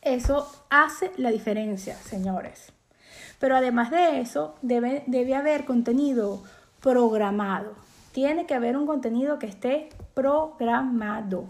Eso 0.00 0.50
hace 0.70 1.10
la 1.18 1.30
diferencia, 1.30 1.94
señores. 1.96 2.72
Pero 3.40 3.56
además 3.56 3.90
de 3.90 4.20
eso, 4.20 4.54
debe, 4.62 5.02
debe 5.06 5.34
haber 5.34 5.64
contenido 5.64 6.42
programado. 6.80 7.72
Tiene 8.12 8.46
que 8.46 8.54
haber 8.54 8.76
un 8.76 8.86
contenido 8.86 9.38
que 9.38 9.46
esté 9.46 9.88
programado. 10.14 11.46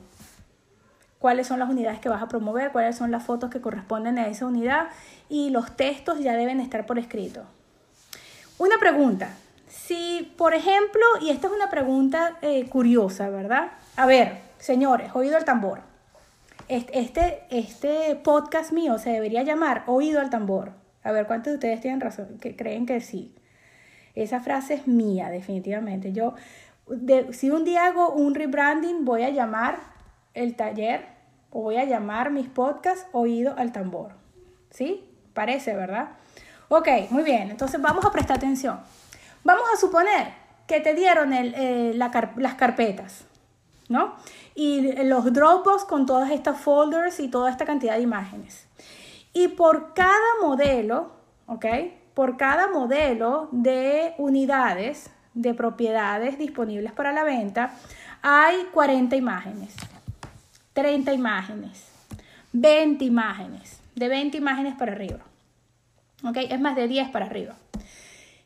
Cuáles 1.18 1.48
son 1.48 1.58
las 1.58 1.68
unidades 1.68 2.00
que 2.00 2.08
vas 2.08 2.22
a 2.22 2.28
promover, 2.28 2.72
cuáles 2.72 2.96
son 2.96 3.10
las 3.10 3.24
fotos 3.24 3.50
que 3.50 3.60
corresponden 3.60 4.18
a 4.18 4.28
esa 4.28 4.46
unidad 4.46 4.88
y 5.28 5.50
los 5.50 5.76
textos 5.76 6.20
ya 6.20 6.34
deben 6.34 6.60
estar 6.60 6.86
por 6.86 6.98
escrito. 6.98 7.42
Una 8.56 8.78
pregunta. 8.78 9.30
Si, 9.68 10.32
por 10.38 10.54
ejemplo, 10.54 11.02
y 11.20 11.30
esta 11.30 11.48
es 11.48 11.52
una 11.52 11.70
pregunta 11.70 12.38
eh, 12.40 12.68
curiosa, 12.68 13.28
¿verdad? 13.30 13.72
A 13.96 14.06
ver, 14.06 14.40
señores, 14.58 15.10
oído 15.14 15.36
el 15.36 15.44
tambor. 15.44 15.80
Este, 16.68 17.42
este 17.50 18.14
podcast 18.14 18.70
mío 18.72 18.98
se 18.98 19.10
debería 19.10 19.42
llamar 19.42 19.82
Oído 19.86 20.20
al 20.20 20.30
tambor. 20.30 20.79
A 21.02 21.12
ver 21.12 21.26
cuántos 21.26 21.52
de 21.52 21.54
ustedes 21.54 21.80
tienen 21.80 22.00
razón, 22.00 22.38
que 22.40 22.56
creen 22.56 22.86
que 22.86 23.00
sí. 23.00 23.34
Esa 24.14 24.40
frase 24.40 24.74
es 24.74 24.86
mía, 24.86 25.30
definitivamente. 25.30 26.12
Yo, 26.12 26.34
si 27.32 27.50
un 27.50 27.64
día 27.64 27.86
hago 27.86 28.10
un 28.10 28.34
rebranding, 28.34 29.04
voy 29.04 29.22
a 29.22 29.30
llamar 29.30 29.78
el 30.34 30.56
taller 30.56 31.06
o 31.50 31.62
voy 31.62 31.76
a 31.76 31.84
llamar 31.84 32.30
mis 32.30 32.48
podcasts 32.48 33.06
Oído 33.12 33.54
al 33.56 33.72
Tambor. 33.72 34.12
¿Sí? 34.70 35.04
Parece, 35.32 35.74
¿verdad? 35.74 36.10
Ok, 36.68 36.88
muy 37.10 37.22
bien. 37.22 37.50
Entonces 37.50 37.80
vamos 37.80 38.04
a 38.04 38.12
prestar 38.12 38.36
atención. 38.36 38.80
Vamos 39.42 39.64
a 39.72 39.76
suponer 39.76 40.28
que 40.66 40.80
te 40.80 40.94
dieron 40.94 41.32
eh, 41.32 41.92
las 41.94 42.54
carpetas, 42.54 43.24
¿no? 43.88 44.14
Y 44.54 44.92
los 45.04 45.32
Dropbox 45.32 45.84
con 45.84 46.06
todas 46.06 46.30
estas 46.30 46.60
folders 46.60 47.18
y 47.18 47.28
toda 47.28 47.50
esta 47.50 47.64
cantidad 47.64 47.96
de 47.96 48.02
imágenes. 48.02 48.68
Y 49.32 49.48
por 49.48 49.94
cada 49.94 50.18
modelo, 50.40 51.12
¿ok? 51.46 51.66
Por 52.14 52.36
cada 52.36 52.68
modelo 52.68 53.48
de 53.52 54.14
unidades 54.18 55.10
de 55.34 55.54
propiedades 55.54 56.38
disponibles 56.38 56.92
para 56.92 57.12
la 57.12 57.24
venta, 57.24 57.74
hay 58.22 58.64
40 58.72 59.16
imágenes, 59.16 59.74
30 60.72 61.12
imágenes, 61.12 61.88
20 62.52 63.04
imágenes, 63.04 63.80
de 63.94 64.08
20 64.08 64.36
imágenes 64.36 64.74
para 64.74 64.92
arriba. 64.92 65.20
¿Ok? 66.24 66.36
Es 66.36 66.60
más 66.60 66.76
de 66.76 66.88
10 66.88 67.08
para 67.10 67.26
arriba. 67.26 67.54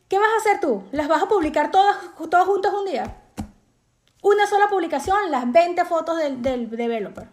¿Qué 0.08 0.18
vas 0.18 0.28
a 0.32 0.36
hacer 0.36 0.60
tú? 0.60 0.84
¿Las 0.92 1.08
vas 1.08 1.22
a 1.22 1.28
publicar 1.28 1.70
todas, 1.70 1.96
todas 2.30 2.46
juntas 2.46 2.72
un 2.72 2.86
día? 2.86 3.16
Una 4.22 4.46
sola 4.46 4.68
publicación, 4.68 5.30
las 5.30 5.50
20 5.50 5.84
fotos 5.84 6.18
del, 6.18 6.40
del 6.40 6.70
developer. 6.70 7.28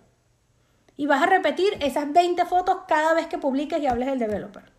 Y 0.98 1.08
vas 1.08 1.24
a 1.24 1.26
repetir 1.26 1.78
esas 1.80 2.12
20 2.12 2.46
fotos 2.46 2.80
cada 2.88 3.14
vez 3.14 3.28
que 3.28 3.38
publiques 3.38 3.82
y 3.82 3.88
hables 3.88 4.08
del 4.08 4.20
developer. 4.20 4.72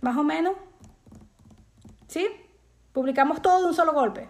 Más 0.00 0.16
o 0.16 0.22
menos. 0.22 0.54
¿Sí? 2.06 2.26
Publicamos 2.92 3.42
todo 3.42 3.60
de 3.60 3.66
un 3.68 3.74
solo 3.74 3.92
golpe. 3.92 4.28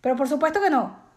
Pero 0.00 0.16
por 0.16 0.28
supuesto 0.28 0.60
que 0.60 0.70
no. 0.70 1.08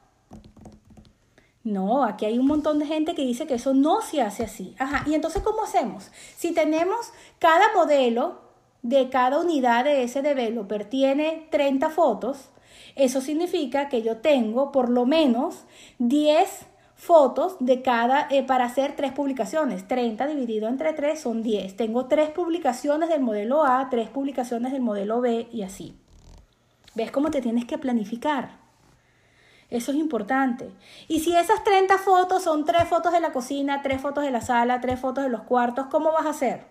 No, 1.64 2.04
aquí 2.04 2.26
hay 2.26 2.40
un 2.40 2.48
montón 2.48 2.80
de 2.80 2.88
gente 2.88 3.14
que 3.14 3.22
dice 3.22 3.46
que 3.46 3.56
eso 3.56 3.74
no 3.74 4.02
se 4.02 4.22
hace 4.22 4.44
así. 4.44 4.76
Ajá, 4.80 5.04
y 5.08 5.14
entonces 5.14 5.44
¿cómo 5.44 5.64
hacemos? 5.64 6.10
Si 6.36 6.54
tenemos 6.54 7.12
cada 7.38 7.74
modelo 7.76 8.42
de 8.82 9.10
cada 9.10 9.40
unidad 9.40 9.84
de 9.84 10.04
ese 10.04 10.24
developer 10.24 10.86
tiene 10.86 11.48
30 11.52 11.92
fotos, 11.92 12.50
eso 12.96 13.22
significa 13.22 13.90
que 13.90 14.02
yo 14.02 14.18
tengo 14.18 14.72
por 14.72 14.90
lo 14.90 15.06
menos 15.06 15.66
10 16.00 16.66
fotos 17.02 17.56
de 17.60 17.82
cada, 17.82 18.28
eh, 18.30 18.44
para 18.44 18.66
hacer 18.66 18.96
tres 18.96 19.12
publicaciones. 19.12 19.88
30 19.88 20.28
dividido 20.28 20.68
entre 20.68 20.94
3 20.94 21.20
son 21.20 21.42
10. 21.42 21.76
Tengo 21.76 22.06
tres 22.06 22.30
publicaciones 22.30 23.10
del 23.10 23.22
modelo 23.22 23.66
A, 23.66 23.90
tres 23.90 24.08
publicaciones 24.08 24.72
del 24.72 24.84
modelo 24.84 25.20
B 25.20 25.50
y 25.52 25.64
así. 25.64 25.98
¿Ves 26.94 27.10
cómo 27.10 27.32
te 27.32 27.42
tienes 27.42 27.66
que 27.66 27.80
planificar? 27.80 28.60
Eso 29.72 29.92
es 29.92 29.98
importante. 29.98 30.70
Y 31.08 31.22
si 31.22 31.36
esas 31.36 31.64
30 31.64 31.98
fotos 31.98 32.44
son 32.44 32.66
tres 32.66 32.88
fotos 32.88 33.12
de 33.12 33.20
la 33.20 33.32
cocina, 33.32 33.82
tres 33.82 34.00
fotos 34.00 34.24
de 34.24 34.30
la 34.30 34.42
sala, 34.42 34.80
tres 34.80 35.00
fotos 35.00 35.24
de 35.24 35.32
los 35.32 35.42
cuartos, 35.42 35.88
¿cómo 35.88 36.12
vas 36.12 36.28
a 36.28 36.32
hacer? 36.32 36.68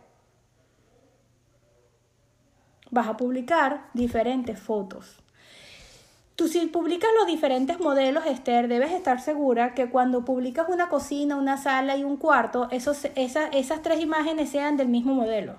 Vas 2.92 3.08
a 3.08 3.16
publicar 3.16 3.88
diferentes 3.94 4.60
fotos. 4.60 5.20
Tú 6.40 6.48
si 6.48 6.64
publicas 6.68 7.10
los 7.18 7.26
diferentes 7.26 7.80
modelos, 7.80 8.24
Esther, 8.24 8.66
debes 8.66 8.92
estar 8.92 9.20
segura 9.20 9.74
que 9.74 9.90
cuando 9.90 10.24
publicas 10.24 10.70
una 10.70 10.88
cocina, 10.88 11.36
una 11.36 11.58
sala 11.58 11.98
y 11.98 12.04
un 12.04 12.16
cuarto, 12.16 12.66
esos, 12.70 13.04
esas 13.14 13.82
tres 13.82 14.00
imágenes 14.00 14.48
sean 14.48 14.78
del 14.78 14.88
mismo 14.88 15.12
modelo. 15.12 15.56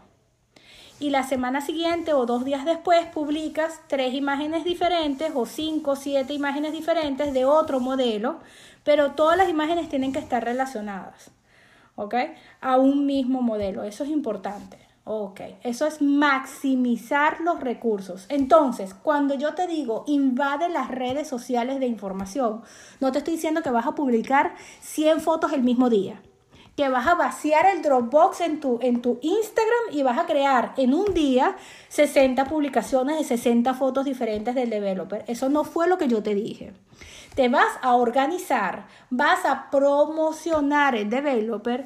Y 1.00 1.12
la 1.12 1.22
semana 1.22 1.62
siguiente 1.62 2.14
o 2.14 2.26
dos 2.26 2.46
días 2.46 2.66
después 2.66 3.06
publicas 3.14 3.80
tres 3.86 4.16
imágenes 4.16 4.64
diferentes 4.64 5.32
o 5.36 5.46
cinco, 5.46 5.96
siete 5.96 6.34
imágenes 6.34 6.72
diferentes 6.72 7.32
de 7.32 7.46
otro 7.46 7.80
modelo, 7.80 8.40
pero 8.84 9.12
todas 9.12 9.38
las 9.38 9.50
imágenes 9.50 9.88
tienen 9.88 10.12
que 10.12 10.18
estar 10.18 10.44
relacionadas, 10.44 11.30
¿ok? 11.94 12.16
A 12.60 12.78
un 12.78 13.06
mismo 13.06 13.44
modelo. 13.44 13.84
Eso 13.84 14.04
es 14.04 14.10
importante. 14.10 14.91
Ok, 15.14 15.42
eso 15.64 15.86
es 15.88 16.02
maximizar 16.02 17.42
los 17.42 17.60
recursos. 17.60 18.26
Entonces, 18.30 18.94
cuando 18.94 19.34
yo 19.34 19.54
te 19.56 19.68
digo 19.68 20.06
invade 20.08 20.70
las 20.70 20.88
redes 20.88 21.28
sociales 21.28 21.82
de 21.82 21.88
información, 21.88 22.62
no 23.02 23.12
te 23.12 23.18
estoy 23.18 23.34
diciendo 23.34 23.62
que 23.62 23.72
vas 23.72 23.86
a 23.86 23.94
publicar 23.94 24.56
100 24.80 25.20
fotos 25.20 25.52
el 25.52 25.64
mismo 25.64 25.90
día, 25.90 26.22
que 26.78 26.88
vas 26.88 27.08
a 27.08 27.16
vaciar 27.16 27.66
el 27.66 27.82
Dropbox 27.82 28.40
en 28.40 28.62
tu, 28.62 28.80
en 28.82 29.02
tu 29.02 29.20
Instagram 29.22 29.92
y 29.92 30.02
vas 30.02 30.18
a 30.18 30.26
crear 30.26 30.74
en 30.78 30.94
un 30.94 31.14
día 31.14 31.58
60 31.90 32.46
publicaciones 32.46 33.18
de 33.18 33.26
60 33.26 33.74
fotos 33.74 34.06
diferentes 34.06 34.56
del 34.56 34.70
developer. 34.70 35.26
Eso 35.28 35.50
no 35.50 35.66
fue 35.66 35.90
lo 35.90 35.98
que 35.98 36.08
yo 36.08 36.24
te 36.24 36.34
dije. 36.34 36.72
Te 37.36 37.50
vas 37.50 37.74
a 37.82 37.98
organizar, 37.98 38.88
vas 39.10 39.44
a 39.44 39.70
promocionar 39.72 40.96
el 40.96 41.10
developer, 41.10 41.86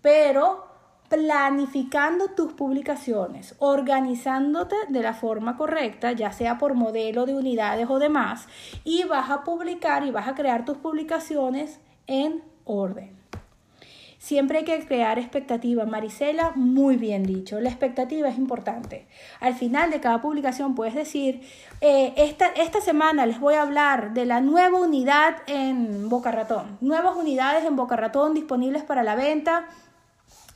pero 0.00 0.71
planificando 1.12 2.28
tus 2.28 2.54
publicaciones, 2.54 3.54
organizándote 3.58 4.74
de 4.88 5.02
la 5.02 5.12
forma 5.12 5.58
correcta, 5.58 6.12
ya 6.12 6.32
sea 6.32 6.56
por 6.56 6.72
modelo 6.72 7.26
de 7.26 7.34
unidades 7.34 7.86
o 7.90 7.98
demás, 7.98 8.48
y 8.82 9.04
vas 9.04 9.28
a 9.28 9.44
publicar 9.44 10.06
y 10.06 10.10
vas 10.10 10.26
a 10.26 10.34
crear 10.34 10.64
tus 10.64 10.78
publicaciones 10.78 11.80
en 12.06 12.42
orden. 12.64 13.14
Siempre 14.16 14.58
hay 14.58 14.64
que 14.64 14.86
crear 14.86 15.18
expectativa. 15.18 15.84
Marisela, 15.84 16.52
muy 16.54 16.96
bien 16.96 17.24
dicho. 17.24 17.60
La 17.60 17.68
expectativa 17.68 18.28
es 18.28 18.38
importante. 18.38 19.06
Al 19.40 19.54
final 19.54 19.90
de 19.90 20.00
cada 20.00 20.22
publicación 20.22 20.74
puedes 20.74 20.94
decir, 20.94 21.42
eh, 21.82 22.14
esta, 22.16 22.46
esta 22.46 22.80
semana 22.80 23.26
les 23.26 23.38
voy 23.38 23.54
a 23.54 23.62
hablar 23.62 24.14
de 24.14 24.24
la 24.24 24.40
nueva 24.40 24.78
unidad 24.78 25.38
en 25.46 26.08
Boca 26.08 26.30
Ratón. 26.30 26.78
Nuevas 26.80 27.16
unidades 27.16 27.64
en 27.64 27.76
Boca 27.76 27.96
Ratón 27.96 28.32
disponibles 28.32 28.82
para 28.84 29.02
la 29.02 29.14
venta 29.14 29.66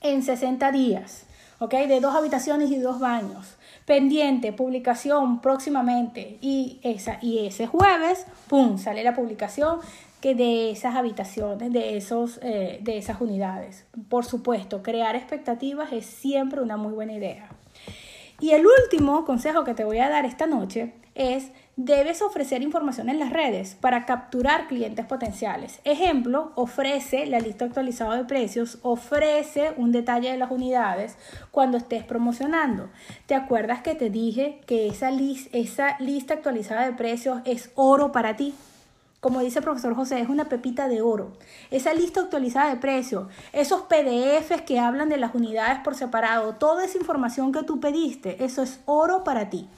en 0.01 0.22
60 0.22 0.72
días. 0.72 1.26
¿Ok? 1.59 1.72
De 1.72 2.01
dos 2.01 2.14
habitaciones 2.14 2.70
y 2.70 2.78
dos 2.78 3.01
baños. 3.01 3.57
Pendiente, 3.86 4.53
publicación 4.53 5.40
próximamente. 5.40 6.38
Y, 6.42 6.80
esa, 6.82 7.18
y 7.22 7.47
ese 7.47 7.66
jueves, 7.66 8.26
¡pum! 8.49 8.78
Sale 8.78 9.03
la 9.03 9.14
publicación 9.14 9.78
que 10.20 10.34
de 10.34 10.70
esas 10.70 10.94
habitaciones, 10.97 11.72
de, 11.72 11.97
esos, 11.97 12.38
eh, 12.42 12.78
de 12.82 12.99
esas 12.99 13.20
unidades. 13.20 13.86
Por 14.09 14.24
supuesto, 14.24 14.82
crear 14.82 15.16
expectativas 15.16 15.92
es 15.92 16.05
siempre 16.05 16.61
una 16.61 16.76
muy 16.76 16.92
buena 16.92 17.12
idea. 17.12 17.49
Y 18.40 18.51
el 18.51 18.66
último 18.66 19.24
consejo 19.24 19.64
que 19.64 19.74
te 19.74 19.84
voy 19.84 19.99
a 19.99 20.11
dar 20.11 20.26
esta 20.26 20.47
noche 20.47 20.92
es 21.14 21.53
debes 21.77 22.22
ofrecer 22.22 22.62
información 22.62 23.11
en 23.11 23.18
las 23.18 23.31
redes 23.31 23.77
para 23.79 24.07
capturar 24.07 24.66
clientes 24.66 25.05
potenciales. 25.05 25.81
Ejemplo, 25.85 26.53
ofrece 26.55 27.27
la 27.27 27.39
lista 27.39 27.66
actualizada 27.66 28.16
de 28.16 28.24
precios, 28.24 28.79
ofrece 28.81 29.74
un 29.77 29.93
detalle 29.93 30.33
de 30.33 30.39
las 30.39 30.51
unidades 30.51 31.16
cuando 31.51 31.77
estés 31.77 32.03
promocionando. 32.03 32.89
¿Te 33.27 33.35
acuerdas 33.35 33.83
que 33.83 33.95
te 33.95 34.09
dije 34.09 34.61
que 34.66 34.89
esa, 34.89 35.11
esa 35.53 35.99
lista 36.01 36.35
actualizada 36.35 36.87
de 36.87 36.93
precios 36.95 37.41
es 37.45 37.70
oro 37.74 38.11
para 38.11 38.37
ti? 38.37 38.55
como 39.18 39.41
dice 39.41 39.59
el 39.59 39.64
profesor 39.64 39.97
José, 39.97 40.20
es 40.20 40.29
una 40.29 40.45
pepita 40.45 40.87
de 40.87 41.03
oro. 41.03 41.33
Esa 41.72 41.93
lista 41.93 42.20
actualizada 42.20 42.70
de 42.70 42.77
precios, 42.77 43.27
esos 43.53 43.83
PDFs 43.83 44.62
que 44.62 44.79
hablan 44.79 45.09
de 45.09 45.16
las 45.16 45.35
unidades 45.35 45.81
por 45.81 45.97
separado, 45.97 46.55
toda 46.55 46.85
esa 46.85 46.97
información 46.97 47.51
que 47.51 47.64
tú 47.64 47.81
pediste, 47.81 48.45
eso 48.45 48.62
es 48.62 48.79
oro 48.85 49.24
para 49.24 49.51
ti. 49.51 49.68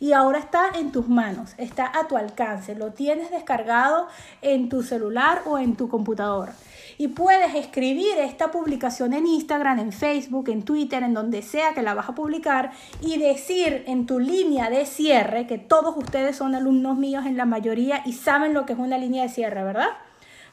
Y 0.00 0.12
ahora 0.12 0.38
está 0.38 0.70
en 0.74 0.92
tus 0.92 1.08
manos, 1.08 1.54
está 1.58 1.90
a 1.98 2.06
tu 2.06 2.16
alcance, 2.16 2.74
lo 2.74 2.92
tienes 2.92 3.30
descargado 3.30 4.08
en 4.42 4.68
tu 4.68 4.82
celular 4.82 5.42
o 5.46 5.58
en 5.58 5.76
tu 5.76 5.88
computadora 5.88 6.54
y 6.98 7.08
puedes 7.08 7.54
escribir 7.54 8.18
esta 8.18 8.50
publicación 8.50 9.12
en 9.12 9.26
Instagram, 9.26 9.78
en 9.78 9.92
Facebook, 9.92 10.48
en 10.48 10.64
Twitter, 10.64 11.04
en 11.04 11.14
donde 11.14 11.42
sea 11.42 11.72
que 11.72 11.82
la 11.82 11.94
vas 11.94 12.08
a 12.08 12.14
publicar 12.14 12.72
y 13.00 13.18
decir 13.18 13.84
en 13.86 14.04
tu 14.04 14.18
línea 14.18 14.68
de 14.68 14.84
cierre, 14.84 15.46
que 15.46 15.58
todos 15.58 15.96
ustedes 15.96 16.36
son 16.36 16.56
alumnos 16.56 16.98
míos 16.98 17.24
en 17.24 17.36
la 17.36 17.44
mayoría 17.44 18.02
y 18.04 18.12
saben 18.14 18.52
lo 18.52 18.66
que 18.66 18.72
es 18.72 18.78
una 18.78 18.98
línea 18.98 19.22
de 19.22 19.28
cierre, 19.28 19.62
¿verdad? 19.62 19.90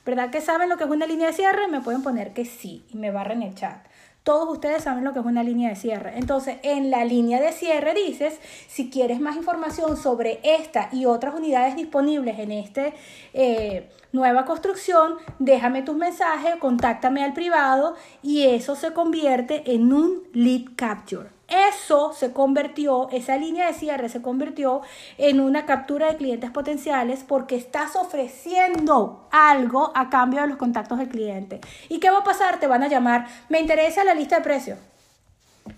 ¿Verdad 0.05 0.29
que 0.29 0.39
saben 0.39 0.69
lo 0.69 0.77
que 0.77 0.83
es 0.83 0.89
una 0.89 1.07
línea 1.07 1.27
de 1.27 1.33
cierre? 1.33 1.67
Me 1.67 1.81
pueden 1.81 2.03
poner 2.03 2.33
que 2.33 2.45
sí 2.45 2.85
y 2.93 2.97
me 2.97 3.09
barren 3.09 3.41
el 3.41 3.55
chat. 3.55 3.83
Todos 4.25 4.49
ustedes 4.49 4.81
saben 4.81 5.03
lo 5.03 5.13
que 5.13 5.19
es 5.19 5.25
una 5.25 5.43
línea 5.43 5.69
de 5.69 5.75
cierre. 5.75 6.13
Entonces, 6.17 6.57
en 6.63 6.89
la 6.89 7.05
línea 7.05 7.39
de 7.39 7.51
cierre 7.51 7.93
dices, 7.93 8.39
si 8.67 8.89
quieres 8.89 9.19
más 9.19 9.35
información 9.35 9.97
sobre 9.97 10.39
esta 10.41 10.89
y 10.91 11.05
otras 11.05 11.35
unidades 11.35 11.75
disponibles 11.75 12.39
en 12.39 12.51
esta 12.51 12.91
eh, 13.35 13.87
nueva 14.13 14.45
construcción, 14.45 15.13
déjame 15.37 15.83
tus 15.83 15.95
mensajes, 15.95 16.55
contáctame 16.55 17.23
al 17.23 17.33
privado 17.33 17.93
y 18.23 18.45
eso 18.45 18.75
se 18.75 18.93
convierte 18.93 19.61
en 19.75 19.93
un 19.93 20.23
lead 20.33 20.71
capture. 20.75 21.34
Eso 21.47 22.11
se 22.13 22.33
convirtió, 22.33 23.07
esa 23.11 23.37
línea 23.37 23.67
de 23.67 23.73
cierre 23.73 24.09
se 24.09 24.21
convirtió 24.21 24.81
en 25.17 25.39
una 25.39 25.65
captura 25.65 26.07
de 26.07 26.17
clientes 26.17 26.49
potenciales 26.49 27.23
porque 27.23 27.55
estás 27.55 27.95
ofreciendo 27.95 29.27
algo 29.31 29.91
a 29.93 30.09
cambio 30.09 30.41
de 30.41 30.47
los 30.47 30.57
contactos 30.57 30.97
del 30.97 31.09
cliente. 31.09 31.61
¿Y 31.87 31.99
qué 31.99 32.09
va 32.09 32.19
a 32.19 32.23
pasar? 32.23 32.59
Te 32.59 32.67
van 32.67 32.81
a 32.81 32.87
llamar, 32.87 33.27
me 33.49 33.59
interesa 33.59 34.03
la 34.03 34.15
lista 34.15 34.37
de 34.37 34.41
precios. 34.41 34.79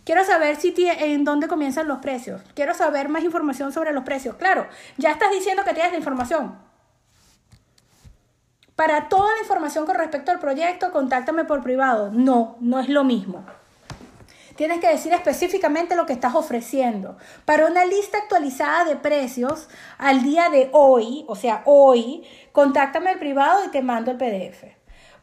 Quiero 0.06 0.24
saber 0.24 0.56
si 0.56 0.74
en 0.78 1.24
dónde 1.26 1.48
comienzan 1.48 1.88
los 1.88 2.00
precios. 2.00 2.42
Quiero 2.54 2.74
saber 2.74 3.10
más 3.10 3.24
información 3.24 3.72
sobre 3.74 3.92
los 3.92 4.04
precios. 4.04 4.36
Claro, 4.36 4.68
ya 4.98 5.12
estás 5.12 5.32
diciendo 5.32 5.64
que 5.66 5.74
tienes 5.74 5.92
la 5.92 5.98
información. 5.98 6.58
Para 8.76 9.10
toda 9.10 9.34
la 9.34 9.42
información 9.42 9.86
con 9.86 9.96
respecto 9.96 10.32
al 10.32 10.40
proyecto, 10.40 10.92
contáctame 10.92 11.46
por 11.46 11.64
privado. 11.64 12.12
No, 12.14 12.58
no 12.60 12.80
es 12.80 12.90
lo 12.90 13.04
mismo. 13.04 13.46
Tienes 14.58 14.80
que 14.80 14.90
decir 14.90 15.14
específicamente 15.14 15.96
lo 15.96 16.08
que 16.08 16.14
estás 16.14 16.34
ofreciendo. 16.34 17.16
Para 17.46 17.68
una 17.68 17.86
lista 17.86 18.18
actualizada 18.18 18.86
de 18.86 18.96
precios 18.96 19.70
al 20.00 20.24
día 20.24 20.50
de 20.50 20.70
hoy, 20.74 21.26
o 21.28 21.36
sea, 21.36 21.62
hoy, 21.66 22.24
contáctame 22.52 23.12
al 23.12 23.20
privado 23.20 23.64
y 23.66 23.70
te 23.70 23.84
mando 23.84 24.10
el 24.10 24.18
PDF. 24.18 24.64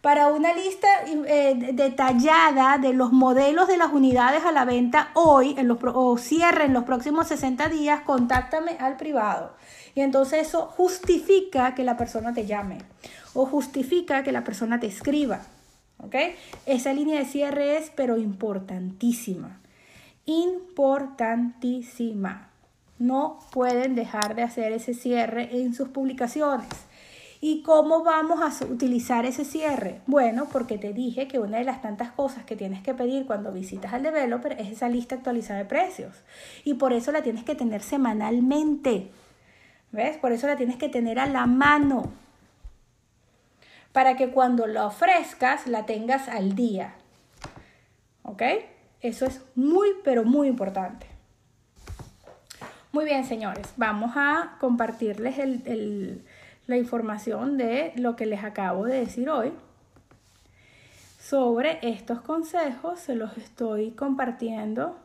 Para 0.01 0.28
una 0.28 0.53
lista 0.53 0.87
eh, 1.09 1.72
detallada 1.72 2.78
de 2.78 2.93
los 2.93 3.11
modelos 3.11 3.66
de 3.66 3.76
las 3.76 3.93
unidades 3.93 4.45
a 4.45 4.53
la 4.53 4.64
venta 4.64 5.09
hoy 5.14 5.57
en 5.59 5.66
los, 5.66 5.78
o 5.82 6.16
cierre 6.16 6.66
en 6.66 6.72
los 6.72 6.85
próximos 6.85 7.26
60 7.26 7.68
días, 7.70 8.03
contáctame 8.03 8.76
al 8.78 8.97
privado. 8.97 9.57
Y 9.97 10.03
entonces 10.03 10.47
eso 10.47 10.66
justifica 10.76 11.74
que 11.74 11.82
la 11.82 11.97
persona 11.97 12.32
te 12.32 12.47
llame 12.47 12.78
o 13.32 13.47
justifica 13.47 14.22
que 14.22 14.30
la 14.30 14.45
persona 14.45 14.78
te 14.78 14.87
escriba. 14.87 15.41
¿Ok? 15.99 16.14
Esa 16.66 16.92
línea 16.92 17.18
de 17.18 17.24
cierre 17.24 17.78
es, 17.78 17.90
pero 17.95 18.18
importantísima. 18.18 19.61
Importantísima. 20.26 22.51
No 22.99 23.38
pueden 23.53 23.95
dejar 23.95 24.34
de 24.34 24.42
hacer 24.42 24.72
ese 24.72 24.95
cierre 24.95 25.61
en 25.61 25.74
sus 25.74 25.88
publicaciones. 25.88 26.68
¿Y 27.40 27.62
cómo 27.62 28.05
vamos 28.05 28.40
a 28.40 28.64
utilizar 28.64 29.26
ese 29.26 29.45
cierre? 29.45 30.01
Bueno, 30.07 30.49
porque 30.51 30.78
te 30.78 30.95
dije 30.95 31.28
que 31.28 31.38
una 31.38 31.59
de 31.59 31.64
las 31.64 31.82
tantas 31.82 32.11
cosas 32.11 32.45
que 32.45 32.57
tienes 32.57 32.82
que 32.82 32.95
pedir 32.95 33.26
cuando 33.26 33.53
visitas 33.53 33.92
al 33.92 34.03
developer 34.03 34.59
es 34.59 34.70
esa 34.70 34.88
lista 34.88 35.16
actualizada 35.16 35.59
de 35.59 35.66
precios. 35.66 36.16
Y 36.64 36.72
por 36.74 36.95
eso 36.95 37.12
la 37.12 37.22
tienes 37.22 37.45
que 37.45 37.55
tener 37.55 37.82
semanalmente. 37.82 39.11
¿Ves? 39.92 40.16
Por 40.16 40.32
eso 40.32 40.47
la 40.47 40.57
tienes 40.57 40.76
que 40.76 40.88
tener 40.88 41.18
a 41.18 41.26
la 41.26 41.45
mano 41.45 42.23
para 43.95 44.16
que 44.16 44.30
cuando 44.30 44.66
la 44.66 44.86
ofrezcas 44.86 45.68
la 45.68 45.86
tengas 45.86 46.28
al 46.28 46.57
día. 46.57 46.95
¿Ok? 48.24 48.42
Eso 49.01 49.24
es 49.24 49.40
muy, 49.55 49.88
pero 50.03 50.24
muy 50.24 50.49
importante. 50.49 51.07
Muy 52.90 53.05
bien, 53.05 53.24
señores, 53.24 53.72
vamos 53.76 54.11
a 54.16 54.57
compartirles 54.59 55.36
la 56.66 56.76
información 56.76 57.57
de 57.57 57.92
lo 57.95 58.16
que 58.16 58.26
les 58.26 58.42
acabo 58.42 58.84
de 58.84 58.99
decir 58.99 59.30
hoy. 59.30 59.53
Sobre 61.20 61.78
estos 61.82 62.20
consejos 62.20 62.99
se 62.99 63.14
los 63.14 63.38
estoy 63.38 63.92
compartiendo 63.92 64.99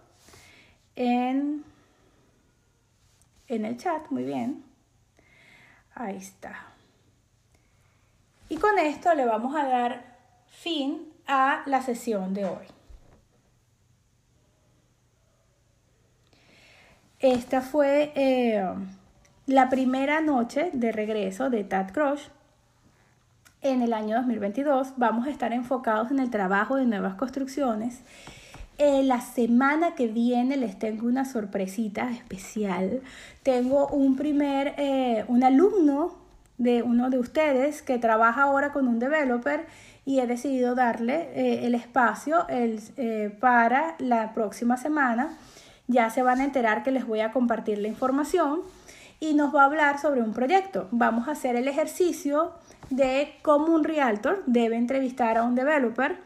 en, 0.95 1.63
en 3.47 3.65
el 3.65 3.77
chat. 3.77 4.09
Muy 4.09 4.23
bien. 4.23 4.63
Ahí 5.93 6.17
está. 6.17 6.68
Y 8.49 8.57
con 8.57 8.79
esto 8.79 9.13
le 9.13 9.25
vamos 9.25 9.55
a 9.55 9.67
dar 9.67 10.03
fin 10.47 11.07
a 11.27 11.61
la 11.67 11.83
sesión 11.83 12.33
de 12.33 12.45
hoy. 12.45 12.65
Esta 17.19 17.61
fue 17.61 18.11
eh, 18.15 18.63
la 19.45 19.69
primera 19.69 20.21
noche 20.21 20.71
de 20.73 20.91
regreso 20.91 21.49
de 21.51 21.63
Tad 21.63 21.91
Crush. 21.91 22.23
En 23.61 23.81
el 23.81 23.93
año 23.93 24.15
2022 24.15 24.93
vamos 24.97 25.27
a 25.27 25.29
estar 25.29 25.53
enfocados 25.53 26.11
en 26.11 26.19
el 26.19 26.31
trabajo 26.31 26.75
de 26.75 26.85
nuevas 26.85 27.15
construcciones. 27.15 28.01
Eh, 28.77 29.03
la 29.03 29.19
semana 29.19 29.93
que 29.93 30.07
viene 30.07 30.55
les 30.55 30.79
tengo 30.79 31.05
una 31.05 31.25
sorpresita 31.25 32.09
especial. 32.09 33.01
Tengo 33.43 33.87
un 33.89 34.15
primer, 34.15 34.73
eh, 34.77 35.25
un 35.27 35.43
alumno 35.43 36.28
de 36.59 36.83
uno 36.83 37.09
de 37.09 37.17
ustedes 37.17 37.81
que 37.81 37.97
trabaja 37.97 38.43
ahora 38.43 38.71
con 38.71 38.87
un 38.87 38.99
developer 38.99 39.65
y 40.05 40.19
he 40.19 40.27
decidido 40.27 40.75
darle 40.75 41.29
eh, 41.33 41.65
el 41.65 41.73
espacio 41.73 42.47
el, 42.49 42.79
eh, 42.97 43.35
para 43.39 43.95
la 43.97 44.33
próxima 44.33 44.77
semana. 44.77 45.37
Ya 45.87 46.09
se 46.11 46.21
van 46.21 46.41
a 46.41 46.43
enterar 46.43 46.83
que 46.83 46.91
les 46.91 47.07
voy 47.07 47.21
a 47.21 47.31
compartir 47.31 47.79
la 47.79 47.87
información 47.87 48.61
y 49.19 49.33
nos 49.33 49.55
va 49.55 49.63
a 49.63 49.65
hablar 49.65 49.99
sobre 49.99 50.21
un 50.21 50.33
proyecto. 50.33 50.87
Vamos 50.91 51.27
a 51.27 51.31
hacer 51.31 51.55
el 51.55 51.67
ejercicio 51.67 52.51
de 52.89 53.33
cómo 53.41 53.73
un 53.73 53.83
realtor 53.83 54.43
debe 54.45 54.75
entrevistar 54.75 55.37
a 55.37 55.43
un 55.43 55.55
developer 55.55 56.17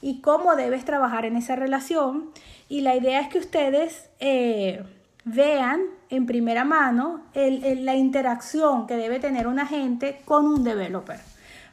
y 0.00 0.20
cómo 0.20 0.54
debes 0.54 0.84
trabajar 0.84 1.24
en 1.24 1.36
esa 1.36 1.56
relación. 1.56 2.30
Y 2.68 2.82
la 2.82 2.94
idea 2.94 3.20
es 3.20 3.28
que 3.28 3.38
ustedes 3.38 4.08
eh, 4.20 4.84
vean 5.24 5.82
en 6.08 6.26
primera 6.26 6.64
mano 6.64 7.22
la 7.34 7.94
interacción 7.94 8.86
que 8.86 8.96
debe 8.96 9.20
tener 9.20 9.46
un 9.46 9.58
agente 9.58 10.20
con 10.24 10.46
un 10.46 10.64
developer. 10.64 11.20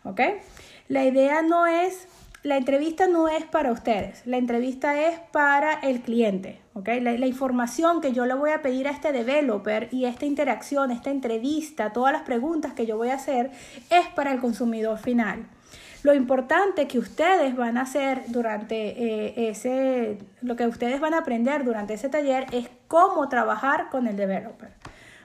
¿Ok? 0.04 0.22
La 0.88 1.04
idea 1.04 1.42
no 1.42 1.66
es, 1.66 2.08
la 2.44 2.58
entrevista 2.58 3.08
no 3.08 3.28
es 3.28 3.44
para 3.44 3.72
ustedes, 3.72 4.26
la 4.26 4.38
entrevista 4.38 5.02
es 5.02 5.20
para 5.32 5.74
el 5.74 6.02
cliente. 6.02 6.62
¿ok? 6.74 6.88
La, 7.02 7.14
la 7.14 7.28
información 7.28 8.00
que 8.00 8.14
yo 8.14 8.26
le 8.26 8.34
voy 8.34 8.52
a 8.52 8.62
pedir 8.62 8.88
a 8.88 8.92
este 8.92 9.12
developer 9.12 9.90
y 9.92 10.06
esta 10.06 10.26
interacción, 10.26 10.92
esta 10.92 11.10
entrevista, 11.10 11.92
todas 11.92 12.14
las 12.14 12.22
preguntas 12.22 12.74
que 12.74 12.86
yo 12.86 12.98
voy 12.98 13.10
a 13.10 13.16
hacer 13.16 13.52
es 13.90 14.08
para 14.16 14.32
el 14.32 14.40
consumidor 14.40 14.98
final. 14.98 15.48
Lo 16.04 16.14
importante 16.14 16.88
que 16.88 17.00
ustedes 17.00 17.56
van 17.56 17.78
a 17.78 17.82
hacer 17.82 18.24
durante 18.28 18.76
eh, 18.76 19.50
ese, 19.50 20.18
lo 20.42 20.56
que 20.56 20.68
ustedes 20.68 21.00
van 21.00 21.14
a 21.14 21.20
aprender 21.20 21.64
durante 21.64 21.94
ese 21.96 22.10
taller 22.10 22.46
es 22.52 22.70
cómo 22.88 23.30
trabajar 23.30 23.90
con 23.90 24.08
el 24.08 24.16
developer. 24.16 24.70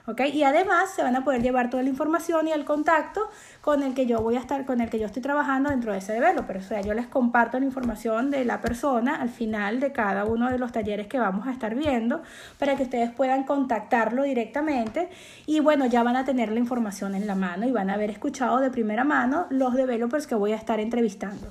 Y 0.05 0.43
además 0.43 0.89
se 0.93 1.01
van 1.01 1.15
a 1.15 1.23
poder 1.23 1.41
llevar 1.41 1.69
toda 1.69 1.81
la 1.81 1.87
información 1.87 2.49
y 2.49 2.51
el 2.51 2.65
contacto 2.65 3.29
con 3.61 3.83
el 3.83 3.93
que 3.93 4.05
yo 4.05 4.19
voy 4.21 4.35
a 4.35 4.39
estar, 4.39 4.65
con 4.65 4.81
el 4.81 4.89
que 4.89 4.99
yo 4.99 5.05
estoy 5.05 5.21
trabajando 5.21 5.69
dentro 5.69 5.93
de 5.93 5.99
ese 5.99 6.11
developer. 6.11 6.57
O 6.57 6.61
sea, 6.61 6.81
yo 6.81 6.93
les 6.93 7.07
comparto 7.07 7.57
la 7.57 7.65
información 7.65 8.29
de 8.29 8.43
la 8.43 8.59
persona 8.59 9.15
al 9.15 9.29
final 9.29 9.79
de 9.79 9.93
cada 9.93 10.25
uno 10.25 10.49
de 10.49 10.57
los 10.57 10.73
talleres 10.73 11.07
que 11.07 11.19
vamos 11.19 11.47
a 11.47 11.51
estar 11.51 11.73
viendo 11.75 12.21
para 12.59 12.75
que 12.75 12.83
ustedes 12.83 13.11
puedan 13.11 13.45
contactarlo 13.45 14.23
directamente 14.23 15.09
y 15.45 15.61
bueno, 15.61 15.85
ya 15.85 16.03
van 16.03 16.17
a 16.17 16.25
tener 16.25 16.51
la 16.51 16.59
información 16.59 17.15
en 17.15 17.25
la 17.25 17.35
mano 17.35 17.65
y 17.65 17.71
van 17.71 17.89
a 17.89 17.93
haber 17.93 18.09
escuchado 18.09 18.59
de 18.59 18.71
primera 18.71 19.05
mano 19.05 19.47
los 19.51 19.73
developers 19.73 20.27
que 20.27 20.35
voy 20.35 20.51
a 20.51 20.57
estar 20.57 20.81
entrevistando. 20.81 21.47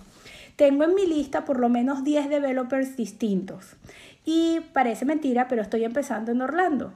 Tengo 0.56 0.84
en 0.84 0.94
mi 0.94 1.06
lista 1.06 1.46
por 1.46 1.58
lo 1.58 1.70
menos 1.70 2.04
10 2.04 2.28
developers 2.28 2.98
distintos. 2.98 3.76
Y 4.26 4.60
parece 4.74 5.06
mentira, 5.06 5.48
pero 5.48 5.62
estoy 5.62 5.84
empezando 5.84 6.32
en 6.32 6.42
Orlando. 6.42 6.92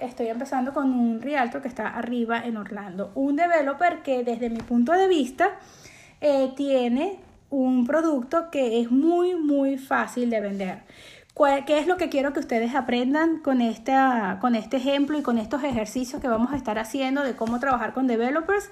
Estoy 0.00 0.28
empezando 0.28 0.72
con 0.72 0.92
un 0.92 1.20
Rialto 1.20 1.60
que 1.60 1.68
está 1.68 1.88
arriba 1.88 2.40
en 2.44 2.56
Orlando. 2.56 3.12
Un 3.14 3.36
developer 3.36 4.02
que 4.02 4.24
desde 4.24 4.48
mi 4.48 4.60
punto 4.60 4.92
de 4.92 5.06
vista 5.06 5.50
eh, 6.20 6.52
tiene 6.56 7.20
un 7.50 7.86
producto 7.86 8.50
que 8.50 8.80
es 8.80 8.90
muy, 8.90 9.34
muy 9.34 9.76
fácil 9.76 10.30
de 10.30 10.40
vender. 10.40 10.82
¿Qué 11.66 11.78
es 11.78 11.86
lo 11.86 11.96
que 11.96 12.08
quiero 12.08 12.32
que 12.32 12.40
ustedes 12.40 12.74
aprendan 12.74 13.38
con, 13.38 13.60
esta, 13.60 14.38
con 14.40 14.54
este 14.54 14.76
ejemplo 14.76 15.18
y 15.18 15.22
con 15.22 15.38
estos 15.38 15.62
ejercicios 15.64 16.20
que 16.20 16.28
vamos 16.28 16.52
a 16.52 16.56
estar 16.56 16.78
haciendo 16.78 17.22
de 17.22 17.34
cómo 17.34 17.60
trabajar 17.60 17.92
con 17.92 18.06
developers? 18.06 18.70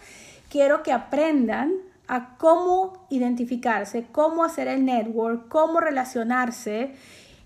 Quiero 0.50 0.82
que 0.82 0.92
aprendan 0.92 1.72
a 2.08 2.36
cómo 2.36 3.06
identificarse, 3.10 4.06
cómo 4.10 4.44
hacer 4.44 4.68
el 4.68 4.84
network, 4.84 5.48
cómo 5.48 5.80
relacionarse 5.80 6.94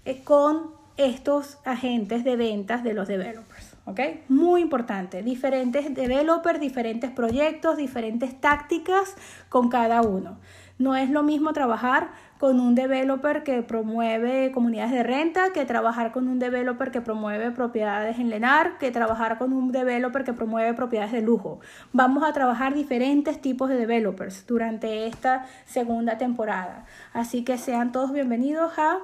eh, 0.05 0.23
con 0.25 0.82
estos 0.97 1.59
agentes 1.65 2.25
de 2.25 2.37
ventas 2.37 2.85
de 2.85 2.95
los 2.95 3.09
developers. 3.09 3.77
¿ok? 3.85 4.01
Muy 4.29 4.61
importante, 4.61 5.23
diferentes 5.23 5.95
developers, 5.95 6.61
diferentes 6.61 7.11
proyectos, 7.11 7.77
diferentes 7.77 8.41
tácticas 8.41 9.15
con 9.49 9.69
cada 9.69 10.03
uno. 10.03 10.39
No 10.79 10.97
es 10.97 11.11
lo 11.11 11.23
mismo 11.23 11.53
trabajar 11.53 12.11
con 12.39 12.59
un 12.59 12.75
developer 12.75 13.45
que 13.45 13.63
promueve 13.63 14.51
comunidades 14.51 14.91
de 14.91 15.05
renta, 15.05 15.53
que 15.53 15.65
trabajar 15.65 16.11
con 16.11 16.27
un 16.27 16.41
developer 16.41 16.91
que 16.91 17.01
promueve 17.01 17.53
propiedades 17.53 18.19
en 18.19 18.31
Lenar, 18.31 18.79
que 18.79 18.91
trabajar 18.91 19.39
con 19.39 19.53
un 19.53 19.71
developer 19.71 20.25
que 20.25 20.33
promueve 20.33 20.75
propiedades 20.75 21.13
de 21.13 21.23
lujo. 21.23 21.61
Vamos 21.93 22.25
a 22.25 22.33
trabajar 22.33 22.75
diferentes 22.75 23.41
tipos 23.41 23.69
de 23.69 23.77
developers 23.77 24.45
durante 24.47 25.07
esta 25.07 25.47
segunda 25.67 26.19
temporada. 26.19 26.85
Así 27.13 27.45
que 27.45 27.59
sean 27.59 27.93
todos 27.93 28.13
bienvenidos 28.13 28.73
a 28.77 28.99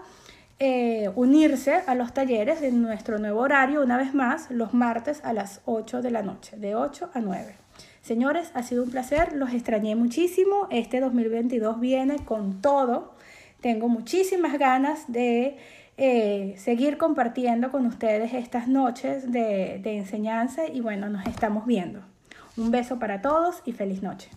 eh, 0.60 1.10
unirse 1.14 1.82
a 1.86 1.94
los 1.94 2.12
talleres 2.12 2.60
de 2.60 2.72
nuestro 2.72 3.18
nuevo 3.18 3.40
horario, 3.40 3.82
una 3.82 3.96
vez 3.96 4.12
más, 4.12 4.50
los 4.50 4.74
martes 4.74 5.20
a 5.24 5.32
las 5.32 5.60
8 5.66 6.02
de 6.02 6.10
la 6.10 6.22
noche, 6.22 6.56
de 6.56 6.74
8 6.74 7.10
a 7.14 7.20
9. 7.20 7.54
Señores, 8.02 8.50
ha 8.54 8.62
sido 8.62 8.82
un 8.82 8.90
placer, 8.90 9.34
los 9.34 9.52
extrañé 9.52 9.94
muchísimo. 9.94 10.66
Este 10.70 11.00
2022 11.00 11.78
viene 11.78 12.16
con 12.24 12.60
todo. 12.60 13.14
Tengo 13.60 13.88
muchísimas 13.88 14.58
ganas 14.58 15.10
de 15.12 15.58
eh, 15.96 16.54
seguir 16.58 16.98
compartiendo 16.98 17.70
con 17.70 17.86
ustedes 17.86 18.32
estas 18.34 18.66
noches 18.66 19.30
de 19.30 19.80
enseñanza 19.84 20.66
y 20.66 20.80
bueno, 20.80 21.08
nos 21.08 21.26
estamos 21.26 21.66
viendo. 21.66 22.00
Un 22.56 22.72
beso 22.72 22.98
para 22.98 23.22
todos 23.22 23.62
y 23.64 23.72
feliz 23.72 24.02
noche. 24.02 24.30